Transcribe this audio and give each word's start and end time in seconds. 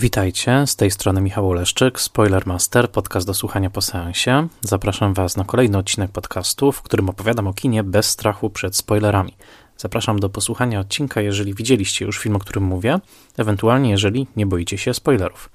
Witajcie, 0.00 0.66
z 0.66 0.76
tej 0.76 0.90
strony 0.90 1.20
Michał 1.20 1.50
Oleszczyk, 1.50 2.00
Spoilermaster, 2.00 2.90
podcast 2.90 3.26
do 3.26 3.34
słuchania 3.34 3.70
po 3.70 3.80
seansie. 3.80 4.48
Zapraszam 4.60 5.14
Was 5.14 5.36
na 5.36 5.44
kolejny 5.44 5.78
odcinek 5.78 6.10
podcastu, 6.10 6.72
w 6.72 6.82
którym 6.82 7.08
opowiadam 7.08 7.46
o 7.46 7.54
kinie 7.54 7.82
bez 7.82 8.10
strachu 8.10 8.50
przed 8.50 8.76
spoilerami. 8.76 9.36
Zapraszam 9.76 10.18
do 10.18 10.28
posłuchania 10.28 10.80
odcinka, 10.80 11.20
jeżeli 11.20 11.54
widzieliście 11.54 12.04
już 12.04 12.18
film, 12.18 12.36
o 12.36 12.38
którym 12.38 12.64
mówię, 12.64 12.98
ewentualnie 13.36 13.90
jeżeli 13.90 14.26
nie 14.36 14.46
boicie 14.46 14.78
się 14.78 14.94
spoilerów. 14.94 15.50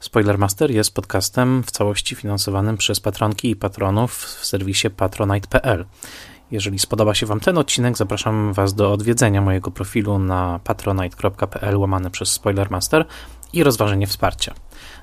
Spoilermaster 0.00 0.70
jest 0.70 0.94
podcastem 0.94 1.62
w 1.62 1.70
całości 1.70 2.14
finansowanym 2.14 2.76
przez 2.76 3.00
patronki 3.00 3.50
i 3.50 3.56
patronów 3.56 4.16
w 4.16 4.46
serwisie 4.46 4.90
patronite.pl. 4.90 5.86
Jeżeli 6.50 6.78
spodoba 6.78 7.14
się 7.14 7.26
Wam 7.26 7.40
ten 7.40 7.58
odcinek, 7.58 7.96
zapraszam 7.96 8.52
Was 8.52 8.74
do 8.74 8.92
odwiedzenia 8.92 9.40
mojego 9.40 9.70
profilu 9.70 10.18
na 10.18 10.60
patronite.pl 10.64 11.76
łamane 11.76 12.10
przez 12.10 12.28
Spoilermaster 12.28 13.06
i 13.52 13.62
rozważenie 13.62 14.06
wsparcia. 14.06 14.54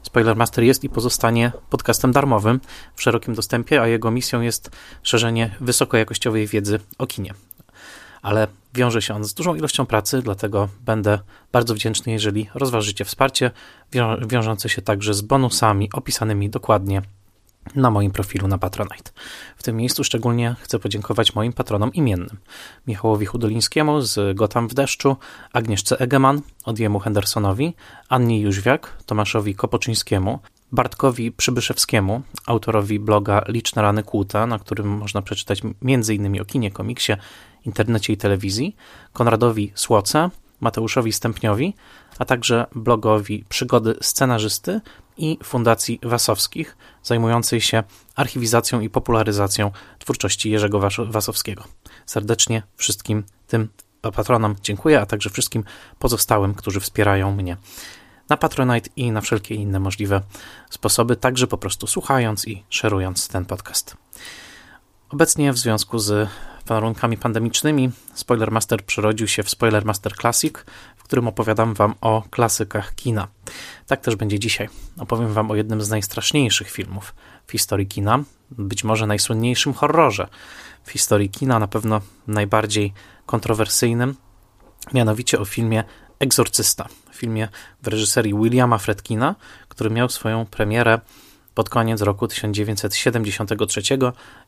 Spoilermaster 0.04 0.64
jest 0.64 0.84
i 0.84 0.90
pozostanie 0.90 1.52
podcastem 1.70 2.12
darmowym 2.12 2.60
w 2.96 3.02
szerokim 3.02 3.36
dostępie, 3.36 3.82
a 3.82 3.88
jego 3.88 4.12
misją 4.12 4.42
jest 4.42 4.72
szerzenie 5.04 5.56
wysokojakościowej 5.60 6.48
wiedzy 6.48 6.80
o 6.98 7.08
kinie. 7.08 7.34
Ale 8.22 8.48
wiąże 8.74 9.02
się 9.02 9.16
on 9.16 9.24
z 9.24 9.34
dużą 9.34 9.56
ilością 9.56 9.86
pracy, 9.86 10.22
dlatego 10.22 10.70
będę 10.86 11.20
bardzo 11.52 11.74
wdzięczny, 11.74 12.12
jeżeli 12.12 12.50
rozważycie 12.54 13.06
wsparcie, 13.06 13.52
wiążące 14.28 14.70
się 14.70 14.82
także 14.82 15.14
z 15.14 15.22
bonusami 15.22 15.90
opisanymi 15.94 16.50
dokładnie 16.50 17.02
na 17.76 17.92
moim 17.92 18.12
profilu 18.12 18.48
na 18.48 18.58
Patronite. 18.58 19.12
W 19.58 19.64
tym 19.64 19.78
miejscu 19.78 20.04
szczególnie 20.04 20.56
chcę 20.62 20.80
podziękować 20.80 21.36
moim 21.36 21.54
patronom 21.54 21.94
imiennym. 21.94 22.38
Michałowi 22.88 23.26
Hudolińskiemu 23.26 24.02
z 24.02 24.38
Gotam 24.38 24.68
w 24.68 24.74
deszczu, 24.74 25.18
Agnieszce 25.54 26.00
Egeman, 26.00 26.42
Odjemu 26.66 27.00
Hendersonowi, 27.00 27.74
Annie 28.10 28.42
Jóźwiak, 28.42 28.98
Tomaszowi 29.06 29.56
Kopoczyńskiemu, 29.56 30.40
Bartkowi 30.72 31.32
Przybyszewskiemu, 31.32 32.22
autorowi 32.46 33.00
bloga 33.00 33.42
Liczne 33.48 33.82
Rany 33.82 34.04
Kłuta, 34.04 34.48
na 34.48 34.60
którym 34.60 34.88
można 34.88 35.22
przeczytać 35.22 35.62
m.in. 35.64 36.42
o 36.42 36.46
kinie, 36.46 36.72
komiksie, 36.72 37.14
internecie 37.66 38.14
i 38.14 38.18
telewizji, 38.18 38.76
Konradowi 39.14 39.72
Słoce, 39.76 40.30
Mateuszowi 40.62 41.14
Stępniowi, 41.14 41.74
a 42.20 42.26
także 42.26 42.66
blogowi 42.76 43.46
Przygody 43.50 43.96
Scenarzysty 44.02 44.82
i 45.20 45.38
Fundacji 45.44 46.00
Wasowskich, 46.04 46.78
zajmującej 47.04 47.62
się 47.62 47.84
archiwizacją 48.16 48.80
i 48.80 48.90
popularyzacją 48.90 49.72
twórczości 50.00 50.52
Jerzego 50.52 50.80
Wasowskiego. 51.06 51.64
Serdecznie 52.06 52.64
wszystkim 52.76 53.24
tym 53.48 53.70
patronom 54.02 54.56
dziękuję, 54.62 55.02
a 55.02 55.06
także 55.06 55.30
wszystkim 55.30 55.64
pozostałym, 56.00 56.54
którzy 56.54 56.80
wspierają 56.80 57.36
mnie 57.36 57.58
na 58.30 58.38
Patronite 58.38 58.90
i 58.96 59.12
na 59.12 59.22
wszelkie 59.22 59.56
inne 59.56 59.80
możliwe 59.80 60.22
sposoby, 60.70 61.16
także 61.16 61.48
po 61.48 61.58
prostu 61.58 61.88
słuchając 61.88 62.48
i 62.48 62.64
szerując 62.70 63.28
ten 63.28 63.46
podcast. 63.46 63.98
Obecnie 65.10 65.54
w 65.54 65.58
związku 65.58 66.00
z 66.00 66.30
warunkami 66.74 67.18
pandemicznymi 67.18 67.92
Spoilermaster 68.14 68.86
przerodził 68.86 69.28
się 69.28 69.44
w 69.44 69.50
Spoilermaster 69.50 70.16
Classic, 70.16 70.54
w 70.98 71.04
którym 71.04 71.28
opowiadam 71.28 71.74
Wam 71.74 71.96
o 72.02 72.24
klasykach 72.30 72.96
kina. 72.96 73.28
Tak 73.88 74.02
też 74.02 74.16
będzie 74.16 74.40
dzisiaj. 74.40 74.70
Opowiem 74.98 75.34
Wam 75.34 75.52
o 75.52 75.56
jednym 75.56 75.82
z 75.82 75.90
najstraszniejszych 75.90 76.70
filmów 76.70 77.16
w 77.48 77.52
historii 77.52 77.88
kina, 77.88 78.24
być 78.52 78.84
może 78.84 79.08
najsłynniejszym 79.08 79.74
horrorze 79.74 80.28
w 80.84 80.92
historii 80.92 81.30
kina, 81.30 81.60
na 81.60 81.68
pewno 81.68 82.02
najbardziej 82.28 82.94
kontrowersyjnym, 83.26 84.16
mianowicie 84.94 85.40
o 85.40 85.46
filmie 85.46 85.84
Egzorcysta, 86.20 86.88
filmie 87.12 87.48
w 87.84 87.88
reżyserii 87.88 88.34
Williama 88.34 88.78
Fredkina, 88.78 89.36
który 89.70 89.90
miał 89.90 90.10
swoją 90.10 90.46
premierę 90.46 91.00
pod 91.54 91.70
koniec 91.70 92.02
roku 92.02 92.28
1973 92.28 93.82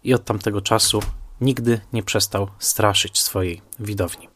i 0.03 0.13
od 0.13 0.25
tamtego 0.25 0.61
czasu 0.61 1.01
nigdy 1.41 1.79
nie 1.93 2.03
przestał 2.03 2.47
straszyć 2.59 3.21
swojej 3.21 3.61
widowni. 3.79 4.29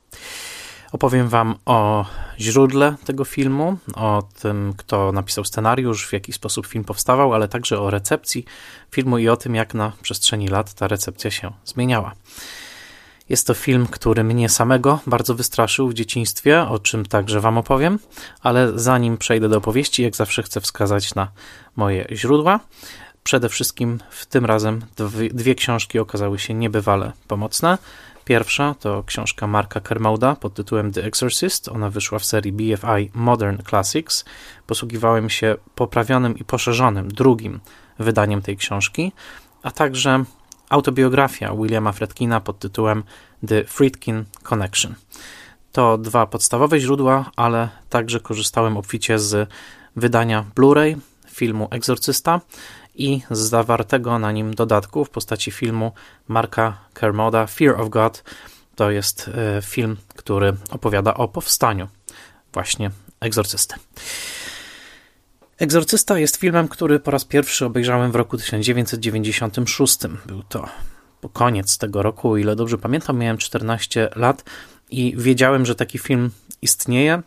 Opowiem 0.92 1.30
Wam 1.30 1.56
o 1.66 2.06
źródle 2.40 2.96
tego 3.06 3.26
filmu, 3.26 3.78
o 3.96 4.24
tym, 4.42 4.74
kto 4.78 5.12
napisał 5.12 5.46
scenariusz, 5.46 6.08
w 6.08 6.14
jaki 6.14 6.34
sposób 6.34 6.68
film 6.68 6.84
powstawał, 6.84 7.34
ale 7.34 7.48
także 7.48 7.80
o 7.80 7.90
recepcji 7.90 8.46
filmu 8.92 9.18
i 9.18 9.30
o 9.30 9.38
tym, 9.38 9.56
jak 9.56 9.74
na 9.74 9.92
przestrzeni 10.02 10.48
lat 10.48 10.74
ta 10.74 10.88
recepcja 10.88 11.32
się 11.32 11.52
zmieniała. 11.66 12.14
Jest 13.30 13.48
to 13.48 13.54
film, 13.54 13.88
który 13.88 14.24
mnie 14.24 14.50
samego 14.50 15.00
bardzo 15.08 15.36
wystraszył 15.36 15.90
w 15.90 15.94
dzieciństwie, 15.94 16.62
o 16.62 16.80
czym 16.80 17.06
także 17.06 17.40
Wam 17.40 17.58
opowiem, 17.58 18.00
ale 18.42 18.72
zanim 18.76 19.18
przejdę 19.18 19.50
do 19.50 19.58
opowieści, 19.58 20.04
jak 20.04 20.16
zawsze 20.16 20.44
chcę 20.44 20.62
wskazać 20.62 21.16
na 21.16 21.28
moje 21.76 22.08
źródła. 22.12 22.60
Przede 23.25 23.50
wszystkim 23.50 24.00
w 24.09 24.25
tym 24.25 24.46
razem 24.46 24.81
dwie, 24.97 25.30
dwie 25.30 25.56
książki 25.56 26.00
okazały 26.00 26.40
się 26.40 26.53
niebywale 26.53 27.12
pomocne. 27.28 27.78
Pierwsza 28.25 28.75
to 28.80 29.03
książka 29.03 29.47
Marka 29.47 29.80
Kermouda 29.80 30.36
pod 30.36 30.53
tytułem 30.53 30.91
The 30.91 31.03
Exorcist. 31.03 31.69
Ona 31.69 31.90
wyszła 31.90 32.19
w 32.19 32.25
serii 32.25 32.52
BFI 32.52 33.12
Modern 33.13 33.58
Classics. 33.69 34.25
Posługiwałem 34.68 35.30
się 35.30 35.56
poprawionym 35.75 36.38
i 36.38 36.44
poszerzonym 36.44 37.08
drugim 37.08 37.59
wydaniem 38.00 38.41
tej 38.41 38.58
książki, 38.58 39.12
a 39.63 39.72
także 39.72 40.24
autobiografia 40.69 41.56
Williama 41.56 41.92
Fredkina 41.92 42.40
pod 42.40 42.59
tytułem 42.59 43.03
The 43.47 43.63
Friedkin 43.63 44.25
Connection. 44.44 44.96
To 45.72 45.97
dwa 45.97 46.25
podstawowe 46.25 46.80
źródła, 46.80 47.31
ale 47.36 47.69
także 47.90 48.19
korzystałem 48.19 48.78
obficie 48.78 49.19
z 49.19 49.50
wydania 49.96 50.46
Blu-ray 50.56 50.97
filmu 51.36 51.68
Egzorcysta 51.72 52.42
i 52.95 53.22
z 53.31 53.39
zawartego 53.39 54.19
na 54.19 54.31
nim 54.31 54.53
dodatku 54.53 55.06
w 55.06 55.09
postaci 55.09 55.51
filmu 55.51 55.91
Marka 56.28 56.78
Kermoda 56.94 57.47
Fear 57.47 57.81
of 57.81 57.89
God. 57.89 58.23
To 58.75 58.91
jest 58.91 59.31
e, 59.57 59.61
film, 59.61 59.97
który 60.16 60.53
opowiada 60.69 61.13
o 61.13 61.28
powstaniu 61.28 61.88
właśnie 62.53 62.91
egzorcysty. 63.19 63.75
Egzorcysta 65.57 66.19
jest 66.19 66.35
filmem, 66.35 66.67
który 66.67 67.00
po 67.00 67.11
raz 67.11 67.25
pierwszy 67.25 67.66
obejrzałem 67.66 68.11
w 68.11 68.16
roku 68.16 68.38
1996. 68.38 69.97
Był 70.25 70.44
to 70.44 70.66
koniec 71.33 71.77
tego 71.77 72.03
roku, 72.03 72.38
ile 72.38 72.56
dobrze 72.56 72.77
pamiętam, 72.77 73.17
miałem 73.17 73.38
14 73.38 74.09
lat 74.16 74.44
i 74.91 75.13
wiedziałem, 75.17 75.66
że 75.66 75.75
taki 75.75 76.00
film 76.00 76.31
istnieje. 76.62 77.22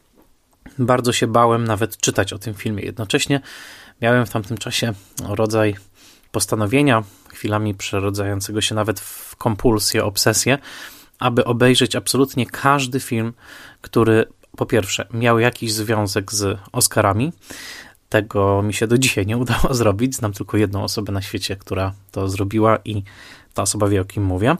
Bardzo 0.79 1.13
się 1.13 1.27
bałem 1.27 1.65
nawet 1.65 1.97
czytać 1.97 2.33
o 2.33 2.39
tym 2.39 2.55
filmie. 2.55 2.83
Jednocześnie 2.83 3.41
miałem 4.03 4.27
w 4.27 4.31
tamtym 4.31 4.59
czasie 4.59 4.93
rodzaj 5.29 5.77
postanowienia, 6.33 7.03
chwilami 7.29 7.75
przerodzającego 7.75 8.61
się 8.61 8.75
nawet 8.75 9.01
w 9.01 9.37
kompulsję, 9.37 10.05
obsesję, 10.05 10.59
aby 11.19 11.45
obejrzeć 11.45 11.97
absolutnie 11.97 12.47
każdy 12.47 13.01
film, 13.01 13.33
który 13.81 14.27
po 14.57 14.67
pierwsze 14.67 15.07
miał 15.13 15.39
jakiś 15.39 15.73
związek 15.73 16.33
z 16.33 16.59
Oscarami, 16.73 17.33
tego 18.09 18.63
mi 18.63 18.75
się 18.75 18.87
do 18.87 18.99
dzisiaj 18.99 19.27
nie 19.27 19.37
udało 19.37 19.75
zrobić. 19.81 20.15
Znam 20.15 20.33
tylko 20.33 20.57
jedną 20.57 20.83
osobę 20.85 21.13
na 21.13 21.23
świecie, 21.23 21.57
która 21.57 21.93
to 22.13 22.29
zrobiła 22.29 22.79
i 22.85 23.03
ta 23.55 23.63
osoba 23.63 23.89
wie 23.89 24.01
o 24.01 24.05
kim 24.05 24.25
mówię. 24.25 24.57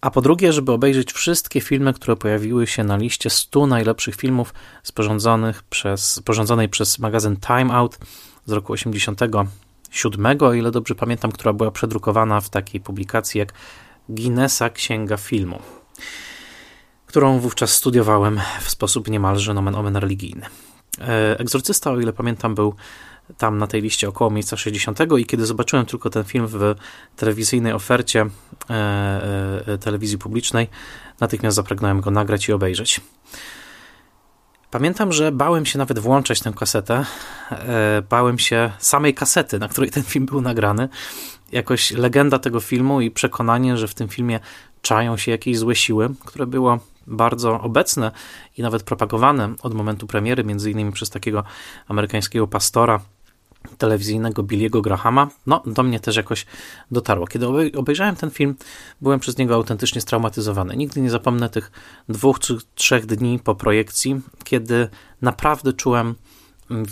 A 0.00 0.10
po 0.10 0.20
drugie, 0.22 0.52
żeby 0.52 0.72
obejrzeć 0.72 1.12
wszystkie 1.12 1.60
filmy, 1.60 1.94
które 1.94 2.16
pojawiły 2.16 2.66
się 2.66 2.84
na 2.84 2.96
liście 2.96 3.30
100 3.30 3.66
najlepszych 3.66 4.16
filmów 4.16 4.54
sporządzonych 4.82 5.62
przez, 5.62 6.12
sporządzonej 6.12 6.68
przez 6.68 6.98
magazyn 6.98 7.36
Time 7.36 7.74
Out 7.74 7.98
z 8.46 8.52
roku 8.52 8.72
87, 8.72 10.38
o 10.40 10.52
ile 10.52 10.70
dobrze 10.70 10.94
pamiętam, 10.94 11.32
która 11.32 11.52
była 11.52 11.70
przedrukowana 11.70 12.40
w 12.40 12.50
takiej 12.50 12.80
publikacji 12.80 13.38
jak 13.38 13.52
Guinnessa 14.08 14.70
Księga 14.70 15.16
Filmu, 15.16 15.58
którą 17.06 17.38
wówczas 17.38 17.70
studiowałem 17.74 18.40
w 18.60 18.70
sposób 18.70 19.08
niemalże 19.08 19.54
nomen 19.54 19.74
omen 19.74 19.96
religijny. 19.96 20.46
E, 21.00 21.38
Egzorcysta, 21.38 21.90
o 21.90 22.00
ile 22.00 22.12
pamiętam, 22.12 22.54
był 22.54 22.74
tam 23.38 23.58
na 23.58 23.66
tej 23.66 23.82
liście 23.82 24.08
około 24.08 24.30
miejsca 24.30 24.56
60 24.56 24.98
i 25.18 25.26
kiedy 25.26 25.46
zobaczyłem 25.46 25.86
tylko 25.86 26.10
ten 26.10 26.24
film 26.24 26.46
w 26.46 26.74
telewizyjnej 27.16 27.72
ofercie 27.72 28.26
e, 28.70 28.74
e, 29.66 29.78
telewizji 29.78 30.18
publicznej, 30.18 30.68
natychmiast 31.20 31.56
zapragnąłem 31.56 32.00
go 32.00 32.10
nagrać 32.10 32.48
i 32.48 32.52
obejrzeć. 32.52 33.00
Pamiętam, 34.72 35.12
że 35.12 35.32
bałem 35.32 35.66
się 35.66 35.78
nawet 35.78 35.98
włączać 35.98 36.40
tę 36.40 36.52
kasetę. 36.52 37.04
Bałem 38.10 38.38
się 38.38 38.72
samej 38.78 39.14
kasety, 39.14 39.58
na 39.58 39.68
której 39.68 39.90
ten 39.90 40.02
film 40.02 40.26
był 40.26 40.40
nagrany. 40.40 40.88
Jakoś 41.52 41.90
legenda 41.90 42.38
tego 42.38 42.60
filmu 42.60 43.00
i 43.00 43.10
przekonanie, 43.10 43.76
że 43.76 43.88
w 43.88 43.94
tym 43.94 44.08
filmie 44.08 44.40
czają 44.82 45.16
się 45.16 45.30
jakieś 45.30 45.58
złe 45.58 45.74
siły, 45.74 46.08
które 46.24 46.46
było 46.46 46.78
bardzo 47.06 47.60
obecne 47.60 48.10
i 48.58 48.62
nawet 48.62 48.82
propagowane 48.82 49.54
od 49.62 49.74
momentu 49.74 50.06
premiery, 50.06 50.44
między 50.44 50.70
innymi 50.70 50.92
przez 50.92 51.10
takiego 51.10 51.44
amerykańskiego 51.88 52.46
pastora 52.46 53.00
telewizyjnego 53.78 54.42
Billiego 54.42 54.82
Grahama, 54.82 55.28
no 55.46 55.62
do 55.66 55.82
mnie 55.82 56.00
też 56.00 56.16
jakoś 56.16 56.46
dotarło. 56.90 57.26
Kiedy 57.26 57.46
obejrzałem 57.76 58.16
ten 58.16 58.30
film, 58.30 58.54
byłem 59.00 59.20
przez 59.20 59.38
niego 59.38 59.54
autentycznie 59.54 60.00
straumatyzowany. 60.00 60.76
Nigdy 60.76 61.00
nie 61.00 61.10
zapomnę 61.10 61.48
tych 61.48 61.72
dwóch 62.08 62.38
czy 62.38 62.58
trzech 62.74 63.06
dni 63.06 63.38
po 63.38 63.54
projekcji, 63.54 64.20
kiedy 64.44 64.88
naprawdę 65.20 65.72
czułem 65.72 66.14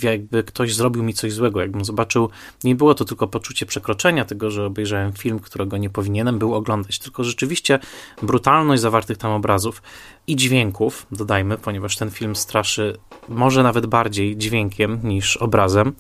jakby 0.02 0.44
ktoś 0.44 0.74
zrobił 0.74 1.02
mi 1.02 1.14
coś 1.14 1.32
złego, 1.32 1.60
jakbym 1.60 1.84
zobaczył, 1.84 2.30
nie 2.64 2.74
było 2.74 2.94
to 2.94 3.04
tylko 3.04 3.26
poczucie 3.26 3.66
przekroczenia 3.66 4.24
tego, 4.24 4.50
że 4.50 4.64
obejrzałem 4.64 5.12
film, 5.12 5.38
którego 5.38 5.76
nie 5.76 5.90
powinienem 5.90 6.38
był 6.38 6.54
oglądać, 6.54 6.98
tylko 6.98 7.24
rzeczywiście 7.24 7.78
brutalność 8.22 8.82
zawartych 8.82 9.18
tam 9.18 9.30
obrazów 9.30 9.82
i 10.26 10.36
dźwięków, 10.36 11.06
dodajmy, 11.12 11.58
ponieważ 11.58 11.96
ten 11.96 12.10
film 12.10 12.36
straszy 12.36 12.96
może 13.28 13.62
nawet 13.62 13.86
bardziej 13.86 14.36
dźwiękiem 14.36 15.00
niż 15.04 15.36
obrazem. 15.36 15.92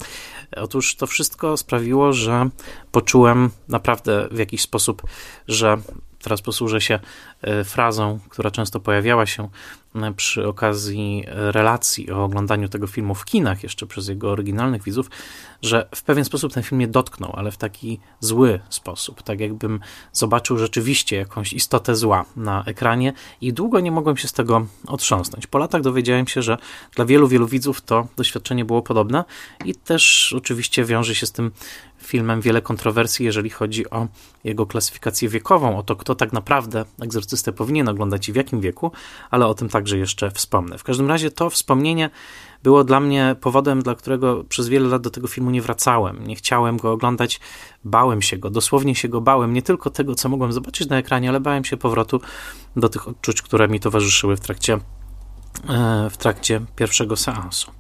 Otóż 0.56 0.96
to 0.96 1.06
wszystko 1.06 1.56
sprawiło, 1.56 2.12
że 2.12 2.48
poczułem 2.92 3.50
naprawdę 3.68 4.28
w 4.30 4.38
jakiś 4.38 4.60
sposób, 4.62 5.02
że 5.48 5.76
teraz 6.22 6.42
posłużę 6.42 6.80
się 6.80 6.98
e, 7.42 7.64
frazą, 7.64 8.18
która 8.28 8.50
często 8.50 8.80
pojawiała 8.80 9.26
się 9.26 9.48
przy 10.16 10.48
okazji 10.48 11.24
e, 11.26 11.52
relacji 11.52 12.10
o 12.10 12.24
oglądaniu 12.24 12.68
tego 12.68 12.86
filmu 12.86 13.14
w 13.14 13.24
kinach, 13.24 13.62
jeszcze 13.62 13.86
przez 13.86 14.08
jego 14.08 14.30
oryginalnych 14.30 14.82
widzów, 14.82 15.10
że 15.62 15.88
w 15.94 16.02
pewien 16.02 16.24
sposób 16.24 16.52
ten 16.52 16.62
film 16.62 16.76
mnie 16.76 16.88
dotknął, 16.88 17.32
ale 17.36 17.50
w 17.50 17.56
taki 17.56 18.00
zły 18.20 18.60
sposób. 18.68 19.22
Tak 19.22 19.40
jakbym 19.40 19.80
zobaczył 20.12 20.58
rzeczywiście 20.58 21.16
jakąś 21.16 21.52
istotę 21.52 21.96
zła 21.96 22.24
na 22.36 22.64
ekranie 22.64 23.12
i 23.40 23.52
długo 23.52 23.80
nie 23.80 23.92
mogłem 23.92 24.16
się 24.16 24.28
z 24.28 24.32
tego 24.32 24.66
otrząsnąć. 24.86 25.46
Po 25.46 25.58
latach 25.58 25.82
dowiedziałem 25.82 26.26
się, 26.26 26.42
że 26.42 26.58
dla 26.94 27.04
wielu, 27.04 27.28
wielu 27.28 27.46
widzów 27.46 27.80
to 27.80 28.08
doświadczenie 28.16 28.64
było 28.64 28.82
podobne 28.82 29.24
i 29.64 29.74
też 29.74 30.34
oczywiście 30.36 30.84
wiąże 30.84 31.14
się 31.14 31.26
z 31.26 31.32
tym 31.32 31.50
filmem 32.02 32.40
wiele 32.40 32.62
kontrowersji, 32.62 33.26
jeżeli 33.26 33.50
chodzi 33.50 33.90
o 33.90 34.06
jego 34.44 34.66
klasyfikację 34.66 35.28
wiekową, 35.28 35.78
o 35.78 35.82
to, 35.82 35.96
kto 35.96 36.14
tak 36.14 36.32
naprawdę 36.32 36.84
egzorcystę 37.02 37.52
powinien 37.52 37.88
oglądać 37.88 38.28
i 38.28 38.32
w 38.32 38.36
jakim 38.36 38.60
wieku, 38.60 38.92
ale 39.30 39.46
o 39.46 39.54
tym 39.54 39.68
także 39.80 39.98
jeszcze 39.98 40.30
wspomnę. 40.30 40.78
W 40.78 40.84
każdym 40.84 41.08
razie 41.08 41.30
to 41.30 41.50
wspomnienie 41.50 42.10
było 42.62 42.84
dla 42.84 43.00
mnie 43.00 43.36
powodem, 43.40 43.82
dla 43.82 43.94
którego 43.94 44.44
przez 44.44 44.68
wiele 44.68 44.88
lat 44.88 45.02
do 45.02 45.10
tego 45.10 45.28
filmu 45.28 45.50
nie 45.50 45.62
wracałem. 45.62 46.26
Nie 46.26 46.36
chciałem 46.36 46.76
go 46.76 46.92
oglądać, 46.92 47.40
bałem 47.84 48.22
się 48.22 48.38
go, 48.38 48.50
dosłownie 48.50 48.94
się 48.94 49.08
go 49.08 49.20
bałem, 49.20 49.52
nie 49.52 49.62
tylko 49.62 49.90
tego, 49.90 50.14
co 50.14 50.28
mogłem 50.28 50.52
zobaczyć 50.52 50.88
na 50.88 50.98
ekranie, 50.98 51.28
ale 51.28 51.40
bałem 51.40 51.64
się 51.64 51.76
powrotu 51.76 52.20
do 52.76 52.88
tych 52.88 53.08
odczuć, 53.08 53.42
które 53.42 53.68
mi 53.68 53.80
towarzyszyły 53.80 54.36
w 54.36 54.40
trakcie, 54.40 54.78
e, 55.68 56.10
w 56.10 56.16
trakcie 56.16 56.60
pierwszego 56.76 57.16
seansu. 57.16 57.70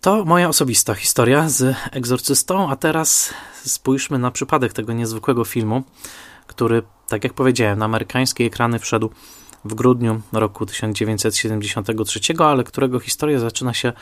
To 0.00 0.24
moja 0.24 0.48
osobista 0.48 0.94
historia 0.94 1.48
z 1.48 1.76
egzorcystą, 1.92 2.70
a 2.70 2.76
teraz 2.76 3.34
spójrzmy 3.64 4.18
na 4.18 4.30
przypadek 4.30 4.72
tego 4.72 4.92
niezwykłego 4.92 5.44
filmu, 5.44 5.82
który, 6.46 6.82
tak 7.08 7.24
jak 7.24 7.34
powiedziałem, 7.34 7.78
na 7.78 7.84
amerykańskie 7.84 8.44
ekrany 8.44 8.78
wszedł 8.78 9.10
w 9.64 9.74
grudniu 9.74 10.20
roku 10.32 10.66
1973, 10.66 12.20
ale 12.38 12.64
którego 12.64 13.00
historia 13.00 13.38
zaczyna 13.38 13.74
się 13.74 13.92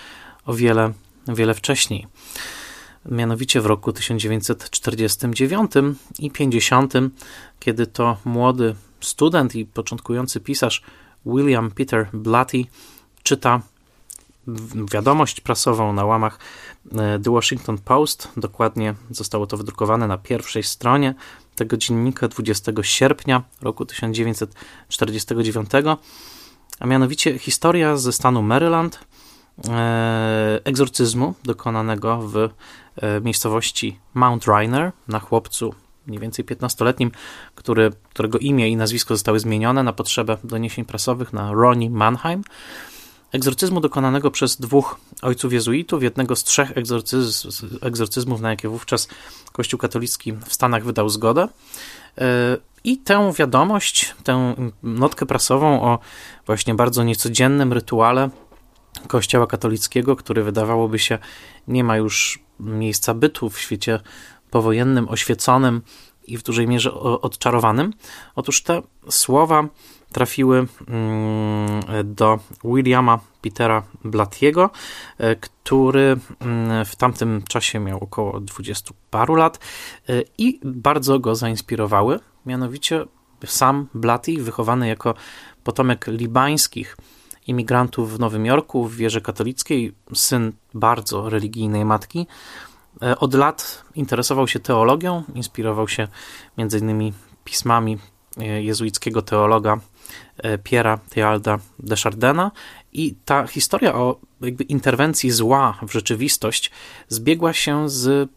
o 0.46 0.54
wiele, 0.54 0.92
wiele 1.28 1.54
wcześniej. 1.54 2.06
Mianowicie 3.10 3.60
w 3.60 3.66
roku 3.66 3.92
1949 3.92 5.72
i 6.18 6.30
50, 6.30 6.92
kiedy 7.60 7.86
to 7.86 8.16
młody 8.24 8.74
student 9.00 9.54
i 9.54 9.64
początkujący 9.64 10.40
pisarz 10.40 10.82
William 11.26 11.70
Peter 11.70 12.08
Blatty 12.12 12.64
czyta 13.22 13.60
wiadomość 14.92 15.40
prasową 15.40 15.92
na 15.92 16.04
łamach 16.04 16.38
e, 16.92 17.18
The 17.18 17.30
Washington 17.30 17.78
Post. 17.78 18.28
Dokładnie 18.36 18.94
zostało 19.10 19.46
to 19.46 19.56
wydrukowane 19.56 20.06
na 20.06 20.18
pierwszej 20.18 20.62
stronie 20.62 21.14
tego 21.56 21.76
dziennika 21.76 22.28
20 22.28 22.72
sierpnia 22.82 23.42
roku 23.62 23.86
1949, 23.86 25.70
a 26.80 26.86
mianowicie 26.86 27.38
historia 27.38 27.96
ze 27.96 28.12
stanu 28.12 28.42
Maryland, 28.42 29.00
e, 29.68 30.60
egzorcyzmu 30.64 31.34
dokonanego 31.44 32.18
w 32.18 32.36
e, 32.36 32.50
miejscowości 33.20 33.98
Mount 34.14 34.44
Rainer 34.46 34.92
na 35.08 35.20
chłopcu 35.20 35.74
mniej 36.06 36.20
więcej 36.20 36.44
15-letnim, 36.44 37.10
który, 37.54 37.90
którego 38.10 38.38
imię 38.38 38.68
i 38.68 38.76
nazwisko 38.76 39.14
zostały 39.14 39.40
zmienione 39.40 39.82
na 39.82 39.92
potrzebę 39.92 40.36
doniesień 40.44 40.84
prasowych 40.84 41.32
na 41.32 41.52
Ronnie 41.52 41.90
Mannheim 41.90 42.42
egzorcyzmu 43.32 43.80
dokonanego 43.80 44.30
przez 44.30 44.56
dwóch 44.56 45.00
ojców 45.22 45.52
jezuitów, 45.52 46.02
jednego 46.02 46.36
z 46.36 46.44
trzech 46.44 46.78
egzorcyz 46.78 47.46
egzorcyzmów, 47.82 48.40
na 48.40 48.50
jakie 48.50 48.68
wówczas 48.68 49.08
Kościół 49.52 49.78
katolicki 49.78 50.32
w 50.32 50.52
Stanach 50.52 50.84
wydał 50.84 51.08
zgodę. 51.08 51.48
E, 52.18 52.56
I 52.84 52.98
tę 52.98 53.32
wiadomość, 53.38 54.14
tę 54.24 54.54
notkę 54.82 55.26
prasową 55.26 55.82
o 55.82 55.98
właśnie 56.46 56.74
bardzo 56.74 57.04
niecodziennym 57.04 57.72
rytuale 57.72 58.30
Kościoła 59.08 59.46
katolickiego, 59.46 60.16
który 60.16 60.42
wydawałoby 60.42 60.98
się 60.98 61.18
nie 61.68 61.84
ma 61.84 61.96
już 61.96 62.38
miejsca 62.60 63.14
bytu 63.14 63.50
w 63.50 63.60
świecie 63.60 64.00
powojennym, 64.50 65.08
oświeconym 65.08 65.82
i 66.26 66.38
w 66.38 66.42
dużej 66.42 66.68
mierze 66.68 66.94
odczarowanym. 66.94 67.92
Otóż 68.34 68.62
te 68.62 68.82
słowa 69.10 69.68
trafiły 70.16 70.66
mm, 70.88 71.80
do 72.04 72.38
Williama 72.64 73.18
Petera 73.42 73.82
Blattiego, 74.04 74.70
e, 75.18 75.36
który 75.36 76.16
mm, 76.40 76.84
w 76.84 76.96
tamtym 76.96 77.42
czasie 77.48 77.80
miał 77.80 77.98
około 77.98 78.40
20 78.40 78.94
paru 79.10 79.34
lat 79.34 79.58
e, 80.08 80.22
i 80.38 80.60
bardzo 80.64 81.18
go 81.18 81.34
zainspirowały. 81.34 82.20
Mianowicie 82.46 83.04
sam 83.46 83.88
Blatty, 83.94 84.42
wychowany 84.42 84.88
jako 84.88 85.14
potomek 85.64 86.06
libańskich 86.06 86.96
imigrantów 87.46 88.12
w 88.12 88.18
Nowym 88.18 88.46
Jorku 88.46 88.84
w 88.84 88.96
wierze 88.96 89.20
katolickiej, 89.20 89.92
syn 90.14 90.52
bardzo 90.74 91.30
religijnej 91.30 91.84
matki, 91.84 92.26
e, 93.02 93.18
od 93.18 93.34
lat 93.34 93.84
interesował 93.94 94.48
się 94.48 94.60
teologią, 94.60 95.22
inspirował 95.34 95.88
się 95.88 96.08
m.in. 96.58 97.12
pismami 97.44 97.98
jezuickiego 98.60 99.22
teologa 99.22 99.80
Piera 100.62 100.98
Tealda 101.10 101.58
de 101.78 101.96
Chardena 101.96 102.50
i 102.92 103.14
ta 103.24 103.46
historia 103.46 103.94
o 103.94 104.20
jakby 104.40 104.64
interwencji 104.64 105.30
zła 105.30 105.78
w 105.82 105.92
rzeczywistość 105.92 106.70
zbiegła 107.08 107.52
się 107.52 107.88
z 107.88 108.30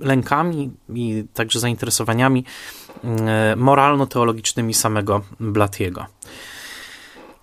lękami 0.00 0.70
i 0.94 1.24
także 1.34 1.60
zainteresowaniami 1.60 2.44
e, 3.04 3.56
moralno-teologicznymi 3.56 4.74
samego 4.74 5.20
Blatiego. 5.40 6.06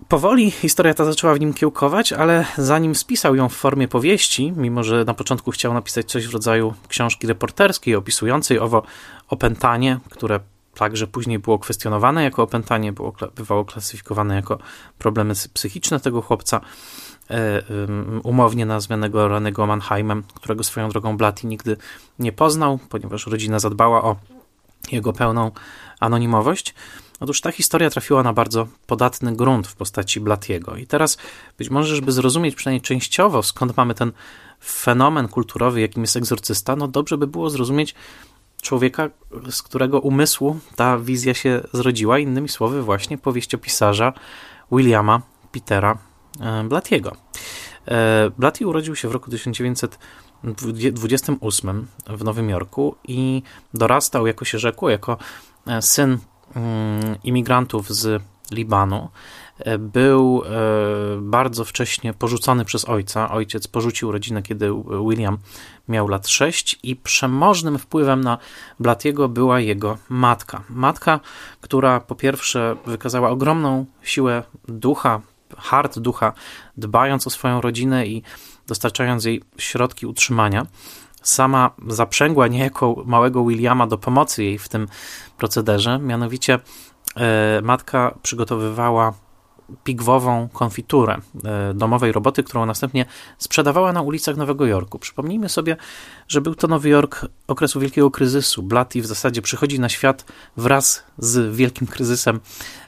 Powoli 0.08 0.50
historia 0.50 0.94
ta 0.94 1.04
zaczęła 1.04 1.34
w 1.34 1.40
nim 1.40 1.54
kiełkować, 1.54 2.12
ale 2.12 2.44
zanim 2.58 2.94
spisał 2.94 3.34
ją 3.34 3.48
w 3.48 3.54
formie 3.54 3.88
powieści, 3.88 4.52
mimo 4.56 4.84
że 4.84 5.04
na 5.04 5.14
początku 5.14 5.50
chciał 5.50 5.74
napisać 5.74 6.06
coś 6.06 6.28
w 6.28 6.32
rodzaju 6.32 6.74
książki 6.88 7.26
reporterskiej 7.26 7.94
opisującej 7.94 8.58
owo 8.58 8.82
opętanie, 9.28 10.00
które 10.10 10.40
Także 10.76 11.06
później 11.06 11.38
było 11.38 11.58
kwestionowane 11.58 12.22
jako 12.22 12.42
opętanie, 12.42 12.92
było, 12.92 13.12
bywało 13.36 13.64
klasyfikowane 13.64 14.34
jako 14.34 14.58
problemy 14.98 15.34
psychiczne 15.54 16.00
tego 16.00 16.22
chłopca, 16.22 16.60
e, 17.30 17.62
umownie 18.22 18.66
nazwanego 18.66 19.28
Ranego 19.28 19.66
Mannheimem, 19.66 20.22
którego 20.34 20.64
swoją 20.64 20.88
drogą 20.88 21.16
Blatty 21.16 21.46
nigdy 21.46 21.76
nie 22.18 22.32
poznał, 22.32 22.78
ponieważ 22.88 23.26
rodzina 23.26 23.58
zadbała 23.58 24.02
o 24.02 24.16
jego 24.92 25.12
pełną 25.12 25.50
anonimowość. 26.00 26.74
Otóż 27.20 27.40
ta 27.40 27.52
historia 27.52 27.90
trafiła 27.90 28.22
na 28.22 28.32
bardzo 28.32 28.66
podatny 28.86 29.36
grunt 29.36 29.66
w 29.66 29.76
postaci 29.76 30.20
Blatiego. 30.20 30.76
I 30.76 30.86
teraz 30.86 31.18
być 31.58 31.70
może, 31.70 31.96
żeby 31.96 32.12
zrozumieć 32.12 32.54
przynajmniej 32.54 32.80
częściowo, 32.80 33.42
skąd 33.42 33.76
mamy 33.76 33.94
ten 33.94 34.12
fenomen 34.64 35.28
kulturowy, 35.28 35.80
jakim 35.80 36.02
jest 36.02 36.16
egzorcysta, 36.16 36.76
no 36.76 36.88
dobrze 36.88 37.18
by 37.18 37.26
było 37.26 37.50
zrozumieć, 37.50 37.94
człowieka, 38.66 39.10
z 39.50 39.62
którego 39.62 40.00
umysłu 40.00 40.58
ta 40.76 40.98
wizja 40.98 41.34
się 41.34 41.60
zrodziła, 41.72 42.18
innymi 42.18 42.48
słowy 42.48 42.82
właśnie 42.82 43.18
powieściopisarza 43.18 44.12
Williama 44.72 45.22
Petera 45.52 45.98
e, 46.40 46.64
Blattiego. 46.64 47.16
E, 47.88 48.30
Blatty 48.38 48.66
urodził 48.66 48.96
się 48.96 49.08
w 49.08 49.12
roku 49.12 49.30
1928 49.30 51.86
w 52.06 52.24
Nowym 52.24 52.50
Jorku 52.50 52.96
i 53.08 53.42
dorastał, 53.74 54.26
jako 54.26 54.44
się 54.44 54.58
rzekło, 54.58 54.90
jako 54.90 55.16
e, 55.66 55.82
syn 55.82 56.18
mm, 56.56 57.16
imigrantów 57.24 57.90
z 57.90 58.22
Libanu 58.50 59.08
był 59.78 60.42
e, 60.44 60.50
bardzo 61.20 61.64
wcześnie 61.64 62.14
porzucony 62.14 62.64
przez 62.64 62.84
ojca. 62.84 63.30
Ojciec 63.30 63.68
porzucił 63.68 64.12
rodzinę, 64.12 64.42
kiedy 64.42 64.70
William 65.08 65.38
miał 65.88 66.08
lat 66.08 66.28
6 66.28 66.78
i 66.82 66.96
przemożnym 66.96 67.78
wpływem 67.78 68.20
na 68.20 68.38
Blatiego 68.80 69.28
była 69.28 69.60
jego 69.60 69.98
matka. 70.08 70.62
Matka, 70.70 71.20
która 71.60 72.00
po 72.00 72.14
pierwsze 72.14 72.76
wykazała 72.86 73.30
ogromną 73.30 73.86
siłę 74.02 74.42
ducha, 74.68 75.20
hart 75.58 75.98
ducha, 75.98 76.32
dbając 76.76 77.26
o 77.26 77.30
swoją 77.30 77.60
rodzinę 77.60 78.06
i 78.06 78.22
dostarczając 78.66 79.24
jej 79.24 79.42
środki 79.58 80.06
utrzymania. 80.06 80.66
Sama 81.22 81.70
zaprzęgła 81.88 82.48
niejako 82.48 83.02
małego 83.06 83.44
Williama 83.44 83.86
do 83.86 83.98
pomocy 83.98 84.44
jej 84.44 84.58
w 84.58 84.68
tym 84.68 84.88
procederze, 85.38 85.98
mianowicie 85.98 86.58
e, 87.16 87.60
matka 87.62 88.18
przygotowywała 88.22 89.12
pigwową 89.84 90.48
konfiturę 90.48 91.16
e, 91.44 91.74
domowej 91.74 92.12
roboty, 92.12 92.42
którą 92.42 92.66
następnie 92.66 93.04
sprzedawała 93.38 93.92
na 93.92 94.02
ulicach 94.02 94.36
Nowego 94.36 94.66
Jorku. 94.66 94.98
Przypomnijmy 94.98 95.48
sobie, 95.48 95.76
że 96.28 96.40
był 96.40 96.54
to 96.54 96.68
Nowy 96.68 96.88
Jork 96.88 97.26
okresu 97.46 97.80
wielkiego 97.80 98.10
kryzysu. 98.10 98.62
Blatty 98.62 99.02
w 99.02 99.06
zasadzie 99.06 99.42
przychodzi 99.42 99.80
na 99.80 99.88
świat 99.88 100.24
wraz 100.56 101.04
z 101.18 101.56
wielkim 101.56 101.86
kryzysem 101.86 102.40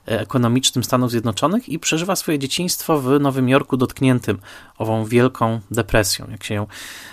e, 0.08 0.20
ekonomicznym 0.20 0.84
Stanów 0.84 1.10
Zjednoczonych 1.10 1.68
i 1.68 1.78
przeżywa 1.78 2.16
swoje 2.16 2.38
dzieciństwo 2.38 3.00
w 3.00 3.20
Nowym 3.20 3.48
Jorku 3.48 3.76
dotkniętym 3.76 4.38
ową 4.78 5.04
wielką 5.04 5.60
depresją, 5.70 6.26
jak 6.30 6.44
się 6.44 6.54
ją 6.54 6.66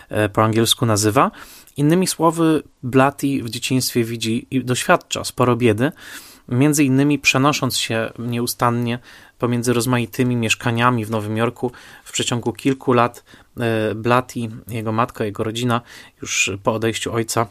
e, 0.10 0.29
po 0.29 0.43
angielsku 0.43 0.86
nazywa. 0.86 1.31
Innymi 1.77 2.07
słowy, 2.07 2.63
Blatty 2.84 3.43
w 3.43 3.50
dzieciństwie 3.50 4.03
widzi 4.03 4.48
i 4.51 4.65
doświadcza 4.65 5.24
sporo 5.24 5.55
biedy, 5.55 5.91
między 6.50 6.84
innymi 6.84 7.19
przenosząc 7.19 7.77
się 7.77 8.12
nieustannie 8.19 9.00
pomiędzy 9.39 9.74
rozmaitymi 9.74 10.36
mieszkaniami 10.36 11.06
w 11.06 11.10
Nowym 11.10 11.38
Jorku 11.38 11.72
w 12.04 12.12
przeciągu 12.12 12.54
kilku 12.54 12.94
lat. 12.94 13.24
E, 13.60 13.96
Blatty, 13.96 14.39
jego 14.68 14.92
matka, 14.92 15.25
jego 15.25 15.44
rodzina 15.44 15.82
już 16.22 16.51
po 16.63 16.74
odejściu 16.74 17.13
ojca 17.13 17.48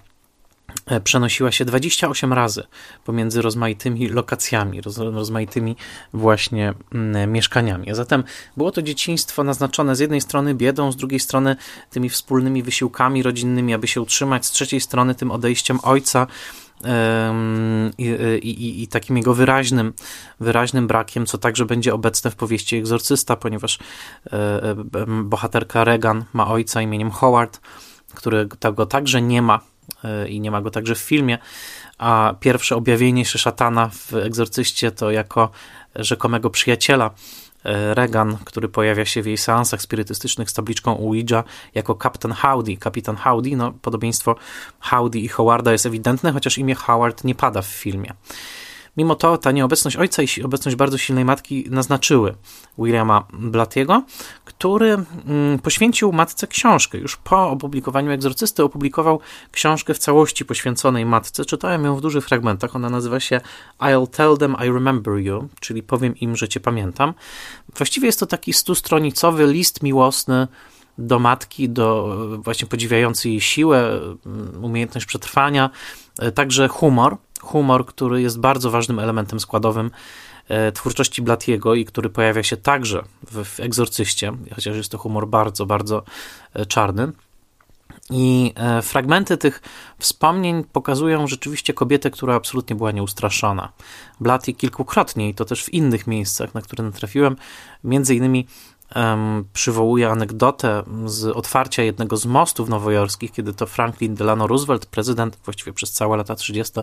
e, 0.86 1.00
przenosiła 1.00 1.52
się 1.52 1.64
28 1.64 2.32
razy 2.32 2.62
pomiędzy 3.04 3.42
rozmaitymi 3.42 4.08
lokacjami, 4.08 4.80
rozmaitymi 4.96 5.76
właśnie 6.12 6.74
mm, 6.94 7.32
mieszkaniami. 7.32 7.90
A 7.90 7.94
zatem 7.94 8.24
było 8.56 8.70
to 8.70 8.82
dzieciństwo 8.82 9.44
naznaczone 9.44 9.96
z 9.96 10.00
jednej 10.00 10.20
strony 10.20 10.54
biedą, 10.54 10.92
z 10.92 10.96
drugiej 10.96 11.20
strony 11.20 11.56
tymi 11.90 12.10
wspólnymi 12.10 12.62
wysiłkami 12.62 13.22
rodzinnymi, 13.22 13.74
aby 13.74 13.88
się 13.88 14.00
utrzymać, 14.00 14.46
z 14.46 14.50
trzeciej 14.50 14.80
strony 14.80 15.14
tym 15.14 15.30
odejściem 15.30 15.78
ojca, 15.82 16.26
i, 17.98 18.04
i, 18.42 18.82
i, 18.82 18.88
takim 18.88 19.16
jego 19.16 19.34
wyraźnym, 19.34 19.92
wyraźnym 20.40 20.86
brakiem, 20.86 21.26
co 21.26 21.38
także 21.38 21.64
będzie 21.64 21.94
obecne 21.94 22.30
w 22.30 22.36
powieści 22.36 22.76
Egzorcysta, 22.76 23.36
ponieważ 23.36 23.78
e, 24.26 24.32
e, 24.32 24.74
bohaterka 25.22 25.84
Regan 25.84 26.24
ma 26.32 26.48
ojca 26.48 26.82
imieniem 26.82 27.10
Howard, 27.10 27.60
którego 28.14 28.86
także 28.86 29.22
nie 29.22 29.42
ma 29.42 29.60
e, 30.04 30.28
i 30.28 30.40
nie 30.40 30.50
ma 30.50 30.60
go 30.60 30.70
także 30.70 30.94
w 30.94 30.98
filmie, 30.98 31.38
a 31.98 32.34
pierwsze 32.40 32.76
objawienie 32.76 33.24
się 33.24 33.38
szatana 33.38 33.88
w 33.88 34.14
Egzorcyście 34.14 34.90
to 34.90 35.10
jako 35.10 35.50
rzekomego 35.96 36.50
przyjaciela 36.50 37.10
Regan, 37.94 38.36
który 38.44 38.68
pojawia 38.68 39.04
się 39.04 39.22
w 39.22 39.26
jej 39.26 39.38
seansach 39.38 39.82
spirytystycznych 39.82 40.50
z 40.50 40.52
tabliczką 40.52 40.98
Ouija 40.98 41.44
jako 41.74 41.94
kapitan 41.94 42.32
Howdy. 42.32 42.76
Kapitan 42.76 43.16
Howdy, 43.16 43.56
no 43.56 43.72
podobieństwo 43.72 44.36
Howdy 44.80 45.18
i 45.18 45.28
Howarda 45.28 45.72
jest 45.72 45.86
ewidentne, 45.86 46.32
chociaż 46.32 46.58
imię 46.58 46.74
Howard 46.74 47.24
nie 47.24 47.34
pada 47.34 47.62
w 47.62 47.66
filmie. 47.66 48.14
Mimo 48.96 49.14
to 49.14 49.38
ta 49.38 49.52
nieobecność 49.52 49.96
ojca 49.96 50.22
i 50.22 50.42
obecność 50.42 50.76
bardzo 50.76 50.98
silnej 50.98 51.24
matki 51.24 51.64
naznaczyły 51.70 52.34
Williama 52.78 53.26
Blattiego, 53.32 54.02
który 54.44 54.90
mm, 55.26 55.58
poświęcił 55.58 56.12
matce 56.12 56.46
książkę. 56.46 56.98
Już 56.98 57.16
po 57.16 57.50
opublikowaniu 57.50 58.10
Egzorcysty 58.10 58.64
opublikował 58.64 59.20
książkę 59.52 59.94
w 59.94 59.98
całości 59.98 60.44
poświęconej 60.44 61.06
matce. 61.06 61.44
Czytałem 61.44 61.84
ją 61.84 61.96
w 61.96 62.00
dużych 62.00 62.24
fragmentach. 62.24 62.76
Ona 62.76 62.90
nazywa 62.90 63.20
się 63.20 63.40
I'll 63.80 64.08
tell 64.10 64.36
them 64.38 64.56
I 64.66 64.70
remember 64.70 65.14
you, 65.14 65.48
czyli 65.60 65.82
powiem 65.82 66.16
im, 66.16 66.36
że 66.36 66.48
cię 66.48 66.60
pamiętam. 66.60 67.14
Właściwie 67.76 68.06
jest 68.06 68.20
to 68.20 68.26
taki 68.26 68.52
stustronicowy 68.52 69.46
list 69.46 69.82
miłosny 69.82 70.48
do 70.98 71.18
matki, 71.18 71.68
do 71.68 72.18
właśnie 72.38 72.68
podziwiający 72.68 73.28
jej 73.28 73.40
siłę, 73.40 74.00
mm, 74.26 74.64
umiejętność 74.64 75.06
przetrwania, 75.06 75.70
e, 76.18 76.32
także 76.32 76.68
humor 76.68 77.16
humor, 77.44 77.86
który 77.86 78.22
jest 78.22 78.40
bardzo 78.40 78.70
ważnym 78.70 78.98
elementem 78.98 79.40
składowym 79.40 79.90
e, 80.48 80.72
twórczości 80.72 81.22
Blatiego 81.22 81.74
i 81.74 81.84
który 81.84 82.10
pojawia 82.10 82.42
się 82.42 82.56
także 82.56 83.02
w, 83.30 83.44
w 83.44 83.60
Egzorcyście, 83.60 84.32
chociaż 84.54 84.76
jest 84.76 84.92
to 84.92 84.98
humor 84.98 85.28
bardzo, 85.28 85.66
bardzo 85.66 86.02
e, 86.54 86.66
czarny. 86.66 87.12
I 88.10 88.52
e, 88.56 88.82
fragmenty 88.82 89.36
tych 89.36 89.62
wspomnień 89.98 90.64
pokazują 90.64 91.26
rzeczywiście 91.26 91.74
kobietę, 91.74 92.10
która 92.10 92.34
absolutnie 92.34 92.76
była 92.76 92.92
nieustraszona. 92.92 93.72
Blatty 94.20 94.52
kilkukrotnie, 94.52 95.28
i 95.28 95.34
to 95.34 95.44
też 95.44 95.64
w 95.64 95.74
innych 95.74 96.06
miejscach, 96.06 96.54
na 96.54 96.62
które 96.62 96.84
natrafiłem, 96.84 97.36
między 97.84 98.14
innymi 98.14 98.46
um, 98.96 99.44
przywołuje 99.52 100.10
anegdotę 100.10 100.82
z 101.06 101.24
otwarcia 101.24 101.82
jednego 101.82 102.16
z 102.16 102.26
mostów 102.26 102.68
nowojorskich, 102.68 103.32
kiedy 103.32 103.54
to 103.54 103.66
Franklin 103.66 104.14
Delano 104.14 104.46
Roosevelt, 104.46 104.86
prezydent 104.86 105.38
właściwie 105.44 105.72
przez 105.72 105.92
całe 105.92 106.16
lata 106.16 106.34
30. 106.34 106.80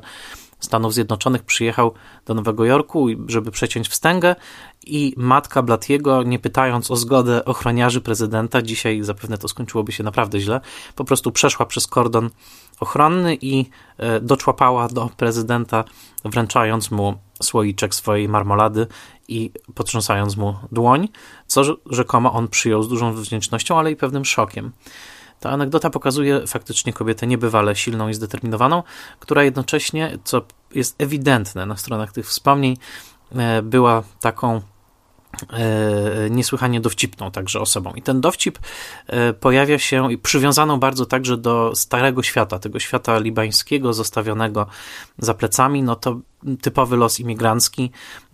Stanów 0.62 0.94
Zjednoczonych, 0.94 1.44
przyjechał 1.44 1.94
do 2.26 2.34
Nowego 2.34 2.66
Jorku, 2.66 3.08
żeby 3.28 3.52
przeciąć 3.52 3.90
wstęgę 3.90 4.36
i 4.86 5.14
matka 5.18 5.62
Blatiego, 5.62 6.24
nie 6.24 6.40
pytając 6.40 6.92
o 6.92 6.96
zgodę 6.96 7.46
ochroniarzy 7.46 8.02
prezydenta, 8.02 8.62
dzisiaj 8.62 9.04
zapewne 9.04 9.38
to 9.38 9.48
skończyłoby 9.48 9.92
się 9.92 10.04
naprawdę 10.04 10.40
źle, 10.40 10.62
po 10.96 11.04
prostu 11.04 11.32
przeszła 11.32 11.66
przez 11.66 11.88
kordon 11.88 12.30
ochronny 12.80 13.38
i 13.42 13.66
e, 13.98 14.20
doczłapała 14.20 14.88
do 14.88 15.10
prezydenta, 15.18 15.84
wręczając 16.26 16.92
mu 16.92 17.18
słoiczek 17.42 17.96
swojej 17.96 18.30
marmolady 18.30 18.88
i 19.28 19.52
potrząsając 19.76 20.38
mu 20.38 20.56
dłoń, 20.72 21.08
co 21.48 21.64
rzekomo 21.90 22.34
on 22.34 22.48
przyjął 22.48 22.84
z 22.84 22.90
dużą 22.90 23.14
wdzięcznością, 23.14 23.80
ale 23.80 23.92
i 23.92 23.96
pewnym 23.96 24.26
szokiem. 24.26 24.72
Ta 25.42 25.50
anegdota 25.50 25.90
pokazuje 25.90 26.48
faktycznie 26.48 26.94
kobietę 26.94 27.28
niebywale 27.28 27.76
silną 27.76 28.10
i 28.10 28.14
zdeterminowaną, 28.14 28.84
która 29.20 29.44
jednocześnie, 29.44 30.18
co 30.24 30.42
jest 30.76 31.02
ewidentne 31.02 31.66
na 31.66 31.78
stronach 31.78 32.12
tych 32.12 32.28
wspomnień, 32.28 32.78
e, 33.36 33.62
była 33.62 34.04
taką 34.20 34.62
niesłychanie 36.30 36.82
dowcipną 36.82 37.32
także 37.32 37.60
osobą. 37.60 37.94
I 37.96 38.02
ten 38.02 38.22
dowcip 38.22 38.60
e, 39.08 39.34
pojawia 39.34 39.80
się 39.80 40.14
i 40.14 40.18
przywiązaną 40.18 40.80
bardzo 40.80 41.06
także 41.06 41.38
do 41.38 41.72
starego 41.76 42.24
świata, 42.24 42.60
tego 42.60 42.80
świata 42.80 43.20
libańskiego 43.20 43.94
zostawionego 43.94 44.68
za 45.18 45.34
plecami, 45.34 45.84
no 45.84 45.96
to 45.96 46.20
typowy 46.62 46.98
los 46.98 47.20
imigrancki. 47.20 47.92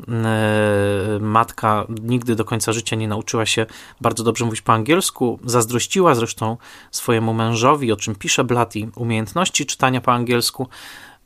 E, 0.08 1.20
matka 1.22 1.86
nigdy 1.90 2.36
do 2.36 2.46
końca 2.46 2.74
życia 2.74 2.96
nie 2.96 3.08
nauczyła 3.08 3.46
się 3.46 3.66
bardzo 4.02 4.24
dobrze 4.24 4.46
mówić 4.46 4.62
po 4.62 4.74
angielsku, 4.74 5.40
zazdrościła 5.46 6.16
zresztą 6.16 6.58
swojemu 6.92 7.34
mężowi, 7.34 7.92
o 7.92 7.96
czym 7.96 8.16
pisze 8.16 8.44
Blatty, 8.44 8.90
umiejętności 8.96 9.66
czytania 9.66 10.02
po 10.02 10.14
angielsku, 10.14 10.68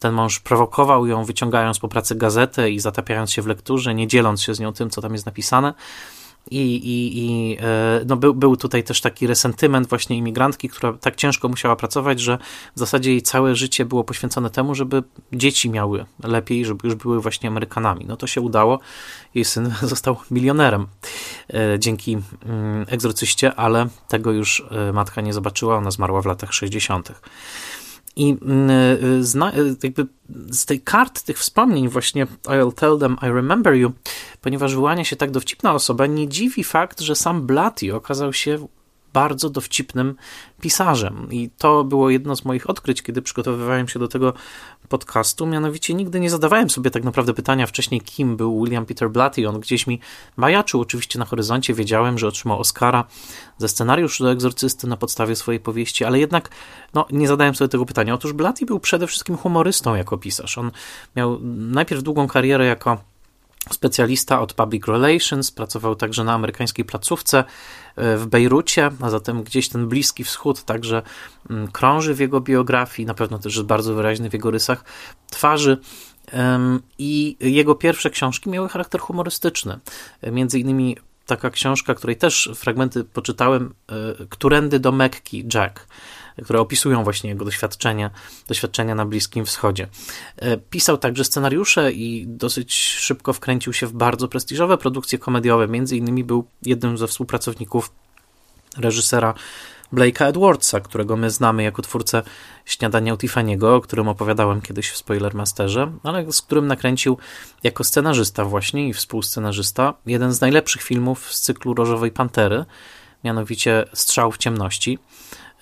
ten 0.02 0.14
mąż 0.14 0.40
prowokował 0.40 1.08
ją, 1.08 1.26
wyciągając 1.26 1.80
po 1.80 1.88
pracy 1.88 2.16
gazetę 2.16 2.72
i 2.72 2.80
zatapiając 2.80 3.32
się 3.32 3.42
w 3.42 3.48
lekturze, 3.48 3.96
nie 3.96 4.08
dzieląc 4.08 4.42
się 4.42 4.56
z 4.56 4.60
nią 4.60 4.74
tym, 4.74 4.90
co 4.90 5.02
tam 5.02 5.14
jest 5.14 5.26
napisane. 5.26 5.74
I, 6.52 6.58
i, 6.76 7.20
i 7.20 7.58
e, 7.62 8.02
no 8.08 8.18
był, 8.18 8.34
był 8.34 8.58
tutaj 8.58 8.84
też 8.84 9.02
taki 9.02 9.28
resentyment 9.28 9.90
właśnie 9.90 10.18
imigrantki, 10.18 10.70
która 10.70 10.94
tak 10.94 11.16
ciężko 11.16 11.50
musiała 11.50 11.76
pracować, 11.76 12.20
że 12.20 12.38
w 12.76 12.80
zasadzie 12.80 13.12
jej 13.12 13.22
całe 13.22 13.56
życie 13.56 13.86
było 13.86 14.04
poświęcone 14.04 14.50
temu, 14.50 14.76
żeby 14.76 15.04
dzieci 15.34 15.70
miały 15.70 16.06
lepiej, 16.24 16.66
żeby 16.66 16.88
już 16.88 16.96
były 16.96 17.22
właśnie 17.22 17.50
Amerykanami. 17.50 18.06
No 18.06 18.18
to 18.18 18.28
się 18.28 18.42
udało. 18.42 18.80
Jej 19.36 19.46
syn 19.46 19.74
został 19.82 20.18
milionerem 20.32 20.88
e, 21.54 21.80
dzięki 21.80 22.18
mm, 22.46 22.86
egzorcyście, 22.90 23.56
ale 23.56 23.88
tego 24.08 24.32
już 24.32 24.64
e, 24.72 24.94
matka 24.94 25.22
nie 25.22 25.34
zobaczyła. 25.34 25.78
Ona 25.78 25.92
zmarła 25.92 26.22
w 26.22 26.26
latach 26.26 26.54
60. 26.54 27.12
I 28.16 28.38
mm, 28.42 28.70
y, 28.70 29.24
zna, 29.24 29.54
y, 29.58 29.76
jakby 29.84 30.08
z 30.52 30.66
tej 30.66 30.82
kart 30.82 31.22
tych 31.22 31.40
wspomnień 31.40 31.90
właśnie 31.90 32.28
I'll 32.44 32.74
tell 32.74 33.00
them 33.00 33.18
I 33.22 33.26
remember 33.26 33.74
you, 33.74 33.92
ponieważ 34.42 34.76
wyłania 34.76 35.04
się 35.04 35.16
tak 35.16 35.32
dowcipna 35.32 35.74
osoba, 35.74 36.06
nie 36.06 36.28
dziwi 36.28 36.64
fakt, 36.64 37.00
że 37.00 37.16
sam 37.16 37.42
Blatty 37.42 37.96
okazał 37.96 38.34
się 38.34 38.68
bardzo 39.14 39.50
dowcipnym 39.50 40.16
pisarzem. 40.62 41.28
I 41.32 41.50
to 41.58 41.84
było 41.84 42.10
jedno 42.10 42.36
z 42.36 42.46
moich 42.46 42.70
odkryć, 42.70 43.02
kiedy 43.02 43.22
przygotowywałem 43.22 43.88
się 43.88 44.00
do 44.00 44.08
tego 44.08 44.34
podcastu. 44.90 45.46
Mianowicie 45.46 45.94
nigdy 45.94 46.20
nie 46.20 46.30
zadawałem 46.30 46.70
sobie 46.70 46.92
tak 46.92 47.04
naprawdę 47.04 47.34
pytania 47.34 47.68
wcześniej, 47.68 48.02
kim 48.02 48.38
był 48.38 48.64
William 48.64 48.86
Peter 48.86 49.10
Blatty. 49.10 49.50
On 49.50 49.60
gdzieś 49.60 49.88
mi 49.88 50.00
majaczył 50.38 50.82
oczywiście 50.82 51.20
na 51.20 51.26
horyzoncie. 51.26 51.74
Wiedziałem, 51.74 52.18
że 52.18 52.28
otrzymał 52.28 52.60
Oscara 52.60 53.04
za 53.58 53.68
scenariusz 53.68 54.20
do 54.20 54.32
Egzorcysty 54.32 54.88
na 54.88 54.98
podstawie 54.98 55.36
swojej 55.36 55.60
powieści, 55.60 56.06
ale 56.06 56.20
jednak 56.20 56.50
no, 56.94 57.06
nie 57.12 57.28
zadałem 57.28 57.56
sobie 57.56 57.68
tego 57.68 57.86
pytania. 57.86 58.14
Otóż 58.14 58.34
Blatty 58.34 58.66
był 58.66 58.80
przede 58.80 59.08
wszystkim 59.08 59.38
humorystą 59.38 59.96
jako 59.96 60.18
pisarz. 60.18 60.58
On 60.58 60.72
miał 61.16 61.40
najpierw 61.58 62.04
długą 62.04 62.28
karierę 62.28 62.66
jako 62.66 63.11
specjalista 63.70 64.42
od 64.42 64.54
public 64.54 64.88
relations, 64.88 65.52
pracował 65.52 65.96
także 65.96 66.24
na 66.24 66.34
amerykańskiej 66.34 66.86
placówce 66.86 67.44
e, 67.96 68.18
w 68.18 68.28
Bejrucie, 68.28 68.92
a 69.02 69.10
zatem 69.10 69.44
gdzieś 69.44 69.70
ten 69.70 69.88
Bliski 69.88 70.24
Wschód 70.24 70.64
także 70.64 71.02
mm, 71.50 71.68
krąży 71.68 72.14
w 72.14 72.20
jego 72.20 72.42
biografii, 72.42 73.06
na 73.06 73.14
pewno 73.14 73.40
też 73.40 73.56
jest 73.56 73.68
bardzo 73.68 73.94
wyraźny 73.94 74.30
w 74.30 74.34
jego 74.34 74.52
rysach 74.52 74.84
twarzy. 75.30 75.78
I 76.98 77.38
jego 77.40 77.76
pierwsze 77.76 78.10
książki 78.10 78.50
miały 78.50 78.70
charakter 78.70 79.02
humorystyczny. 79.02 79.80
E, 80.22 80.32
między 80.32 80.60
innymi 80.60 80.98
taka 81.26 81.50
książka, 81.50 81.96
której 81.96 82.16
też 82.16 82.50
fragmenty 82.56 83.04
poczytałem, 83.04 83.74
Którędy 84.30 84.80
do 84.80 84.92
Mekki, 84.92 85.46
Jack 85.54 85.88
które 86.44 86.60
opisują 86.60 87.04
właśnie 87.04 87.30
jego 87.30 87.46
doświadczenia, 87.46 88.12
doświadczenia 88.48 88.96
na 88.96 89.06
Bliskim 89.06 89.46
Wschodzie. 89.46 89.88
E, 90.38 90.58
pisał 90.58 90.98
także 90.98 91.24
scenariusze 91.24 91.92
i 91.92 92.26
dosyć 92.28 92.76
szybko 92.76 93.34
wkręcił 93.34 93.74
się 93.74 93.88
w 93.88 93.94
bardzo 93.94 94.28
prestiżowe 94.28 94.78
produkcje 94.78 95.20
komediowe. 95.20 95.68
Między 95.68 95.98
innymi 95.98 96.24
był 96.24 96.48
jednym 96.66 96.98
ze 96.98 97.08
współpracowników 97.08 97.92
reżysera 98.78 99.34
Blake'a 99.94 100.26
Edwardsa, 100.26 100.80
którego 100.80 101.18
my 101.18 101.30
znamy 101.30 101.64
jako 101.64 101.82
twórcę 101.82 102.24
Śniadania 102.66 103.14
u 103.14 103.18
Tiffany'ego, 103.18 103.76
o 103.76 103.82
którym 103.82 104.08
opowiadałem 104.08 104.62
kiedyś 104.62 104.90
w 104.90 104.98
Spoilermasterze, 104.98 105.92
ale 106.04 106.32
z 106.32 106.42
którym 106.42 106.68
nakręcił 106.68 107.18
jako 107.64 107.84
scenarzysta 107.84 108.46
właśnie 108.46 108.90
i 108.90 108.94
współscenarzysta 108.94 109.94
jeden 110.06 110.34
z 110.34 110.42
najlepszych 110.42 110.82
filmów 110.82 111.34
z 111.34 111.42
cyklu 111.42 111.74
Różowej 111.74 112.12
Pantery, 112.12 112.66
mianowicie 113.24 113.86
Strzał 113.94 114.32
w 114.32 114.38
ciemności. 114.38 115.00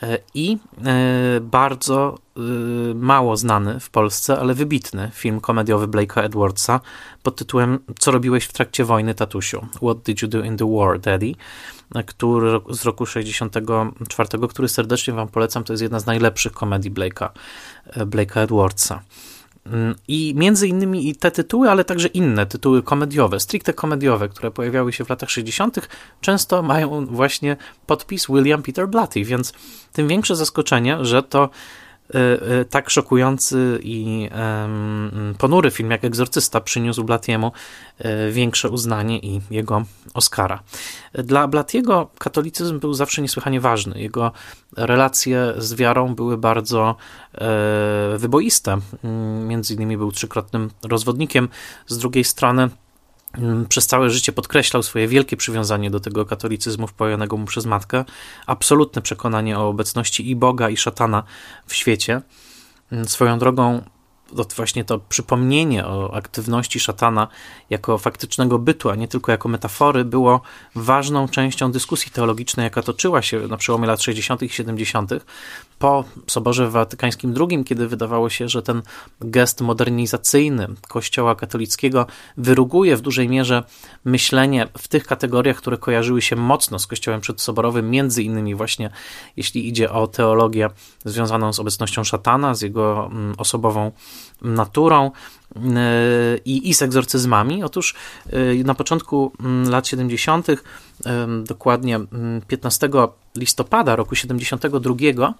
E, 0.03 0.19
i 0.33 0.57
e, 0.85 1.39
bardzo 1.41 2.17
e, 2.37 2.39
mało 2.93 3.37
znany 3.37 3.79
w 3.79 3.89
Polsce, 3.89 4.39
ale 4.39 4.53
wybitny 4.53 5.11
film 5.13 5.41
komediowy 5.41 5.87
Blake'a 5.87 6.23
Edwardsa 6.23 6.79
pod 7.23 7.35
tytułem 7.35 7.79
Co 7.99 8.11
robiłeś 8.11 8.45
w 8.45 8.53
trakcie 8.53 8.85
wojny, 8.85 9.15
tatusiu? 9.15 9.67
What 9.75 9.97
did 10.03 10.21
you 10.21 10.27
do 10.27 10.43
in 10.43 10.57
the 10.57 10.75
war, 10.77 10.99
daddy? 10.99 11.33
Który, 12.05 12.59
z 12.69 12.85
roku 12.85 13.05
64, 13.05 14.29
który 14.49 14.67
serdecznie 14.67 15.13
wam 15.13 15.27
polecam, 15.27 15.63
to 15.63 15.73
jest 15.73 15.83
jedna 15.83 15.99
z 15.99 16.05
najlepszych 16.05 16.51
komedii 16.51 16.91
Blake'a, 16.91 17.29
Blake'a 17.95 18.39
Edwardsa. 18.39 19.01
I 20.07 20.33
między 20.37 20.67
innymi 20.67 21.15
te 21.15 21.31
tytuły, 21.31 21.69
ale 21.69 21.83
także 21.85 22.07
inne 22.07 22.45
tytuły 22.45 22.83
komediowe, 22.83 23.39
stricte 23.39 23.73
komediowe, 23.73 24.29
które 24.29 24.51
pojawiały 24.51 24.93
się 24.93 25.05
w 25.05 25.09
latach 25.09 25.29
60., 25.29 25.87
często 26.21 26.61
mają 26.61 27.05
właśnie 27.05 27.57
podpis 27.85 28.27
William 28.27 28.63
Peter 28.63 28.87
Blatty, 28.87 29.23
więc 29.23 29.53
tym 29.93 30.07
większe 30.07 30.35
zaskoczenie, 30.35 31.05
że 31.05 31.23
to 31.23 31.49
tak 32.69 32.89
szokujący 32.89 33.79
i 33.83 34.29
ponury 35.37 35.71
film 35.71 35.91
jak 35.91 36.03
Egzorcysta 36.03 36.61
przyniósł 36.61 37.03
Blatiemu 37.03 37.51
e, 37.99 38.31
większe 38.31 38.69
uznanie 38.69 39.19
i 39.19 39.41
jego 39.51 39.83
Oscara. 40.13 40.63
Dla 41.13 41.47
Blatiego 41.47 42.09
katolicyzm 42.19 42.79
był 42.79 42.93
zawsze 42.93 43.21
niesłychanie 43.21 43.61
ważny. 43.61 44.01
Jego 44.01 44.31
relacje 44.77 45.53
z 45.57 45.73
wiarą 45.73 46.15
były 46.15 46.37
bardzo 46.37 46.95
wyboiste. 48.17 48.77
Mm, 49.03 49.47
między 49.47 49.73
innymi 49.73 49.97
był 49.97 50.11
trzykrotnym 50.11 50.69
rozwodnikiem. 50.83 51.49
Z 51.87 51.97
drugiej 51.97 52.23
strony 52.23 52.69
przez 53.69 53.87
całe 53.87 54.09
życie 54.09 54.31
podkreślał 54.31 54.83
swoje 54.83 55.07
wielkie 55.07 55.37
przywiązanie 55.37 55.91
do 55.91 55.99
tego 55.99 56.25
katolicyzmu 56.25 56.87
wpojonego 56.87 57.37
mu 57.37 57.45
przez 57.45 57.65
matkę, 57.65 58.05
absolutne 58.45 59.01
przekonanie 59.01 59.59
o 59.59 59.67
obecności 59.67 60.29
i 60.29 60.35
Boga, 60.35 60.69
i 60.69 60.77
szatana 60.77 61.23
w 61.67 61.75
świecie. 61.75 62.21
Mm, 62.91 63.07
swoją 63.07 63.39
drogą 63.39 63.81
właśnie 64.55 64.85
to 64.85 64.99
przypomnienie 64.99 65.85
o 65.85 66.13
aktywności 66.13 66.79
szatana 66.79 67.27
jako 67.69 67.97
faktycznego 67.97 68.59
bytu, 68.59 68.89
a 68.89 68.95
nie 68.95 69.07
tylko 69.07 69.31
jako 69.31 69.49
metafory, 69.49 70.05
było 70.05 70.41
ważną 70.75 71.27
częścią 71.27 71.71
dyskusji 71.71 72.11
teologicznej, 72.11 72.63
jaka 72.63 72.81
toczyła 72.81 73.21
się 73.21 73.47
na 73.47 73.57
przełomie 73.57 73.87
lat 73.87 74.01
60. 74.01 74.43
i 74.43 74.49
70. 74.49 75.11
po 75.79 76.03
Soborze 76.27 76.69
Watykańskim 76.69 77.35
II, 77.39 77.63
kiedy 77.63 77.87
wydawało 77.87 78.29
się, 78.29 78.49
że 78.49 78.61
ten 78.61 78.81
gest 79.21 79.61
modernizacyjny 79.61 80.67
Kościoła 80.87 81.35
katolickiego 81.35 82.05
wyruguje 82.37 82.97
w 82.97 83.01
dużej 83.01 83.29
mierze 83.29 83.63
myślenie 84.05 84.67
w 84.77 84.87
tych 84.87 85.05
kategoriach, 85.05 85.57
które 85.57 85.77
kojarzyły 85.77 86.21
się 86.21 86.35
mocno 86.35 86.79
z 86.79 86.87
Kościołem 86.87 87.21
przedsoborowym, 87.21 87.89
między 87.89 88.23
innymi 88.23 88.55
właśnie 88.55 88.89
jeśli 89.37 89.67
idzie 89.67 89.91
o 89.91 90.07
teologię 90.07 90.69
związaną 91.05 91.53
z 91.53 91.59
obecnością 91.59 92.03
szatana, 92.03 92.55
z 92.55 92.61
jego 92.61 93.09
mm, 93.11 93.35
osobową 93.37 93.91
naturą 94.41 95.11
e, 95.55 95.61
i, 96.45 96.69
i 96.69 96.73
z 96.73 96.81
egzorcyzmami. 96.81 97.63
Otóż 97.63 97.95
e, 98.29 98.63
na 98.63 98.75
początku 98.75 99.31
mm, 99.39 99.69
lat 99.69 99.87
70., 99.87 100.47
dokładnie 101.43 101.99
15 102.47 102.85
mm, 102.87 103.07
listopada 103.35 103.95
roku 103.95 104.15
72, 104.15 105.33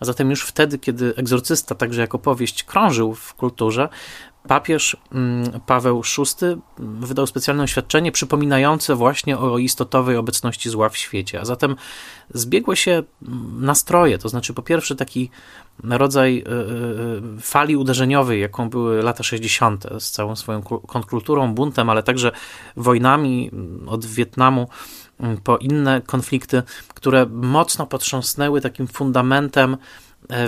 a 0.00 0.04
zatem 0.04 0.30
już 0.30 0.42
wtedy, 0.42 0.78
kiedy 0.78 1.14
egzorcysta, 1.16 1.74
także 1.74 2.00
jako 2.00 2.18
powieść, 2.18 2.64
krążył 2.64 3.14
w 3.14 3.34
kulturze, 3.34 3.88
papież 4.46 4.96
mm, 5.12 5.60
Paweł 5.66 6.02
VI 6.02 6.46
wydał 6.78 7.26
specjalne 7.26 7.62
oświadczenie 7.62 8.12
przypominające 8.12 8.94
właśnie 8.94 9.38
o 9.38 9.58
istotowej 9.58 10.16
obecności 10.16 10.70
zła 10.70 10.88
w 10.88 10.96
świecie. 10.96 11.40
A 11.40 11.44
zatem 11.44 11.76
zbiegły 12.34 12.76
się 12.76 13.02
nastroje, 13.58 14.18
to 14.18 14.28
znaczy 14.28 14.54
po 14.54 14.62
pierwsze 14.62 14.96
taki 14.96 15.30
rodzaj 15.84 16.38
e, 16.38 16.50
e, 16.50 17.40
fali 17.40 17.76
uderzeniowej, 17.76 18.40
jaką 18.40 18.70
były 18.70 19.02
lata 19.02 19.22
60. 19.22 19.86
z 19.98 20.10
całą 20.10 20.36
swoją 20.36 20.62
kontrkulturą, 20.62 21.54
buntem, 21.54 21.90
ale 21.90 22.02
także 22.02 22.32
wojnami 22.76 23.50
od 23.86 24.06
Wietnamu 24.06 24.68
po 25.44 25.56
inne 25.56 26.02
konflikty, 26.06 26.62
które 26.94 27.26
mocno 27.26 27.86
potrząsnęły 27.86 28.60
takim 28.60 28.86
fundamentem 28.86 29.74
e, 29.74 29.78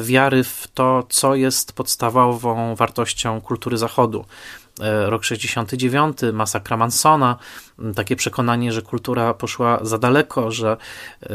wiary 0.03 0.45
w 0.45 0.69
to, 0.75 1.07
co 1.09 1.35
jest 1.35 1.73
podstawową 1.73 2.75
wartością 2.75 3.41
kultury 3.41 3.79
Zachodu. 3.79 4.25
E, 4.81 5.11
rok 5.11 5.25
69, 5.25 6.19
masakra 6.33 6.77
Mansona, 6.77 7.37
takie 7.97 8.17
przekonanie, 8.17 8.73
że 8.73 8.83
kultura 8.83 9.35
poszła 9.35 9.79
za 9.83 9.99
daleko, 9.99 10.51
że 10.51 10.77
e, 11.23 11.27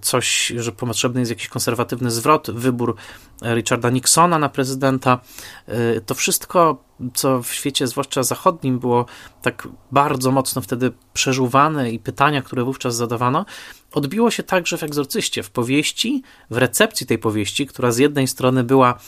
coś, 0.00 0.52
że 0.56 0.72
potrzebny 0.72 1.20
jest 1.20 1.30
jakiś 1.30 1.48
konserwatywny 1.48 2.10
zwrot, 2.10 2.50
wybór 2.50 2.96
Richarda 3.42 3.90
Nixona 3.90 4.38
na 4.38 4.48
prezydenta. 4.48 5.20
E, 5.66 6.00
to 6.00 6.14
wszystko, 6.14 6.84
co 7.14 7.42
w 7.42 7.52
świecie, 7.52 7.86
zwłaszcza 7.86 8.22
zachodnim, 8.22 8.78
było 8.78 9.06
tak 9.42 9.68
bardzo 9.92 10.30
mocno 10.30 10.62
wtedy 10.62 10.92
przeżuwane 11.12 11.90
i 11.90 11.98
pytania, 11.98 12.42
które 12.42 12.64
wówczas 12.64 12.96
zadawano, 12.96 13.46
odbiło 13.92 14.30
się 14.30 14.42
także 14.42 14.78
w 14.78 14.82
egzorcyście, 14.82 15.42
w 15.42 15.50
powieści, 15.50 16.22
w 16.50 16.56
recepcji 16.56 17.06
tej 17.06 17.18
powieści, 17.18 17.66
która 17.66 17.92
z 17.92 17.98
jednej 17.98 18.28
strony 18.28 18.64
była 18.64 18.98